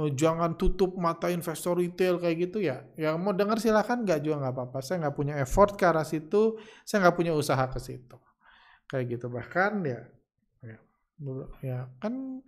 Eh, 0.01 0.11
jangan 0.17 0.55
tutup 0.55 0.95
mata 0.97 1.29
investor 1.29 1.77
retail 1.77 2.17
kayak 2.23 2.37
gitu 2.49 2.63
ya. 2.63 2.87
Yang 2.97 3.17
mau 3.19 3.35
dengar 3.37 3.59
silahkan 3.59 4.01
nggak 4.01 4.23
juga 4.25 4.37
nggak 4.47 4.55
apa-apa. 4.55 4.79
Saya 4.81 4.97
nggak 5.07 5.17
punya 5.19 5.35
effort 5.43 5.75
ke 5.75 5.85
arah 5.85 6.07
situ, 6.07 6.57
saya 6.87 7.05
nggak 7.05 7.17
punya 7.19 7.33
usaha 7.35 7.61
ke 7.69 7.77
situ. 7.83 8.17
Kayak 8.87 9.19
gitu 9.19 9.27
bahkan 9.29 9.83
ya, 9.83 10.01
ya, 10.63 10.79
ya 11.63 11.79
kan 11.99 12.43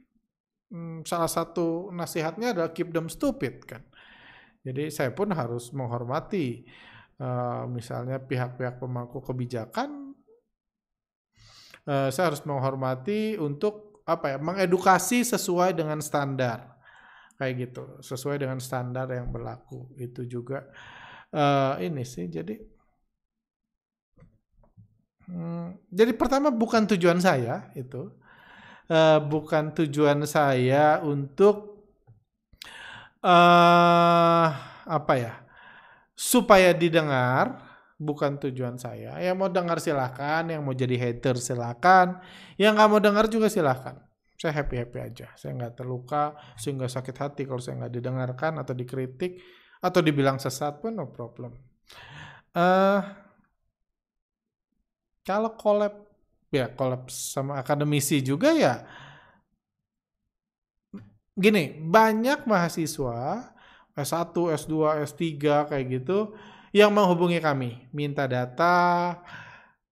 hmm, 0.72 1.04
salah 1.04 1.28
satu 1.28 1.92
nasihatnya 1.92 2.56
adalah 2.56 2.72
keep 2.72 2.88
them 2.90 3.12
stupid 3.12 3.62
kan. 3.68 3.84
Jadi 4.64 4.88
saya 4.88 5.12
pun 5.12 5.28
harus 5.30 5.68
menghormati 5.76 6.64
uh, 7.20 7.68
misalnya 7.68 8.16
pihak-pihak 8.18 8.80
pemangku 8.80 9.20
kebijakan. 9.20 10.16
Uh, 11.82 12.08
saya 12.14 12.30
harus 12.30 12.46
menghormati 12.46 13.36
untuk 13.36 13.92
apa 14.06 14.34
ya 14.34 14.38
mengedukasi 14.38 15.22
sesuai 15.22 15.78
dengan 15.78 16.02
standar 16.02 16.72
kayak 17.38 17.54
gitu 17.58 17.82
sesuai 18.02 18.38
dengan 18.38 18.58
standar 18.62 19.10
yang 19.10 19.30
berlaku 19.30 19.90
itu 19.98 20.26
juga 20.26 20.66
uh, 21.34 21.78
ini 21.78 22.02
sih 22.02 22.26
jadi 22.26 22.54
hmm, 25.26 25.90
jadi 25.90 26.12
pertama 26.14 26.50
bukan 26.50 26.86
tujuan 26.94 27.18
saya 27.18 27.70
itu 27.78 28.14
uh, 28.92 29.18
bukan 29.24 29.72
tujuan 29.72 30.28
saya 30.28 31.00
untuk 31.00 31.88
uh, 33.24 34.46
apa 34.84 35.14
ya 35.16 35.34
supaya 36.12 36.76
didengar 36.76 37.56
bukan 37.96 38.36
tujuan 38.36 38.76
saya. 38.76 39.16
Yang 39.24 39.36
mau 39.40 39.48
dengar 39.48 39.80
silahkan 39.80 40.44
yang 40.44 40.60
mau 40.60 40.76
jadi 40.76 41.00
hater 41.00 41.40
silahkan 41.40 42.20
yang 42.60 42.76
nggak 42.76 42.88
mau 42.92 43.00
dengar 43.00 43.32
juga 43.32 43.48
silahkan 43.48 43.96
saya 44.42 44.58
happy 44.58 44.74
happy 44.74 44.98
aja 44.98 45.30
saya 45.38 45.54
nggak 45.54 45.78
terluka 45.78 46.34
saya 46.58 46.74
nggak 46.74 46.90
sakit 46.90 47.14
hati 47.14 47.42
kalau 47.46 47.62
saya 47.62 47.78
nggak 47.78 47.94
didengarkan 47.94 48.58
atau 48.58 48.74
dikritik 48.74 49.38
atau 49.78 50.02
dibilang 50.02 50.42
sesat 50.42 50.82
pun 50.82 50.98
no 50.98 51.10
problem. 51.10 51.54
Uh, 52.50 53.00
kalau 55.22 55.54
collab 55.54 56.11
ya 56.52 56.68
collab 56.76 57.08
sama 57.08 57.58
akademisi 57.58 58.20
juga 58.20 58.52
ya 58.52 58.84
gini 61.32 61.80
banyak 61.80 62.44
mahasiswa 62.44 63.48
S1, 63.92 64.32
S2, 64.56 64.72
S3 65.04 65.20
kayak 65.68 65.84
gitu 65.88 66.32
yang 66.72 66.88
menghubungi 66.96 67.36
kami, 67.44 67.84
minta 67.92 68.24
data, 68.24 69.20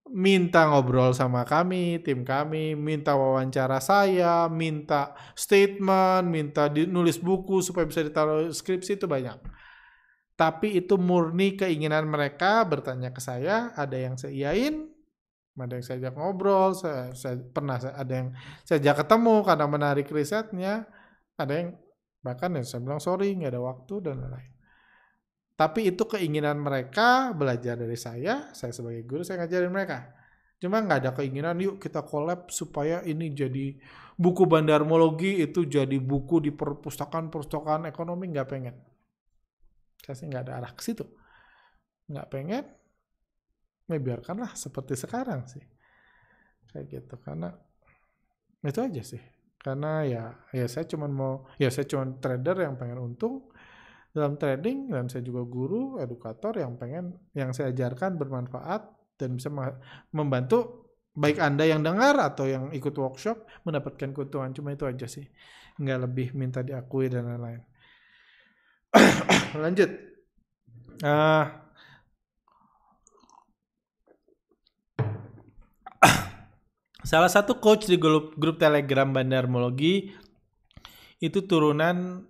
minta 0.08 0.64
ngobrol 0.72 1.12
sama 1.12 1.44
kami, 1.44 2.00
tim 2.00 2.24
kami, 2.24 2.72
minta 2.72 3.12
wawancara 3.12 3.78
saya, 3.84 4.48
minta 4.48 5.12
statement, 5.36 6.24
minta 6.24 6.72
nulis 6.72 7.20
buku 7.20 7.60
supaya 7.60 7.84
bisa 7.84 8.00
ditaruh 8.00 8.48
skripsi 8.48 8.96
itu 8.96 9.04
banyak. 9.04 9.36
Tapi 10.34 10.80
itu 10.80 10.96
murni 10.96 11.52
keinginan 11.52 12.08
mereka 12.08 12.64
bertanya 12.64 13.12
ke 13.12 13.20
saya, 13.20 13.76
ada 13.76 13.96
yang 14.00 14.16
saya 14.16 14.32
iyain, 14.32 14.88
ada 15.58 15.76
yang 15.76 15.84
saya 15.84 15.96
ajak 16.06 16.14
ngobrol, 16.16 16.70
saya, 16.72 17.12
saya 17.12 17.36
pernah 17.36 17.76
ada 17.76 18.12
yang 18.12 18.28
saya 18.62 18.78
ajak 18.80 19.04
ketemu 19.04 19.34
karena 19.44 19.66
menarik 19.66 20.06
risetnya, 20.08 20.88
ada 21.36 21.52
yang 21.52 21.68
bahkan 22.20 22.52
yang 22.54 22.64
saya 22.64 22.80
bilang 22.84 23.00
sorry 23.02 23.34
nggak 23.36 23.52
ada 23.52 23.62
waktu 23.62 23.94
dan 24.04 24.14
lain-lain. 24.24 24.52
Tapi 25.60 25.92
itu 25.92 26.08
keinginan 26.08 26.56
mereka 26.56 27.36
belajar 27.36 27.76
dari 27.76 27.98
saya, 27.98 28.48
saya 28.56 28.72
sebagai 28.72 29.04
guru 29.04 29.20
saya 29.20 29.44
ngajarin 29.44 29.68
mereka. 29.68 30.08
Cuma 30.56 30.80
nggak 30.80 30.98
ada 31.04 31.10
keinginan 31.12 31.56
yuk 31.60 31.76
kita 31.76 32.00
collab 32.04 32.48
supaya 32.48 33.04
ini 33.04 33.32
jadi 33.32 33.76
buku 34.16 34.48
bandarmologi 34.48 35.40
itu 35.40 35.68
jadi 35.68 35.96
buku 36.00 36.44
di 36.44 36.52
perpustakaan-perpustakaan 36.52 37.88
ekonomi 37.88 38.32
nggak 38.32 38.48
pengen. 38.48 38.76
Saya 40.00 40.16
sih 40.16 40.28
nggak 40.28 40.48
ada 40.48 40.52
arah 40.64 40.72
ke 40.72 40.80
situ. 40.84 41.04
Nggak 42.08 42.28
pengen, 42.32 42.64
ya 43.90 44.00
biarkanlah 44.00 44.54
seperti 44.54 44.94
sekarang 44.94 45.50
sih. 45.50 45.62
Kayak 46.70 46.86
gitu, 46.86 47.14
karena 47.18 47.50
itu 48.62 48.78
aja 48.78 49.02
sih. 49.02 49.22
Karena 49.60 50.06
ya, 50.06 50.24
ya 50.54 50.64
saya 50.70 50.86
cuma 50.88 51.10
mau, 51.10 51.44
ya 51.60 51.68
saya 51.68 51.84
cuma 51.84 52.16
trader 52.22 52.64
yang 52.64 52.78
pengen 52.78 53.02
untung, 53.02 53.50
dalam 54.10 54.34
trading 54.34 54.90
dan 54.90 55.06
saya 55.06 55.22
juga 55.22 55.46
guru 55.46 56.02
edukator 56.02 56.58
yang 56.58 56.74
pengen 56.74 57.14
yang 57.30 57.54
saya 57.54 57.70
ajarkan 57.70 58.18
bermanfaat 58.18 58.90
dan 59.14 59.38
bisa 59.38 59.52
membantu 60.10 60.90
baik 61.14 61.38
anda 61.38 61.62
yang 61.66 61.82
dengar 61.84 62.18
atau 62.18 62.46
yang 62.46 62.74
ikut 62.74 62.94
workshop 62.96 63.46
mendapatkan 63.62 64.10
keuntungan. 64.10 64.50
Cuma 64.50 64.74
itu 64.74 64.86
aja 64.86 65.06
sih. 65.06 65.26
Nggak 65.78 65.98
lebih 66.10 66.28
minta 66.34 66.64
diakui 66.64 67.06
dan 67.06 67.28
lain-lain. 67.30 67.62
Lanjut. 69.62 69.90
Uh, 71.00 71.44
salah 77.06 77.32
satu 77.32 77.56
coach 77.58 77.88
di 77.88 77.96
grup 77.96 78.36
grup 78.36 78.60
telegram 78.60 79.10
bandarmologi 79.10 80.12
itu 81.20 81.44
turunan 81.44 82.24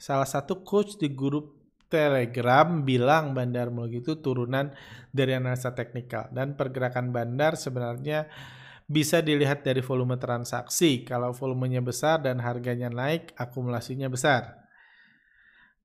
salah 0.00 0.28
satu 0.28 0.64
coach 0.64 0.96
di 0.96 1.12
grup 1.12 1.60
Telegram 1.90 2.86
bilang 2.86 3.34
bandar 3.34 3.66
Bandarmologi 3.66 3.98
itu 3.98 4.22
turunan 4.22 4.70
dari 5.10 5.34
analisa 5.34 5.74
teknikal 5.74 6.30
dan 6.30 6.54
pergerakan 6.54 7.10
bandar 7.10 7.58
sebenarnya 7.58 8.30
bisa 8.86 9.18
dilihat 9.18 9.66
dari 9.66 9.82
volume 9.82 10.14
transaksi. 10.14 11.02
Kalau 11.02 11.34
volumenya 11.34 11.82
besar 11.82 12.22
dan 12.22 12.38
harganya 12.38 12.86
naik, 12.86 13.34
akumulasinya 13.34 14.06
besar. 14.06 14.54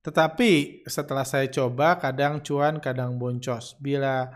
Tetapi 0.05 0.85
setelah 0.85 1.25
saya 1.25 1.49
coba, 1.49 1.97
kadang 1.97 2.45
cuan, 2.45 2.77
kadang 2.77 3.17
boncos. 3.17 3.73
Bila 3.81 4.29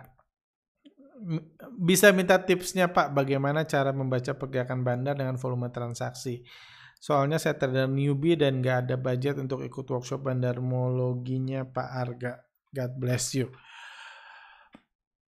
bisa 1.75 2.09
minta 2.15 2.39
tipsnya 2.39 2.87
Pak, 2.87 3.11
bagaimana 3.11 3.67
cara 3.67 3.91
membaca 3.91 4.31
pergerakan 4.35 4.81
bandar 4.81 5.19
dengan 5.19 5.35
volume 5.35 5.67
transaksi? 5.69 6.43
Soalnya 6.99 7.39
saya 7.39 7.55
trader 7.55 7.87
newbie 7.87 8.35
dan 8.35 8.59
nggak 8.59 8.87
ada 8.87 8.95
budget 8.99 9.39
untuk 9.39 9.63
ikut 9.63 9.87
workshop 9.87 10.27
bandarmologinya 10.27 11.63
Pak 11.67 11.89
Arga. 11.95 12.33
God 12.75 12.91
bless 12.99 13.35
you. 13.35 13.47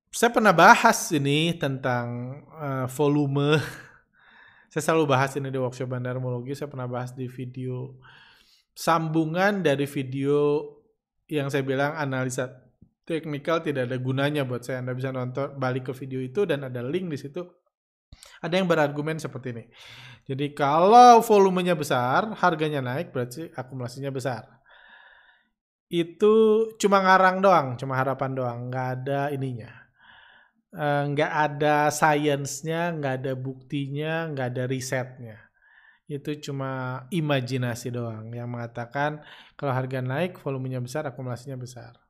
Saya 0.09 0.33
pernah 0.33 0.49
bahas 0.49 0.97
ini 1.13 1.53
tentang 1.53 2.41
uh, 2.57 2.89
volume. 2.89 3.61
saya 4.73 4.81
selalu 4.81 5.05
bahas 5.05 5.37
ini 5.37 5.53
di 5.53 5.61
workshop 5.61 5.93
bandarmologi. 5.93 6.57
Saya 6.57 6.69
pernah 6.69 6.89
bahas 6.89 7.13
di 7.13 7.29
video 7.29 7.93
sambungan 8.73 9.59
dari 9.59 9.83
video 9.83 10.63
yang 11.29 11.51
saya 11.51 11.61
bilang 11.61 11.93
analisa 11.99 12.68
teknikal 13.09 13.65
tidak 13.65 13.89
ada 13.89 13.97
gunanya 13.97 14.45
buat 14.45 14.61
saya. 14.61 14.85
Anda 14.85 14.93
bisa 14.93 15.09
nonton 15.09 15.57
balik 15.57 15.89
ke 15.89 15.93
video 15.97 16.21
itu 16.21 16.45
dan 16.45 16.69
ada 16.69 16.85
link 16.85 17.09
di 17.09 17.17
situ 17.17 17.41
ada 18.39 18.55
yang 18.55 18.67
berargumen 18.67 19.19
seperti 19.19 19.51
ini. 19.55 19.65
Jadi 20.27 20.53
kalau 20.55 21.19
volumenya 21.25 21.75
besar, 21.75 22.31
harganya 22.39 22.79
naik 22.79 23.11
berarti 23.11 23.51
akumulasinya 23.51 24.11
besar. 24.13 24.47
Itu 25.89 26.67
cuma 26.77 27.01
ngarang 27.01 27.41
doang, 27.41 27.67
cuma 27.81 27.97
harapan 27.97 28.31
doang, 28.37 28.59
nggak 28.69 28.87
ada 29.01 29.21
ininya. 29.33 29.73
Eh, 30.69 31.03
nggak 31.09 31.31
ada 31.33 31.89
sainsnya, 31.89 32.93
nggak 32.93 33.13
ada 33.25 33.33
buktinya, 33.33 34.29
nggak 34.29 34.47
ada 34.53 34.63
risetnya. 34.69 35.37
Itu 36.05 36.37
cuma 36.41 37.03
imajinasi 37.09 37.89
doang 37.93 38.29
yang 38.33 38.49
mengatakan 38.49 39.21
kalau 39.57 39.73
harga 39.73 40.01
naik, 40.01 40.37
volumenya 40.41 40.77
besar, 40.81 41.09
akumulasinya 41.09 41.57
besar. 41.57 42.08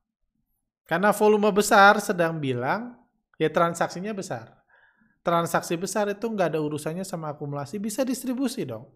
Karena 0.90 1.14
volume 1.14 1.54
besar 1.54 2.02
sedang 2.02 2.42
bilang 2.42 2.98
ya 3.38 3.54
transaksinya 3.54 4.10
besar 4.10 4.60
transaksi 5.30 5.76
besar 5.76 6.10
itu 6.12 6.26
nggak 6.26 6.56
ada 6.56 6.60
urusannya 6.64 7.04
sama 7.04 7.32
akumulasi, 7.36 7.78
bisa 7.78 8.08
distribusi 8.08 8.64
dong. 8.64 8.90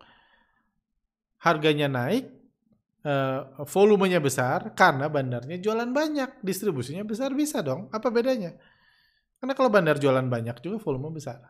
Harganya 1.44 1.92
naik, 1.92 2.26
uh, 3.04 3.62
volumenya 3.68 4.24
besar 4.24 4.72
karena 4.74 5.12
bandarnya 5.12 5.60
jualan 5.60 5.92
banyak, 5.92 6.40
distribusinya 6.40 7.04
besar 7.04 7.36
bisa 7.36 7.60
dong. 7.60 7.92
Apa 7.92 8.08
bedanya? 8.08 8.56
Karena 9.38 9.54
kalau 9.54 9.70
bandar 9.70 10.00
jualan 10.00 10.24
banyak 10.24 10.64
juga 10.64 10.80
volume 10.80 11.20
besar. 11.20 11.44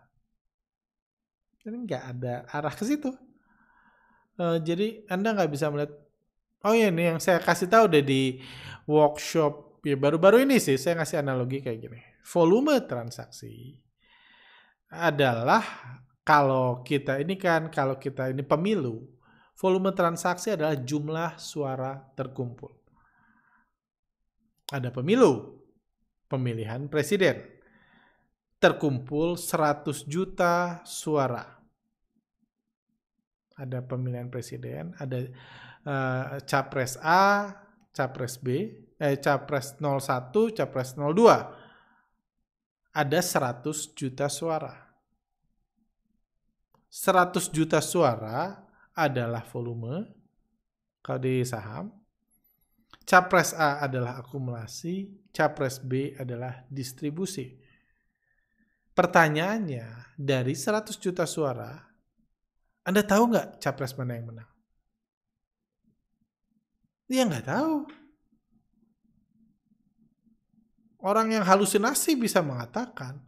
Jadi 1.62 1.78
nggak 1.88 2.04
ada 2.18 2.34
arah 2.50 2.74
ke 2.74 2.84
situ. 2.84 3.14
Uh, 4.34 4.58
jadi 4.60 5.06
Anda 5.14 5.38
nggak 5.38 5.52
bisa 5.54 5.70
melihat, 5.70 5.94
oh 6.66 6.74
ya 6.74 6.90
ini 6.90 7.14
yang 7.14 7.20
saya 7.22 7.38
kasih 7.38 7.70
tahu 7.70 7.86
deh 7.86 8.02
di 8.02 8.42
workshop 8.90 9.73
ya 9.84 10.00
baru-baru 10.00 10.48
ini 10.48 10.58
sih 10.64 10.80
saya 10.80 11.04
ngasih 11.04 11.20
analogi 11.20 11.60
kayak 11.60 11.80
gini. 11.84 12.00
Volume 12.24 12.80
transaksi 12.88 13.76
adalah 14.88 15.64
kalau 16.24 16.82
kita 16.88 17.20
ini 17.20 17.36
kan 17.36 17.68
kalau 17.68 18.00
kita 18.00 18.32
ini 18.32 18.48
pemilu, 18.48 19.04
volume 19.60 19.92
transaksi 19.92 20.56
adalah 20.56 20.80
jumlah 20.80 21.36
suara 21.36 22.00
terkumpul. 22.16 22.72
Ada 24.72 24.90
pemilu, 24.90 25.60
pemilihan 26.32 26.88
presiden. 26.88 27.44
Terkumpul 28.58 29.36
100 29.36 30.08
juta 30.08 30.80
suara. 30.88 31.44
Ada 33.60 33.84
pemilihan 33.84 34.32
presiden, 34.32 34.96
ada 34.98 35.30
uh, 35.86 36.40
capres 36.48 36.96
A, 37.04 37.54
capres 37.92 38.40
B, 38.40 38.72
eh 39.04 39.20
capres 39.20 39.76
01, 39.84 40.56
capres 40.56 40.96
02 40.96 42.96
ada 42.96 43.20
100 43.20 44.00
juta 44.00 44.32
suara. 44.32 44.72
100 46.88 47.52
juta 47.52 47.84
suara 47.84 48.64
adalah 48.96 49.44
volume 49.50 50.08
kalau 51.04 51.20
di 51.20 51.44
saham. 51.44 51.92
Capres 53.04 53.52
A 53.52 53.84
adalah 53.84 54.24
akumulasi, 54.24 55.28
capres 55.36 55.84
B 55.84 56.16
adalah 56.16 56.64
distribusi. 56.72 57.60
Pertanyaannya, 58.96 60.16
dari 60.16 60.56
100 60.56 60.96
juta 60.96 61.28
suara, 61.28 61.76
Anda 62.88 63.04
tahu 63.04 63.36
nggak 63.36 63.60
capres 63.60 64.00
mana 64.00 64.16
yang 64.16 64.32
menang? 64.32 64.52
Dia 67.10 67.28
nggak 67.28 67.48
tahu. 67.52 68.03
Orang 71.04 71.36
yang 71.36 71.44
halusinasi 71.44 72.16
bisa 72.16 72.40
mengatakan 72.40 73.20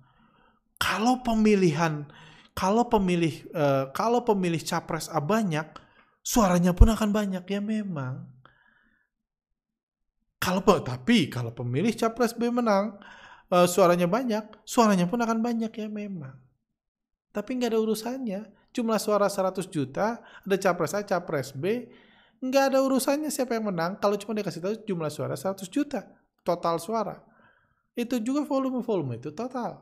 kalau 0.79 1.19
pemilihan 1.19 2.07
kalau 2.55 2.87
pemilih 2.87 3.51
uh, 3.51 3.91
kalau 3.91 4.23
pemilih 4.23 4.63
capres 4.63 5.11
A 5.11 5.19
banyak, 5.19 5.67
suaranya 6.23 6.71
pun 6.71 6.87
akan 6.87 7.11
banyak 7.11 7.43
ya 7.43 7.59
memang. 7.59 8.31
Kalau 10.39 10.63
tapi 10.63 11.27
kalau 11.27 11.51
pemilih 11.51 11.91
capres 11.99 12.31
B 12.31 12.47
menang, 12.47 12.95
uh, 13.51 13.67
suaranya 13.67 14.07
banyak, 14.07 14.63
suaranya 14.63 15.03
pun 15.03 15.19
akan 15.19 15.43
banyak 15.43 15.67
ya 15.67 15.91
memang. 15.91 16.39
Tapi 17.35 17.59
nggak 17.59 17.75
ada 17.75 17.79
urusannya. 17.83 18.41
Jumlah 18.71 18.99
suara 19.03 19.27
100 19.27 19.67
juta, 19.67 20.23
ada 20.23 20.55
capres 20.55 20.95
A, 20.95 21.03
capres 21.03 21.51
B, 21.51 21.91
nggak 22.39 22.71
ada 22.71 22.79
urusannya 22.83 23.31
siapa 23.31 23.55
yang 23.55 23.71
menang 23.71 23.99
kalau 23.99 24.19
cuma 24.19 24.35
dikasih 24.35 24.63
tahu 24.63 24.75
jumlah 24.83 25.11
suara 25.11 25.35
100 25.35 25.67
juta, 25.67 26.07
total 26.43 26.79
suara. 26.79 27.34
Itu 27.95 28.19
juga 28.19 28.43
volume-volume 28.43 29.17
itu 29.17 29.31
total. 29.31 29.81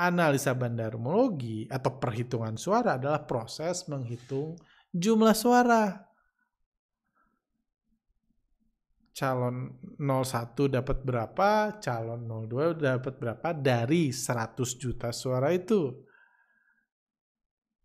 Analisa 0.00 0.56
bandarmologi 0.56 1.70
atau 1.70 2.00
perhitungan 2.00 2.58
suara 2.58 2.98
adalah 2.98 3.22
proses 3.22 3.86
menghitung 3.86 4.58
jumlah 4.90 5.36
suara. 5.36 6.14
calon 9.14 9.78
01 9.96 10.74
dapat 10.74 11.06
berapa, 11.06 11.78
calon 11.78 12.26
02 12.26 12.82
dapat 12.82 13.14
berapa 13.14 13.48
dari 13.54 14.10
100 14.10 14.58
juta 14.74 15.14
suara 15.14 15.54
itu. 15.54 15.94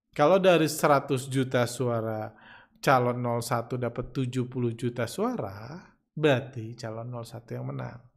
Kalau 0.10 0.42
dari 0.42 0.66
100 0.66 1.30
juta 1.30 1.70
suara 1.70 2.34
calon 2.82 3.22
01 3.22 3.78
dapat 3.78 4.06
70 4.10 4.74
juta 4.74 5.06
suara, 5.06 5.86
berarti 6.18 6.74
calon 6.74 7.14
01 7.14 7.54
yang 7.54 7.70
menang. 7.70 8.09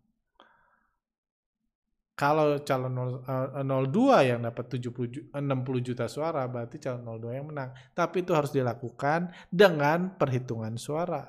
Kalau 2.13 2.61
calon 2.61 3.25
02 3.25 4.21
eh, 4.21 4.37
yang 4.37 4.45
dapat 4.45 4.69
70 4.69 5.33
60 5.33 5.81
juta 5.81 6.05
suara, 6.07 6.45
berarti 6.45 6.77
calon 6.77 7.09
02 7.09 7.39
yang 7.41 7.47
menang. 7.49 7.73
Tapi 7.97 8.21
itu 8.21 8.37
harus 8.37 8.53
dilakukan 8.53 9.33
dengan 9.49 10.13
perhitungan 10.21 10.77
suara. 10.77 11.25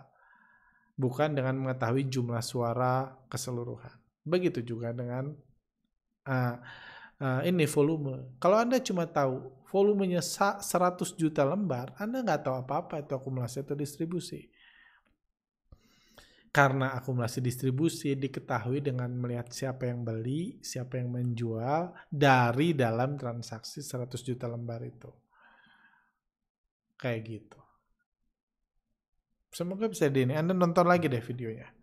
Bukan 0.93 1.33
dengan 1.33 1.57
mengetahui 1.63 2.11
jumlah 2.11 2.43
suara 2.43 3.15
keseluruhan. 3.31 3.95
Begitu 4.27 4.61
juga 4.61 4.91
dengan 4.91 5.31
uh, 6.27 6.55
uh, 7.19 7.41
ini 7.47 7.63
volume. 7.63 8.37
Kalau 8.37 8.59
Anda 8.59 8.83
cuma 8.83 9.07
tahu 9.07 9.63
volumenya 9.71 10.21
100 10.21 10.61
juta 11.17 11.47
lembar, 11.47 11.95
Anda 11.97 12.21
nggak 12.21 12.45
tahu 12.45 12.55
apa-apa 12.61 13.01
itu 13.01 13.15
akumulasi 13.15 13.63
atau 13.63 13.73
distribusi. 13.73 14.51
Karena 16.53 16.93
akumulasi 16.93 17.41
distribusi 17.41 18.13
diketahui 18.13 18.77
dengan 18.77 19.09
melihat 19.09 19.49
siapa 19.49 19.89
yang 19.89 20.05
beli, 20.05 20.61
siapa 20.61 21.01
yang 21.01 21.09
menjual 21.09 21.97
dari 22.05 22.77
dalam 22.77 23.17
transaksi 23.17 23.81
100 23.81 24.21
juta 24.21 24.45
lembar 24.45 24.85
itu. 24.85 25.09
Kayak 27.01 27.21
gitu. 27.25 27.59
Semoga 29.49 29.89
bisa 29.89 30.05
di 30.13 30.29
ini. 30.29 30.37
Anda 30.37 30.53
nonton 30.53 30.85
lagi 30.85 31.09
deh 31.09 31.25
videonya. 31.25 31.73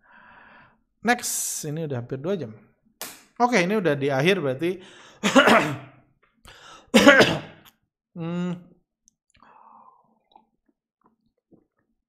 Next, 1.03 1.67
ini 1.67 1.83
udah 1.83 1.99
hampir 1.99 2.23
2 2.23 2.39
jam. 2.39 2.55
Oke, 3.43 3.59
ini 3.59 3.75
udah 3.75 3.91
di 3.99 4.07
akhir 4.07 4.39
berarti 4.39 4.79
Hmm. 8.11 8.59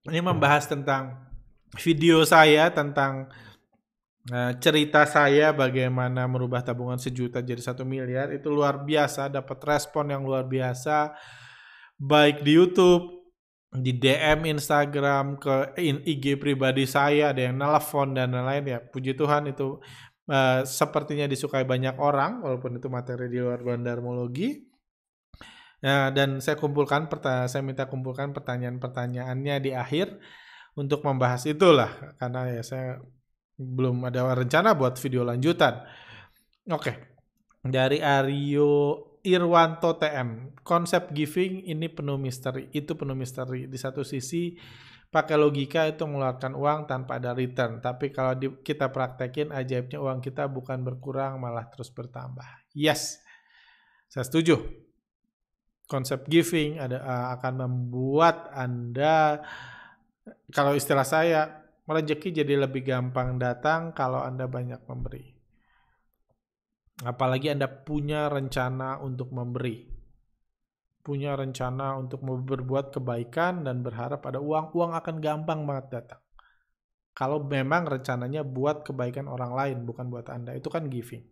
Ini 0.03 0.19
membahas 0.19 0.67
tentang 0.67 1.32
video 1.79 2.21
saya 2.27 2.69
tentang 2.69 3.33
uh, 4.29 4.53
cerita 4.61 5.09
saya 5.09 5.57
bagaimana 5.57 6.29
merubah 6.29 6.61
tabungan 6.61 7.01
sejuta 7.01 7.41
jadi 7.41 7.61
satu 7.61 7.87
miliar 7.87 8.33
itu 8.35 8.53
luar 8.53 8.85
biasa 8.85 9.33
dapat 9.33 9.59
respon 9.65 10.13
yang 10.13 10.23
luar 10.27 10.45
biasa 10.45 11.17
baik 11.97 12.45
di 12.45 12.53
YouTube 12.59 13.23
di 13.73 13.97
DM 13.97 14.45
Instagram 14.53 15.41
ke 15.41 15.73
IG 15.81 16.37
pribadi 16.37 16.85
saya 16.85 17.33
ada 17.33 17.41
yang 17.41 17.57
nelfon 17.57 18.13
dan 18.13 18.37
lain-lain 18.37 18.65
ya 18.69 18.79
puji 18.85 19.17
Tuhan 19.17 19.49
itu 19.49 19.81
uh, 20.29 20.61
sepertinya 20.69 21.25
disukai 21.25 21.65
banyak 21.65 21.97
orang 21.97 22.45
walaupun 22.45 22.77
itu 22.77 22.93
materi 22.93 23.33
di 23.33 23.41
luar 23.41 23.65
bandarmologi. 23.65 24.69
Nah, 25.83 26.15
dan 26.15 26.39
saya 26.39 26.55
kumpulkan 26.55 27.11
saya 27.51 27.63
minta 27.65 27.91
kumpulkan 27.91 28.31
pertanyaan-pertanyaannya 28.31 29.57
di 29.59 29.71
akhir 29.75 30.15
untuk 30.73 31.05
membahas 31.05 31.45
itulah 31.45 32.17
karena 32.17 32.49
ya 32.49 32.63
saya 32.65 32.89
belum 33.61 34.09
ada 34.09 34.33
rencana 34.33 34.73
buat 34.73 34.97
video 34.97 35.23
lanjutan. 35.23 35.85
Oke. 36.73 37.13
Dari 37.63 38.03
Aryo 38.03 38.99
Irwanto 39.23 39.95
TM, 40.03 40.59
konsep 40.67 41.15
giving 41.15 41.63
ini 41.71 41.87
penuh 41.87 42.19
misteri, 42.19 42.67
itu 42.75 42.99
penuh 42.99 43.15
misteri. 43.15 43.71
Di 43.71 43.79
satu 43.79 44.03
sisi 44.03 44.59
pakai 45.15 45.39
logika 45.39 45.87
itu 45.87 46.03
mengeluarkan 46.03 46.59
uang 46.59 46.91
tanpa 46.91 47.23
ada 47.23 47.31
return, 47.31 47.79
tapi 47.79 48.11
kalau 48.11 48.35
di, 48.35 48.51
kita 48.67 48.91
praktekin 48.91 49.55
ajaibnya 49.55 50.03
uang 50.03 50.19
kita 50.19 50.51
bukan 50.51 50.83
berkurang 50.83 51.39
malah 51.39 51.71
terus 51.71 51.95
bertambah. 51.95 52.67
Yes. 52.75 53.23
Saya 54.11 54.27
setuju 54.27 54.59
konsep 55.87 56.27
giving 56.27 56.83
ada 56.83 56.99
uh, 57.05 57.27
akan 57.39 57.69
membuat 57.69 58.51
Anda 58.57 59.45
kalau 60.53 60.77
istilah 60.77 61.07
saya 61.07 61.65
rezeki 61.89 62.45
jadi 62.45 62.55
lebih 62.63 62.87
gampang 62.87 63.41
datang 63.43 63.91
kalau 63.97 64.23
Anda 64.23 64.47
banyak 64.47 64.87
memberi. 64.87 65.35
Apalagi 67.03 67.51
Anda 67.51 67.67
punya 67.67 68.31
rencana 68.31 69.03
untuk 69.03 69.35
memberi. 69.35 69.91
Punya 71.03 71.35
rencana 71.35 71.99
untuk 71.99 72.23
berbuat 72.23 72.95
kebaikan 72.95 73.67
dan 73.67 73.83
berharap 73.83 74.23
ada 74.23 74.39
uang, 74.39 74.71
uang 74.71 74.95
akan 74.95 75.17
gampang 75.19 75.67
banget 75.67 75.87
datang. 75.99 76.23
Kalau 77.11 77.43
memang 77.43 77.91
rencananya 77.91 78.47
buat 78.47 78.87
kebaikan 78.87 79.27
orang 79.27 79.51
lain, 79.51 79.79
bukan 79.83 80.07
buat 80.07 80.31
Anda, 80.31 80.55
itu 80.55 80.71
kan 80.71 80.87
giving 80.87 81.27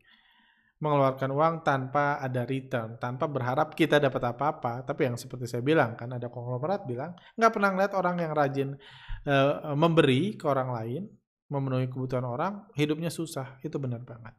mengeluarkan 0.81 1.29
uang 1.29 1.55
tanpa 1.61 2.17
ada 2.25 2.49
return, 2.49 2.97
tanpa 2.97 3.29
berharap 3.29 3.77
kita 3.77 4.01
dapat 4.01 4.33
apa-apa. 4.33 4.81
Tapi 4.89 5.13
yang 5.13 5.17
seperti 5.21 5.45
saya 5.45 5.61
bilang, 5.61 5.93
kan 5.93 6.09
ada 6.09 6.33
konglomerat 6.33 6.89
bilang, 6.89 7.13
nggak 7.37 7.53
pernah 7.53 7.71
lihat 7.77 7.93
orang 7.93 8.17
yang 8.17 8.33
rajin 8.33 8.69
uh, 9.29 9.77
memberi 9.77 10.41
ke 10.41 10.49
orang 10.49 10.73
lain, 10.73 11.03
memenuhi 11.53 11.85
kebutuhan 11.93 12.25
orang, 12.25 12.65
hidupnya 12.73 13.13
susah. 13.13 13.61
Itu 13.61 13.77
benar 13.77 14.01
banget. 14.09 14.33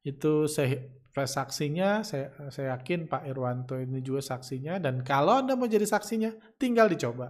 Itu 0.00 0.48
saya 0.48 0.88
saksinya, 1.12 2.00
saya, 2.00 2.32
saya 2.48 2.72
yakin 2.74 3.04
Pak 3.04 3.28
Irwanto 3.28 3.76
ini 3.76 4.00
juga 4.00 4.24
saksinya. 4.24 4.80
Dan 4.80 5.04
kalau 5.04 5.44
Anda 5.44 5.52
mau 5.52 5.68
jadi 5.68 5.84
saksinya, 5.84 6.32
tinggal 6.56 6.88
dicoba. 6.88 7.28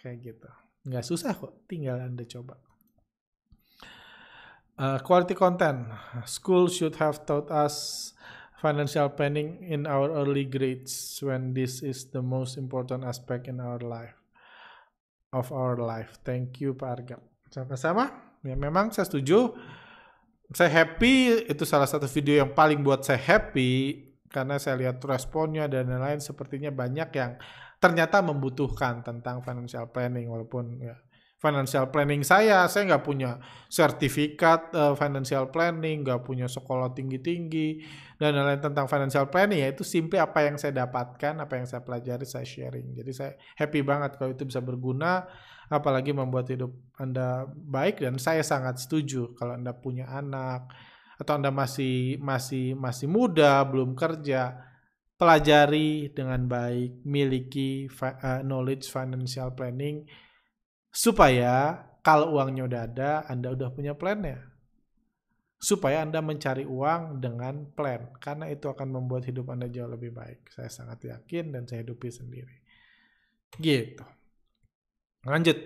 Kayak 0.00 0.16
gitu. 0.24 0.48
Nggak 0.88 1.04
susah 1.04 1.36
kok, 1.36 1.68
tinggal 1.68 2.00
Anda 2.00 2.24
coba. 2.24 2.71
Uh, 4.78 4.98
quality 5.04 5.36
content. 5.36 5.84
School 6.24 6.66
should 6.68 6.96
have 6.96 7.28
taught 7.28 7.52
us 7.52 8.12
financial 8.56 9.10
planning 9.12 9.60
in 9.66 9.84
our 9.84 10.08
early 10.10 10.48
grades 10.48 11.20
when 11.20 11.52
this 11.52 11.82
is 11.82 12.08
the 12.08 12.22
most 12.22 12.56
important 12.56 13.04
aspect 13.04 13.50
in 13.50 13.60
our 13.60 13.78
life 13.82 14.16
of 15.32 15.52
our 15.52 15.76
life. 15.76 16.20
Thank 16.22 16.60
you 16.64 16.72
Pak 16.72 16.88
Arga. 16.88 17.16
Sama-sama. 17.52 18.08
Ya 18.40 18.54
memang 18.54 18.92
saya 18.94 19.08
setuju. 19.08 19.56
Saya 20.52 20.84
happy 20.84 21.48
itu 21.48 21.64
salah 21.64 21.88
satu 21.88 22.04
video 22.04 22.44
yang 22.44 22.52
paling 22.52 22.84
buat 22.84 23.00
saya 23.04 23.16
happy 23.16 24.04
karena 24.28 24.60
saya 24.60 24.76
lihat 24.80 25.00
responnya 25.04 25.64
dan 25.64 25.88
lain-lain 25.88 26.20
sepertinya 26.20 26.68
banyak 26.68 27.08
yang 27.12 27.40
ternyata 27.80 28.20
membutuhkan 28.20 29.00
tentang 29.00 29.40
financial 29.40 29.88
planning 29.88 30.28
walaupun 30.28 30.80
ya 30.80 30.96
financial 31.42 31.90
planning 31.90 32.22
saya. 32.22 32.70
Saya 32.70 32.94
nggak 32.94 33.02
punya 33.02 33.42
sertifikat 33.66 34.70
uh, 34.78 34.94
financial 34.94 35.50
planning, 35.50 36.06
nggak 36.06 36.22
punya 36.22 36.46
sekolah 36.46 36.94
tinggi-tinggi, 36.94 37.82
dan 38.22 38.38
lain-lain 38.38 38.62
tentang 38.62 38.86
financial 38.86 39.26
planning. 39.26 39.66
Ya 39.66 39.74
itu 39.74 39.82
simply 39.82 40.22
apa 40.22 40.46
yang 40.46 40.54
saya 40.54 40.86
dapatkan, 40.86 41.42
apa 41.42 41.52
yang 41.58 41.66
saya 41.66 41.82
pelajari, 41.82 42.22
saya 42.22 42.46
sharing. 42.46 42.94
Jadi 42.94 43.10
saya 43.10 43.34
happy 43.58 43.82
banget 43.82 44.14
kalau 44.14 44.30
itu 44.30 44.46
bisa 44.46 44.62
berguna, 44.62 45.26
apalagi 45.66 46.14
membuat 46.14 46.46
hidup 46.46 46.70
Anda 46.94 47.50
baik. 47.50 47.98
Dan 47.98 48.22
saya 48.22 48.46
sangat 48.46 48.78
setuju 48.78 49.34
kalau 49.34 49.58
Anda 49.58 49.74
punya 49.74 50.06
anak, 50.14 50.70
atau 51.18 51.42
Anda 51.42 51.50
masih 51.50 52.22
masih 52.22 52.78
masih 52.78 53.10
muda, 53.10 53.66
belum 53.66 53.98
kerja, 53.98 54.62
pelajari 55.18 56.14
dengan 56.14 56.46
baik, 56.46 57.02
miliki 57.02 57.90
uh, 57.98 58.46
knowledge 58.46 58.86
financial 58.86 59.50
planning 59.58 60.06
Supaya 60.92 61.88
kalau 62.04 62.36
uangnya 62.36 62.68
udah 62.68 62.80
ada, 62.84 63.10
Anda 63.24 63.56
udah 63.56 63.72
punya 63.72 63.96
plannya. 63.96 64.44
Supaya 65.56 66.04
Anda 66.04 66.20
mencari 66.20 66.68
uang 66.68 67.24
dengan 67.24 67.64
plan. 67.72 68.12
Karena 68.20 68.52
itu 68.52 68.68
akan 68.68 68.92
membuat 68.92 69.24
hidup 69.24 69.48
Anda 69.48 69.72
jauh 69.72 69.88
lebih 69.88 70.12
baik. 70.12 70.52
Saya 70.52 70.68
sangat 70.68 71.00
yakin 71.08 71.48
dan 71.56 71.64
saya 71.64 71.80
hidupi 71.80 72.12
sendiri. 72.12 72.56
Gitu. 73.56 74.04
Lanjut. 75.24 75.56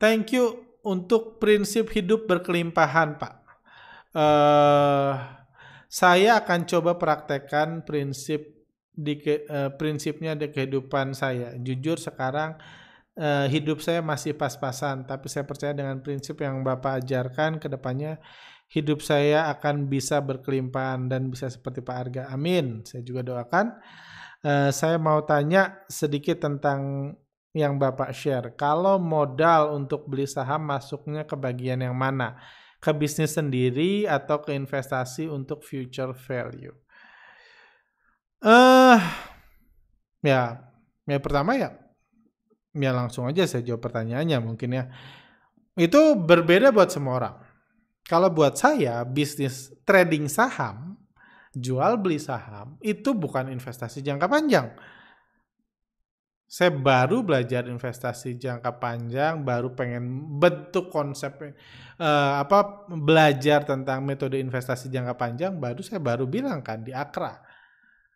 Thank 0.00 0.34
you 0.34 0.66
untuk 0.82 1.38
prinsip 1.38 1.94
hidup 1.94 2.26
berkelimpahan, 2.26 3.20
Pak. 3.20 3.34
Uh, 4.16 5.12
saya 5.86 6.40
akan 6.40 6.64
coba 6.64 6.96
praktekkan 6.96 7.84
prinsip 7.84 8.64
di 8.98 9.20
uh, 9.46 9.70
prinsipnya 9.76 10.34
di 10.34 10.48
kehidupan 10.48 11.12
saya. 11.12 11.54
Jujur 11.60 12.00
sekarang 12.00 12.56
uh, 13.18 13.46
hidup 13.50 13.82
saya 13.82 14.00
masih 14.00 14.38
pas-pasan, 14.38 15.04
tapi 15.04 15.26
saya 15.26 15.44
percaya 15.44 15.74
dengan 15.74 15.98
prinsip 15.98 16.38
yang 16.38 16.62
Bapak 16.62 17.02
ajarkan 17.04 17.58
ke 17.58 17.66
depannya 17.66 18.22
hidup 18.70 19.00
saya 19.00 19.48
akan 19.50 19.88
bisa 19.88 20.20
berkelimpahan 20.20 21.08
dan 21.08 21.32
bisa 21.32 21.50
seperti 21.50 21.80
Pak 21.82 21.96
Arga. 21.96 22.22
Amin. 22.30 22.84
Saya 22.86 23.02
juga 23.02 23.26
doakan. 23.26 23.74
Uh, 24.44 24.70
saya 24.70 25.00
mau 25.00 25.18
tanya 25.26 25.82
sedikit 25.90 26.38
tentang 26.38 27.12
yang 27.56 27.80
Bapak 27.80 28.14
share. 28.14 28.54
Kalau 28.54 29.00
modal 29.02 29.74
untuk 29.74 30.06
beli 30.06 30.28
saham 30.28 30.68
masuknya 30.68 31.26
ke 31.26 31.34
bagian 31.34 31.82
yang 31.82 31.96
mana? 31.96 32.38
Ke 32.78 32.94
bisnis 32.94 33.34
sendiri 33.34 34.06
atau 34.06 34.38
ke 34.38 34.54
investasi 34.54 35.26
untuk 35.26 35.66
future 35.66 36.14
value? 36.14 36.76
Eh 38.38 38.46
uh, 38.46 39.00
ya, 40.22 40.62
ya 41.02 41.18
pertama 41.18 41.58
ya 41.58 41.87
ya 42.74 42.90
langsung 42.92 43.24
aja 43.28 43.44
saya 43.48 43.64
jawab 43.64 43.84
pertanyaannya 43.84 44.38
mungkin 44.42 44.70
ya. 44.74 44.84
Itu 45.78 46.18
berbeda 46.18 46.74
buat 46.74 46.90
semua 46.90 47.14
orang. 47.22 47.36
Kalau 48.08 48.32
buat 48.32 48.56
saya, 48.56 49.04
bisnis 49.04 49.70
trading 49.84 50.32
saham, 50.32 50.96
jual 51.52 52.00
beli 52.00 52.16
saham, 52.16 52.80
itu 52.80 53.12
bukan 53.12 53.52
investasi 53.52 54.00
jangka 54.00 54.26
panjang. 54.26 54.72
Saya 56.48 56.72
baru 56.72 57.20
belajar 57.20 57.68
investasi 57.68 58.40
jangka 58.40 58.80
panjang, 58.80 59.44
baru 59.44 59.76
pengen 59.76 60.40
bentuk 60.40 60.88
konsep 60.88 61.36
uh, 61.36 62.40
apa 62.40 62.88
belajar 62.88 63.68
tentang 63.68 64.00
metode 64.00 64.40
investasi 64.40 64.88
jangka 64.88 65.12
panjang, 65.12 65.60
baru 65.60 65.84
saya 65.84 66.00
baru 66.00 66.24
bilang 66.24 66.64
kan 66.64 66.80
di 66.80 66.96
Akra 66.96 67.47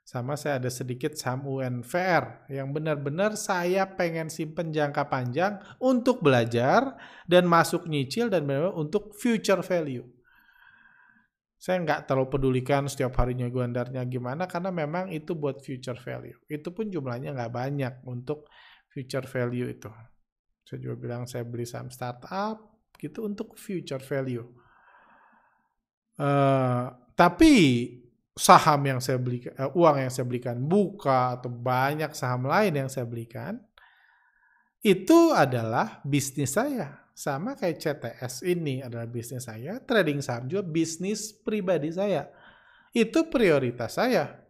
sama 0.03 0.35
saya 0.35 0.59
ada 0.59 0.67
sedikit 0.67 1.15
saham 1.15 1.47
UNVR 1.47 2.51
yang 2.51 2.75
benar-benar 2.75 3.39
saya 3.39 3.87
pengen 3.87 4.27
simpen 4.27 4.75
jangka 4.75 5.07
panjang 5.07 5.63
untuk 5.79 6.19
belajar 6.19 6.99
dan 7.31 7.47
masuk 7.47 7.87
nyicil 7.87 8.27
dan 8.27 8.43
benar-benar 8.43 8.83
untuk 8.83 9.15
future 9.15 9.63
value. 9.63 10.03
Saya 11.63 11.79
nggak 11.87 12.11
terlalu 12.11 12.27
pedulikan 12.35 12.91
setiap 12.91 13.15
harinya 13.23 13.47
guandarnya 13.47 14.03
gimana 14.11 14.51
karena 14.51 14.75
memang 14.75 15.15
itu 15.15 15.39
buat 15.39 15.63
future 15.63 15.95
value. 15.95 16.35
Itu 16.51 16.75
pun 16.75 16.91
jumlahnya 16.91 17.39
nggak 17.39 17.55
banyak 17.55 17.95
untuk 18.03 18.51
future 18.91 19.31
value 19.31 19.71
itu. 19.71 19.87
Saya 20.67 20.79
juga 20.83 20.99
bilang 20.99 21.31
saya 21.31 21.47
beli 21.47 21.63
saham 21.63 21.95
startup 21.95 22.59
gitu 22.99 23.23
untuk 23.23 23.55
future 23.55 24.03
value. 24.03 24.43
Uh, 26.19 26.91
tapi 27.15 27.55
saham 28.33 28.81
yang 28.89 29.01
saya 29.01 29.21
belikan, 29.21 29.53
uh, 29.61 29.71
uang 29.77 29.97
yang 30.01 30.13
saya 30.13 30.25
belikan, 30.25 30.57
buka 30.57 31.37
atau 31.37 31.53
banyak 31.53 32.13
saham 32.17 32.49
lain 32.49 32.73
yang 32.73 32.89
saya 32.89 33.05
belikan, 33.05 33.61
itu 34.83 35.31
adalah 35.33 36.01
bisnis 36.03 36.57
saya. 36.57 36.99
Sama 37.13 37.55
kayak 37.55 37.77
CTS 37.77 38.41
ini 38.49 38.81
adalah 38.81 39.05
bisnis 39.05 39.45
saya, 39.45 39.79
trading 39.85 40.25
saham 40.25 40.49
juga 40.49 40.65
bisnis 40.65 41.31
pribadi 41.31 41.93
saya. 41.93 42.33
Itu 42.97 43.29
prioritas 43.29 44.01
saya. 44.01 44.43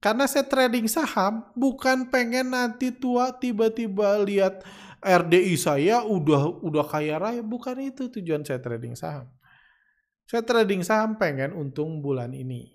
Karena 0.00 0.24
saya 0.28 0.44
trading 0.48 0.88
saham, 0.88 1.44
bukan 1.56 2.08
pengen 2.08 2.52
nanti 2.52 2.88
tua 2.92 3.36
tiba-tiba 3.36 4.16
lihat 4.24 4.64
RDI 5.00 5.56
saya 5.56 6.04
udah 6.04 6.60
udah 6.60 6.84
kaya 6.84 7.16
raya, 7.16 7.40
bukan 7.40 7.80
itu 7.80 8.12
tujuan 8.12 8.44
saya 8.44 8.60
trading 8.60 8.96
saham. 8.96 9.28
Saya 10.30 10.46
trading 10.46 10.86
saham 10.86 11.18
pengen 11.18 11.50
untung 11.58 11.98
bulan 11.98 12.30
ini. 12.30 12.70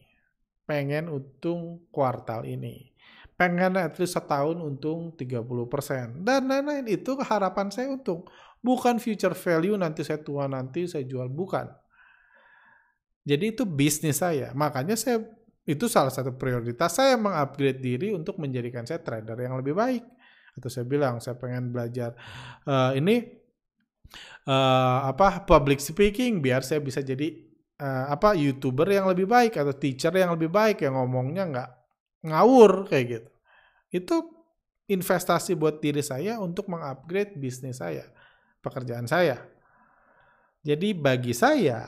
Pengen 0.67 1.07
untung 1.07 1.87
kuartal 1.87 2.43
ini. 2.43 2.91
Pengen 3.39 3.79
at 3.79 3.95
least 3.95 4.19
setahun 4.19 4.59
untung 4.59 5.15
30%. 5.15 6.19
Dan 6.19 6.51
lain-lain 6.51 6.83
itu 6.91 7.15
harapan 7.23 7.71
saya 7.71 7.95
untung. 7.95 8.27
Bukan 8.59 8.99
future 8.99 9.31
value 9.31 9.79
nanti 9.79 10.03
saya 10.03 10.19
tua 10.19 10.51
nanti 10.51 10.83
saya 10.83 11.07
jual. 11.07 11.31
Bukan. 11.31 11.71
Jadi 13.23 13.55
itu 13.55 13.63
bisnis 13.63 14.19
saya. 14.19 14.51
Makanya 14.51 14.99
saya 14.99 15.23
itu 15.63 15.87
salah 15.87 16.11
satu 16.11 16.35
prioritas 16.35 16.91
saya 16.91 17.15
mengupgrade 17.15 17.79
diri 17.79 18.11
untuk 18.11 18.35
menjadikan 18.35 18.83
saya 18.83 18.99
trader 18.99 19.39
yang 19.39 19.55
lebih 19.55 19.79
baik. 19.79 20.03
Atau 20.59 20.67
saya 20.67 20.83
bilang 20.83 21.23
saya 21.23 21.39
pengen 21.39 21.71
belajar 21.71 22.19
uh, 22.67 22.91
ini 22.91 23.44
uh, 24.47 24.99
apa 25.09 25.43
public 25.43 25.81
speaking 25.81 26.39
biar 26.39 26.61
saya 26.61 26.79
bisa 26.81 27.01
jadi 27.01 27.33
uh, 27.81 28.11
apa 28.11 28.37
youtuber 28.37 28.87
yang 28.87 29.09
lebih 29.09 29.27
baik 29.27 29.59
atau 29.59 29.75
teacher 29.75 30.13
yang 30.15 30.35
lebih 30.35 30.47
baik 30.51 30.83
yang 30.83 30.95
ngomongnya 30.95 31.43
nggak 31.49 31.69
ngawur 32.25 32.89
kayak 32.89 33.05
gitu. 33.07 33.31
Itu 33.91 34.15
investasi 34.85 35.57
buat 35.57 35.81
diri 35.81 36.05
saya 36.05 36.37
untuk 36.37 36.69
mengupgrade 36.69 37.37
bisnis 37.37 37.81
saya, 37.81 38.05
pekerjaan 38.61 39.09
saya. 39.09 39.41
Jadi 40.65 40.97
bagi 40.97 41.33
saya, 41.33 41.85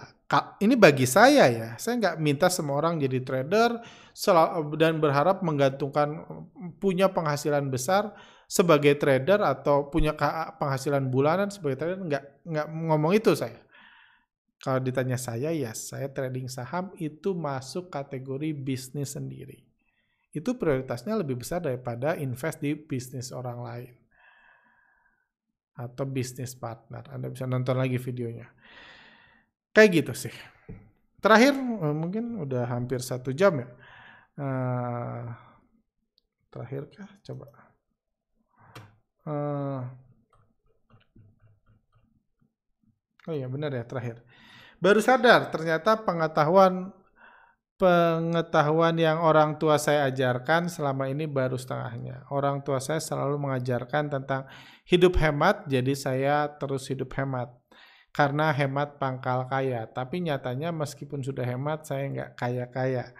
ini 0.61 0.77
bagi 0.77 1.09
saya 1.09 1.49
ya, 1.49 1.69
saya 1.81 1.97
nggak 1.97 2.17
minta 2.21 2.47
semua 2.49 2.77
orang 2.77 3.01
jadi 3.01 3.21
trader 3.25 3.81
dan 4.77 5.01
berharap 5.01 5.41
menggantungkan 5.41 6.25
punya 6.77 7.09
penghasilan 7.09 7.69
besar 7.73 8.13
sebagai 8.47 8.95
trader 8.95 9.43
atau 9.43 9.91
punya 9.91 10.15
penghasilan 10.55 11.11
bulanan 11.11 11.51
sebagai 11.51 11.83
trader 11.83 11.99
nggak 11.99 12.23
nggak 12.47 12.67
ngomong 12.87 13.13
itu 13.13 13.35
saya. 13.35 13.59
Kalau 14.57 14.81
ditanya 14.81 15.19
saya 15.19 15.53
ya 15.53 15.75
saya 15.75 16.09
trading 16.09 16.49
saham 16.49 16.95
itu 16.97 17.35
masuk 17.35 17.91
kategori 17.91 18.55
bisnis 18.55 19.13
sendiri. 19.13 19.67
Itu 20.31 20.55
prioritasnya 20.55 21.19
lebih 21.19 21.43
besar 21.43 21.61
daripada 21.61 22.15
invest 22.17 22.63
di 22.63 22.73
bisnis 22.73 23.35
orang 23.35 23.59
lain 23.61 23.93
atau 25.77 26.09
bisnis 26.09 26.57
partner. 26.57 27.05
Anda 27.13 27.29
bisa 27.29 27.45
nonton 27.45 27.77
lagi 27.77 28.01
videonya. 28.01 28.49
Kayak 29.75 29.89
gitu 30.01 30.13
sih. 30.17 30.35
Terakhir 31.21 31.53
eh, 31.53 31.95
mungkin 31.95 32.41
udah 32.41 32.65
hampir 32.65 32.97
satu 33.03 33.29
jam 33.29 33.61
ya. 33.61 33.69
Uh, 34.37 35.33
terakhir 36.53 36.93
kah? 36.93 37.09
Coba. 37.25 37.66
Uh, 39.27 39.83
oh 43.27 43.35
iya 43.35 43.51
benar 43.51 43.75
ya 43.75 43.83
terakhir. 43.83 44.23
Baru 44.79 45.03
sadar 45.03 45.51
ternyata 45.51 45.99
pengetahuan 45.99 46.95
pengetahuan 47.77 48.97
yang 48.97 49.21
orang 49.21 49.59
tua 49.61 49.77
saya 49.77 50.09
ajarkan 50.09 50.71
selama 50.71 51.11
ini 51.11 51.27
baru 51.27 51.59
setengahnya. 51.59 52.25
Orang 52.33 52.65
tua 52.65 52.81
saya 52.81 52.97
selalu 52.97 53.37
mengajarkan 53.37 54.09
tentang 54.09 54.49
hidup 54.87 55.19
hemat, 55.21 55.67
jadi 55.69 55.93
saya 55.93 56.35
terus 56.57 56.89
hidup 56.89 57.13
hemat. 57.19 57.53
Karena 58.09 58.49
hemat 58.49 58.97
pangkal 58.97 59.45
kaya. 59.45 59.85
Tapi 59.85 60.25
nyatanya 60.25 60.73
meskipun 60.73 61.21
sudah 61.21 61.45
hemat, 61.45 61.85
saya 61.85 62.09
nggak 62.09 62.31
kaya-kaya. 62.33 63.13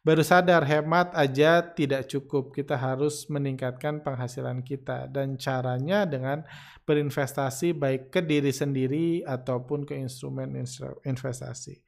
Baru 0.00 0.24
sadar 0.24 0.64
hemat 0.64 1.12
aja 1.12 1.60
tidak 1.60 2.08
cukup. 2.08 2.56
Kita 2.56 2.72
harus 2.72 3.28
meningkatkan 3.28 4.00
penghasilan 4.00 4.64
kita 4.64 5.04
dan 5.12 5.36
caranya 5.36 6.08
dengan 6.08 6.40
berinvestasi 6.88 7.76
baik 7.76 8.08
ke 8.08 8.24
diri 8.24 8.48
sendiri 8.48 9.20
ataupun 9.28 9.84
ke 9.84 9.92
instrumen 10.00 10.56
investasi. 11.04 11.84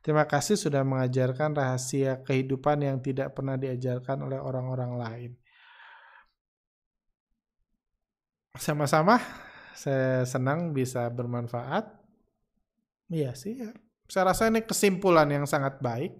Terima 0.00 0.24
kasih 0.24 0.56
sudah 0.56 0.80
mengajarkan 0.80 1.52
rahasia 1.52 2.24
kehidupan 2.24 2.80
yang 2.80 2.96
tidak 3.04 3.36
pernah 3.36 3.60
diajarkan 3.60 4.24
oleh 4.24 4.40
orang-orang 4.40 4.92
lain. 4.96 5.30
Sama-sama, 8.56 9.20
saya 9.76 10.24
senang 10.24 10.72
bisa 10.72 11.04
bermanfaat. 11.12 11.92
Iya 13.12 13.36
sih, 13.36 13.60
ya. 13.60 13.68
saya 14.08 14.32
rasa 14.32 14.48
ini 14.48 14.64
kesimpulan 14.64 15.28
yang 15.28 15.44
sangat 15.44 15.76
baik 15.84 16.16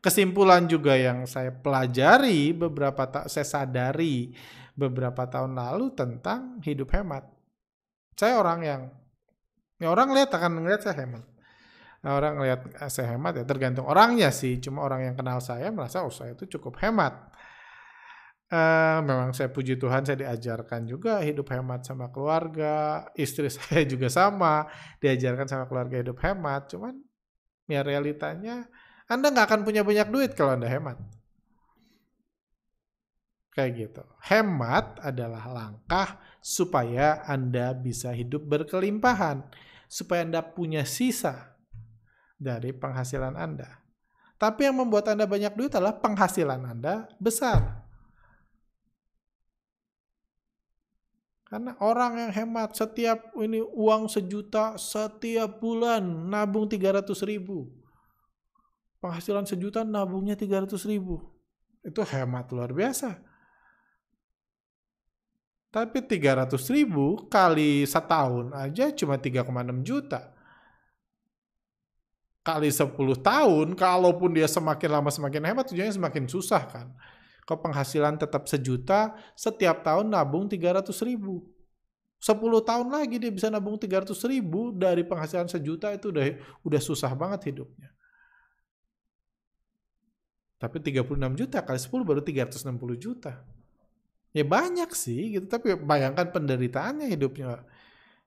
kesimpulan 0.00 0.64
juga 0.64 0.96
yang 0.96 1.28
saya 1.28 1.52
pelajari 1.52 2.56
beberapa 2.56 3.04
tak 3.04 3.28
saya 3.28 3.44
sadari 3.44 4.32
beberapa 4.72 5.28
tahun 5.28 5.52
lalu 5.56 5.92
tentang 5.92 6.58
hidup 6.64 6.88
hemat. 6.96 7.28
Saya 8.16 8.40
orang 8.40 8.60
yang 8.64 8.82
ya 9.76 9.92
orang 9.92 10.12
lihat 10.16 10.32
akan 10.32 10.64
ngeliat 10.64 10.80
saya 10.84 11.04
hemat. 11.04 11.24
Nah, 12.00 12.16
orang 12.16 12.40
lihat 12.40 12.60
eh, 12.80 12.88
saya 12.88 13.12
hemat 13.16 13.32
ya 13.36 13.44
tergantung 13.44 13.84
orangnya 13.84 14.32
sih. 14.32 14.56
Cuma 14.56 14.80
orang 14.80 15.12
yang 15.12 15.14
kenal 15.16 15.40
saya 15.44 15.68
merasa 15.68 16.00
oh 16.00 16.12
saya 16.12 16.32
itu 16.32 16.48
cukup 16.56 16.80
hemat. 16.80 17.28
Uh, 18.50 18.98
memang 19.06 19.30
saya 19.30 19.46
puji 19.46 19.78
Tuhan 19.78 20.02
saya 20.02 20.26
diajarkan 20.26 20.82
juga 20.82 21.22
hidup 21.22 21.54
hemat 21.54 21.86
sama 21.86 22.10
keluarga, 22.10 23.06
istri 23.14 23.46
saya 23.54 23.86
juga 23.86 24.10
sama 24.10 24.66
diajarkan 24.98 25.46
sama 25.46 25.64
keluarga 25.70 26.02
hidup 26.02 26.18
hemat. 26.24 26.66
Cuman 26.72 26.98
ya 27.70 27.86
realitanya 27.86 28.66
anda 29.10 29.26
nggak 29.34 29.46
akan 29.50 29.60
punya 29.66 29.82
banyak 29.82 30.06
duit 30.06 30.30
kalau 30.38 30.54
Anda 30.54 30.70
hemat. 30.70 30.94
Kayak 33.50 33.70
gitu. 33.74 34.02
Hemat 34.22 35.02
adalah 35.02 35.50
langkah 35.50 36.22
supaya 36.38 37.26
Anda 37.26 37.74
bisa 37.74 38.14
hidup 38.14 38.46
berkelimpahan. 38.46 39.42
Supaya 39.90 40.22
Anda 40.22 40.46
punya 40.46 40.86
sisa 40.86 41.58
dari 42.38 42.70
penghasilan 42.70 43.34
Anda. 43.34 43.82
Tapi 44.38 44.70
yang 44.70 44.78
membuat 44.78 45.10
Anda 45.10 45.26
banyak 45.26 45.58
duit 45.58 45.74
adalah 45.74 45.98
penghasilan 45.98 46.62
Anda 46.62 47.10
besar. 47.18 47.82
Karena 51.50 51.74
orang 51.82 52.14
yang 52.14 52.30
hemat 52.30 52.78
setiap 52.78 53.34
ini 53.42 53.58
uang 53.58 54.06
sejuta 54.06 54.78
setiap 54.78 55.58
bulan 55.58 56.30
nabung 56.30 56.70
300 56.70 57.10
ribu 57.26 57.79
penghasilan 59.00 59.48
sejuta 59.48 59.82
nabungnya 59.82 60.36
300 60.36 60.76
ribu. 60.86 61.18
Itu 61.80 62.04
hemat 62.04 62.52
luar 62.52 62.70
biasa. 62.76 63.16
Tapi 65.70 66.02
300 66.02 66.50
ribu 66.74 67.30
kali 67.30 67.86
setahun 67.86 68.50
aja 68.52 68.90
cuma 68.92 69.16
3,6 69.16 69.86
juta. 69.86 70.34
Kali 72.40 72.72
10 72.72 72.96
tahun, 73.20 73.76
kalaupun 73.76 74.32
dia 74.32 74.48
semakin 74.48 74.90
lama 74.90 75.10
semakin 75.12 75.42
hemat, 75.52 75.70
tujuannya 75.70 75.94
semakin 75.94 76.24
susah 76.26 76.62
kan. 76.66 76.88
Kalau 77.46 77.60
penghasilan 77.62 78.18
tetap 78.18 78.48
sejuta, 78.48 79.14
setiap 79.36 79.86
tahun 79.86 80.10
nabung 80.10 80.48
300 80.50 80.90
ribu. 81.06 81.46
10 82.20 82.36
tahun 82.60 82.88
lagi 82.92 83.16
dia 83.16 83.32
bisa 83.32 83.48
nabung 83.48 83.80
300 83.80 84.12
ribu 84.28 84.76
dari 84.76 85.06
penghasilan 85.06 85.48
sejuta 85.48 85.88
itu 85.94 86.12
udah 86.12 86.36
udah 86.66 86.80
susah 86.82 87.12
banget 87.16 87.54
hidupnya. 87.54 87.88
Tapi 90.60 90.76
36 90.76 91.40
juta 91.40 91.64
kali 91.64 91.80
10 91.80 92.04
baru 92.04 92.20
360 92.20 93.00
juta. 93.00 93.40
Ya 94.36 94.44
banyak 94.44 94.92
sih 94.92 95.40
gitu, 95.40 95.48
tapi 95.48 95.72
bayangkan 95.74 96.28
penderitaannya 96.28 97.08
hidupnya. 97.08 97.64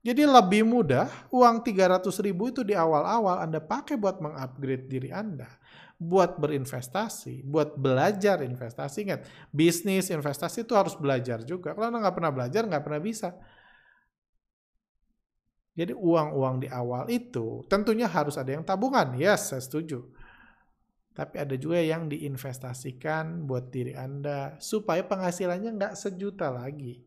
Jadi 0.03 0.27
lebih 0.27 0.67
mudah 0.67 1.07
uang 1.31 1.63
300 1.63 2.11
ribu 2.19 2.51
itu 2.51 2.65
di 2.65 2.75
awal-awal 2.75 3.39
Anda 3.39 3.63
pakai 3.63 3.95
buat 3.95 4.19
mengupgrade 4.19 4.89
diri 4.89 5.13
Anda. 5.13 5.47
Buat 5.95 6.41
berinvestasi, 6.41 7.47
buat 7.47 7.79
belajar 7.79 8.43
investasi. 8.43 9.07
Ingat, 9.07 9.21
bisnis, 9.53 10.11
investasi 10.11 10.67
itu 10.67 10.75
harus 10.75 10.97
belajar 10.99 11.39
juga. 11.47 11.71
Kalau 11.71 11.88
Anda 11.88 12.03
nggak 12.03 12.17
pernah 12.19 12.34
belajar, 12.36 12.67
nggak 12.67 12.84
pernah 12.84 12.99
bisa. 12.99 13.29
Jadi 15.73 15.95
uang-uang 15.95 16.65
di 16.65 16.67
awal 16.67 17.07
itu 17.07 17.63
tentunya 17.71 18.05
harus 18.05 18.36
ada 18.36 18.51
yang 18.51 18.65
tabungan. 18.67 19.15
Yes, 19.15 19.55
saya 19.55 19.63
setuju. 19.63 20.03
Tapi 21.14 21.36
ada 21.38 21.53
juga 21.53 21.78
yang 21.78 22.09
diinvestasikan 22.09 23.45
buat 23.45 23.70
diri 23.70 23.93
Anda 23.93 24.57
supaya 24.57 25.05
penghasilannya 25.05 25.78
nggak 25.78 25.93
sejuta 25.93 26.49
lagi. 26.49 27.05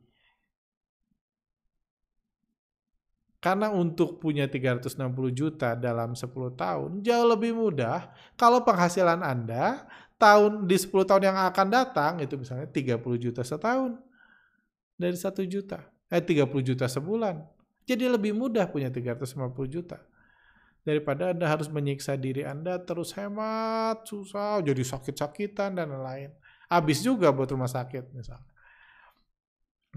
Karena 3.42 3.70
untuk 3.70 4.18
punya 4.18 4.50
360 4.50 4.96
juta 5.30 5.74
dalam 5.78 6.18
10 6.18 6.26
tahun 6.59 6.90
jauh 7.02 7.26
lebih 7.30 7.54
mudah 7.54 8.11
kalau 8.34 8.66
penghasilan 8.66 9.22
Anda 9.22 9.86
tahun 10.18 10.66
di 10.66 10.74
10 10.74 10.90
tahun 11.07 11.22
yang 11.30 11.38
akan 11.52 11.66
datang 11.70 12.12
itu 12.18 12.34
misalnya 12.40 12.66
30 12.66 12.98
juta 13.20 13.42
setahun 13.46 14.02
dari 14.98 15.14
1 15.14 15.46
juta. 15.46 15.78
Eh 16.11 16.22
30 16.22 16.46
juta 16.62 16.86
sebulan. 16.86 17.42
Jadi 17.86 18.11
lebih 18.11 18.34
mudah 18.34 18.66
punya 18.66 18.90
350 18.90 19.66
juta. 19.70 20.02
Daripada 20.87 21.34
Anda 21.34 21.51
harus 21.51 21.66
menyiksa 21.66 22.14
diri 22.14 22.47
Anda 22.47 22.78
terus 22.78 23.11
hemat, 23.18 24.07
susah, 24.07 24.62
jadi 24.62 24.87
sakit-sakitan 24.87 25.74
dan 25.74 25.91
lain-lain. 25.91 26.30
Habis 26.70 27.03
juga 27.03 27.34
buat 27.34 27.51
rumah 27.51 27.66
sakit 27.66 28.14
misalnya. 28.14 28.47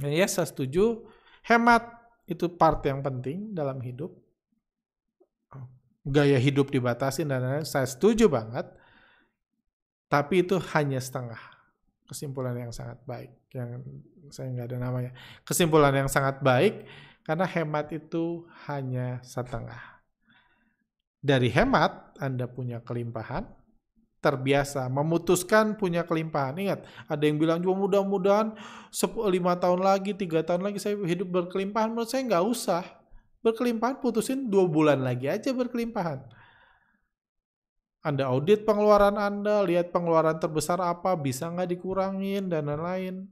Nah, 0.01 0.09
ya 0.09 0.25
saya 0.25 0.49
setuju, 0.49 1.05
hemat 1.45 1.85
itu 2.25 2.49
part 2.49 2.81
yang 2.89 3.05
penting 3.05 3.53
dalam 3.53 3.77
hidup. 3.85 4.17
Gaya 6.09 6.41
hidup 6.41 6.73
dibatasi 6.73 7.21
dan 7.21 7.45
lain-lain, 7.45 7.69
saya 7.69 7.85
setuju 7.85 8.25
banget. 8.25 8.65
Tapi 10.09 10.41
itu 10.41 10.57
hanya 10.73 10.97
setengah 10.97 11.37
kesimpulan 12.09 12.57
yang 12.57 12.73
sangat 12.73 12.97
baik 13.05 13.29
yang 13.53 13.85
saya 14.33 14.49
nggak 14.49 14.73
ada 14.73 14.77
namanya 14.81 15.11
kesimpulan 15.45 15.93
yang 15.93 16.09
sangat 16.09 16.41
baik 16.41 16.89
karena 17.21 17.45
hemat 17.45 17.93
itu 17.93 18.49
hanya 18.65 19.21
setengah. 19.21 19.98
Dari 21.19 21.51
hemat, 21.51 22.15
Anda 22.23 22.47
punya 22.47 22.79
kelimpahan, 22.79 23.43
terbiasa 24.19 24.87
memutuskan 24.87 25.75
punya 25.75 26.07
kelimpahan. 26.07 26.55
Ingat, 26.55 26.79
ada 27.07 27.23
yang 27.23 27.35
bilang 27.39 27.59
juga 27.59 27.75
mudah-mudahan 27.75 28.55
5 28.91 29.19
tahun 29.63 29.81
lagi, 29.83 30.15
tiga 30.15 30.43
tahun 30.43 30.63
lagi 30.63 30.79
saya 30.79 30.95
hidup 30.95 31.27
berkelimpahan. 31.27 31.91
Menurut 31.91 32.07
saya 32.11 32.23
nggak 32.27 32.45
usah. 32.47 32.83
Berkelimpahan 33.39 34.03
putusin 34.03 34.51
dua 34.51 34.67
bulan 34.67 34.99
lagi 34.99 35.31
aja 35.31 35.55
berkelimpahan. 35.55 36.27
Anda 38.03 38.27
audit 38.27 38.67
pengeluaran 38.67 39.15
Anda, 39.15 39.63
lihat 39.63 39.95
pengeluaran 39.95 40.39
terbesar 40.39 40.79
apa, 40.83 41.15
bisa 41.15 41.47
nggak 41.47 41.71
dikurangin, 41.71 42.51
dan 42.51 42.67
lain-lain. 42.67 43.27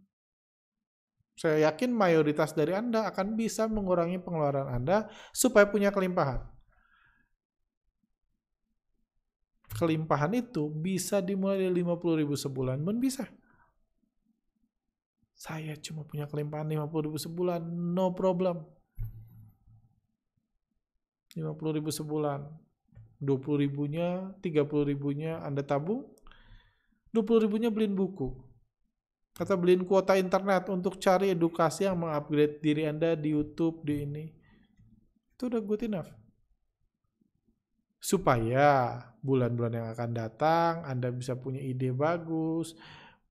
Saya 1.35 1.69
yakin 1.71 1.91
mayoritas 1.91 2.55
dari 2.55 2.75
Anda 2.75 3.07
akan 3.11 3.35
bisa 3.35 3.67
mengurangi 3.67 4.19
pengeluaran 4.19 4.71
Anda 4.71 5.11
supaya 5.35 5.67
punya 5.67 5.91
kelimpahan. 5.91 6.56
Kelimpahan 9.77 10.33
itu 10.33 10.73
bisa 10.73 11.21
dimulai 11.21 11.61
dari 11.61 11.85
50 11.85 12.17
ribu 12.17 12.33
sebulan 12.33 12.81
pun 12.81 12.97
bisa. 12.97 13.29
Saya 15.37 15.77
cuma 15.77 16.01
punya 16.01 16.25
kelimpahan 16.25 16.65
50 16.65 17.05
ribu 17.05 17.21
sebulan, 17.21 17.61
no 17.93 18.09
problem. 18.17 18.65
50 21.37 21.77
ribu 21.77 21.93
sebulan. 21.93 22.49
20 23.21 23.61
ribunya, 23.61 24.33
30 24.41 24.93
ribunya 24.93 25.41
Anda 25.41 25.61
tabung, 25.65 26.05
20 27.13 27.45
ribunya 27.45 27.69
beliin 27.69 27.93
buku. 27.93 28.33
Atau 29.37 29.57
beliin 29.61 29.85
kuota 29.85 30.17
internet 30.17 30.69
untuk 30.73 30.97
cari 30.97 31.33
edukasi 31.33 31.85
yang 31.85 32.01
mengupgrade 32.01 32.57
diri 32.61 32.89
Anda 32.89 33.13
di 33.13 33.37
YouTube, 33.37 33.85
di 33.85 34.05
ini. 34.05 34.25
Itu 35.37 35.53
udah 35.53 35.61
good 35.61 35.85
enough. 35.85 36.09
Supaya 38.07 38.95
bulan-bulan 39.19 39.73
yang 39.83 39.87
akan 39.91 40.11
datang 40.15 40.87
Anda 40.87 41.11
bisa 41.11 41.35
punya 41.35 41.59
ide 41.59 41.91
bagus, 41.91 42.71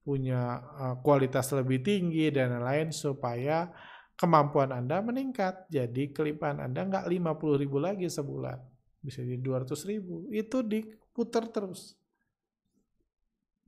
punya 0.05 0.61
uh, 0.77 0.95
kualitas 1.01 1.49
lebih 1.57 1.81
tinggi 1.81 2.29
dan 2.29 2.61
lain-lain 2.61 2.93
supaya 2.93 3.73
kemampuan 4.21 4.77
Anda 4.77 5.01
meningkat. 5.01 5.73
Jadi 5.73 6.13
kelimpahan 6.13 6.61
Anda 6.61 6.85
nggak 6.93 7.09
50 7.09 7.63
ribu 7.65 7.81
lagi 7.81 8.05
sebulan. 8.05 8.61
Bisa 9.01 9.25
jadi 9.25 9.41
200 9.41 9.73
ribu. 9.89 10.29
Itu 10.29 10.61
diputar 10.61 11.49
terus. 11.49 11.97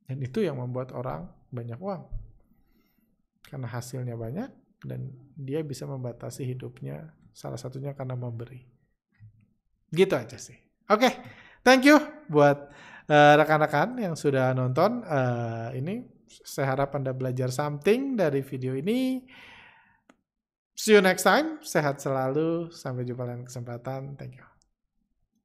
Dan 0.04 0.20
itu 0.20 0.44
yang 0.44 0.60
membuat 0.60 0.92
orang 0.92 1.24
banyak 1.48 1.80
uang 1.80 2.04
karena 3.48 3.64
hasilnya 3.64 4.12
banyak 4.12 4.52
dan 4.84 5.08
dia 5.32 5.64
bisa 5.64 5.88
membatasi 5.88 6.44
hidupnya 6.44 7.16
salah 7.32 7.56
satunya 7.56 7.96
karena 7.96 8.12
memberi. 8.12 8.60
Gitu 9.88 10.12
aja 10.12 10.36
sih. 10.36 10.67
Oke, 10.88 11.04
okay, 11.04 11.12
thank 11.60 11.84
you 11.84 12.00
buat 12.32 12.72
eh, 13.12 13.34
rekan-rekan 13.36 14.00
uh, 14.00 14.08
yang 14.08 14.14
sudah 14.16 14.56
nonton 14.56 15.04
uh, 15.04 15.68
ini. 15.76 16.00
Saya 16.24 16.72
harap 16.72 16.96
Anda 16.96 17.12
belajar 17.12 17.52
something 17.52 18.16
dari 18.16 18.40
video 18.40 18.72
ini. 18.72 19.20
See 20.72 20.96
you 20.96 21.04
next 21.04 21.28
time. 21.28 21.60
Sehat 21.60 22.00
selalu. 22.00 22.72
Sampai 22.72 23.04
jumpa 23.04 23.28
lain 23.28 23.44
kesempatan. 23.44 24.16
Thank 24.16 24.40
you. 24.40 24.47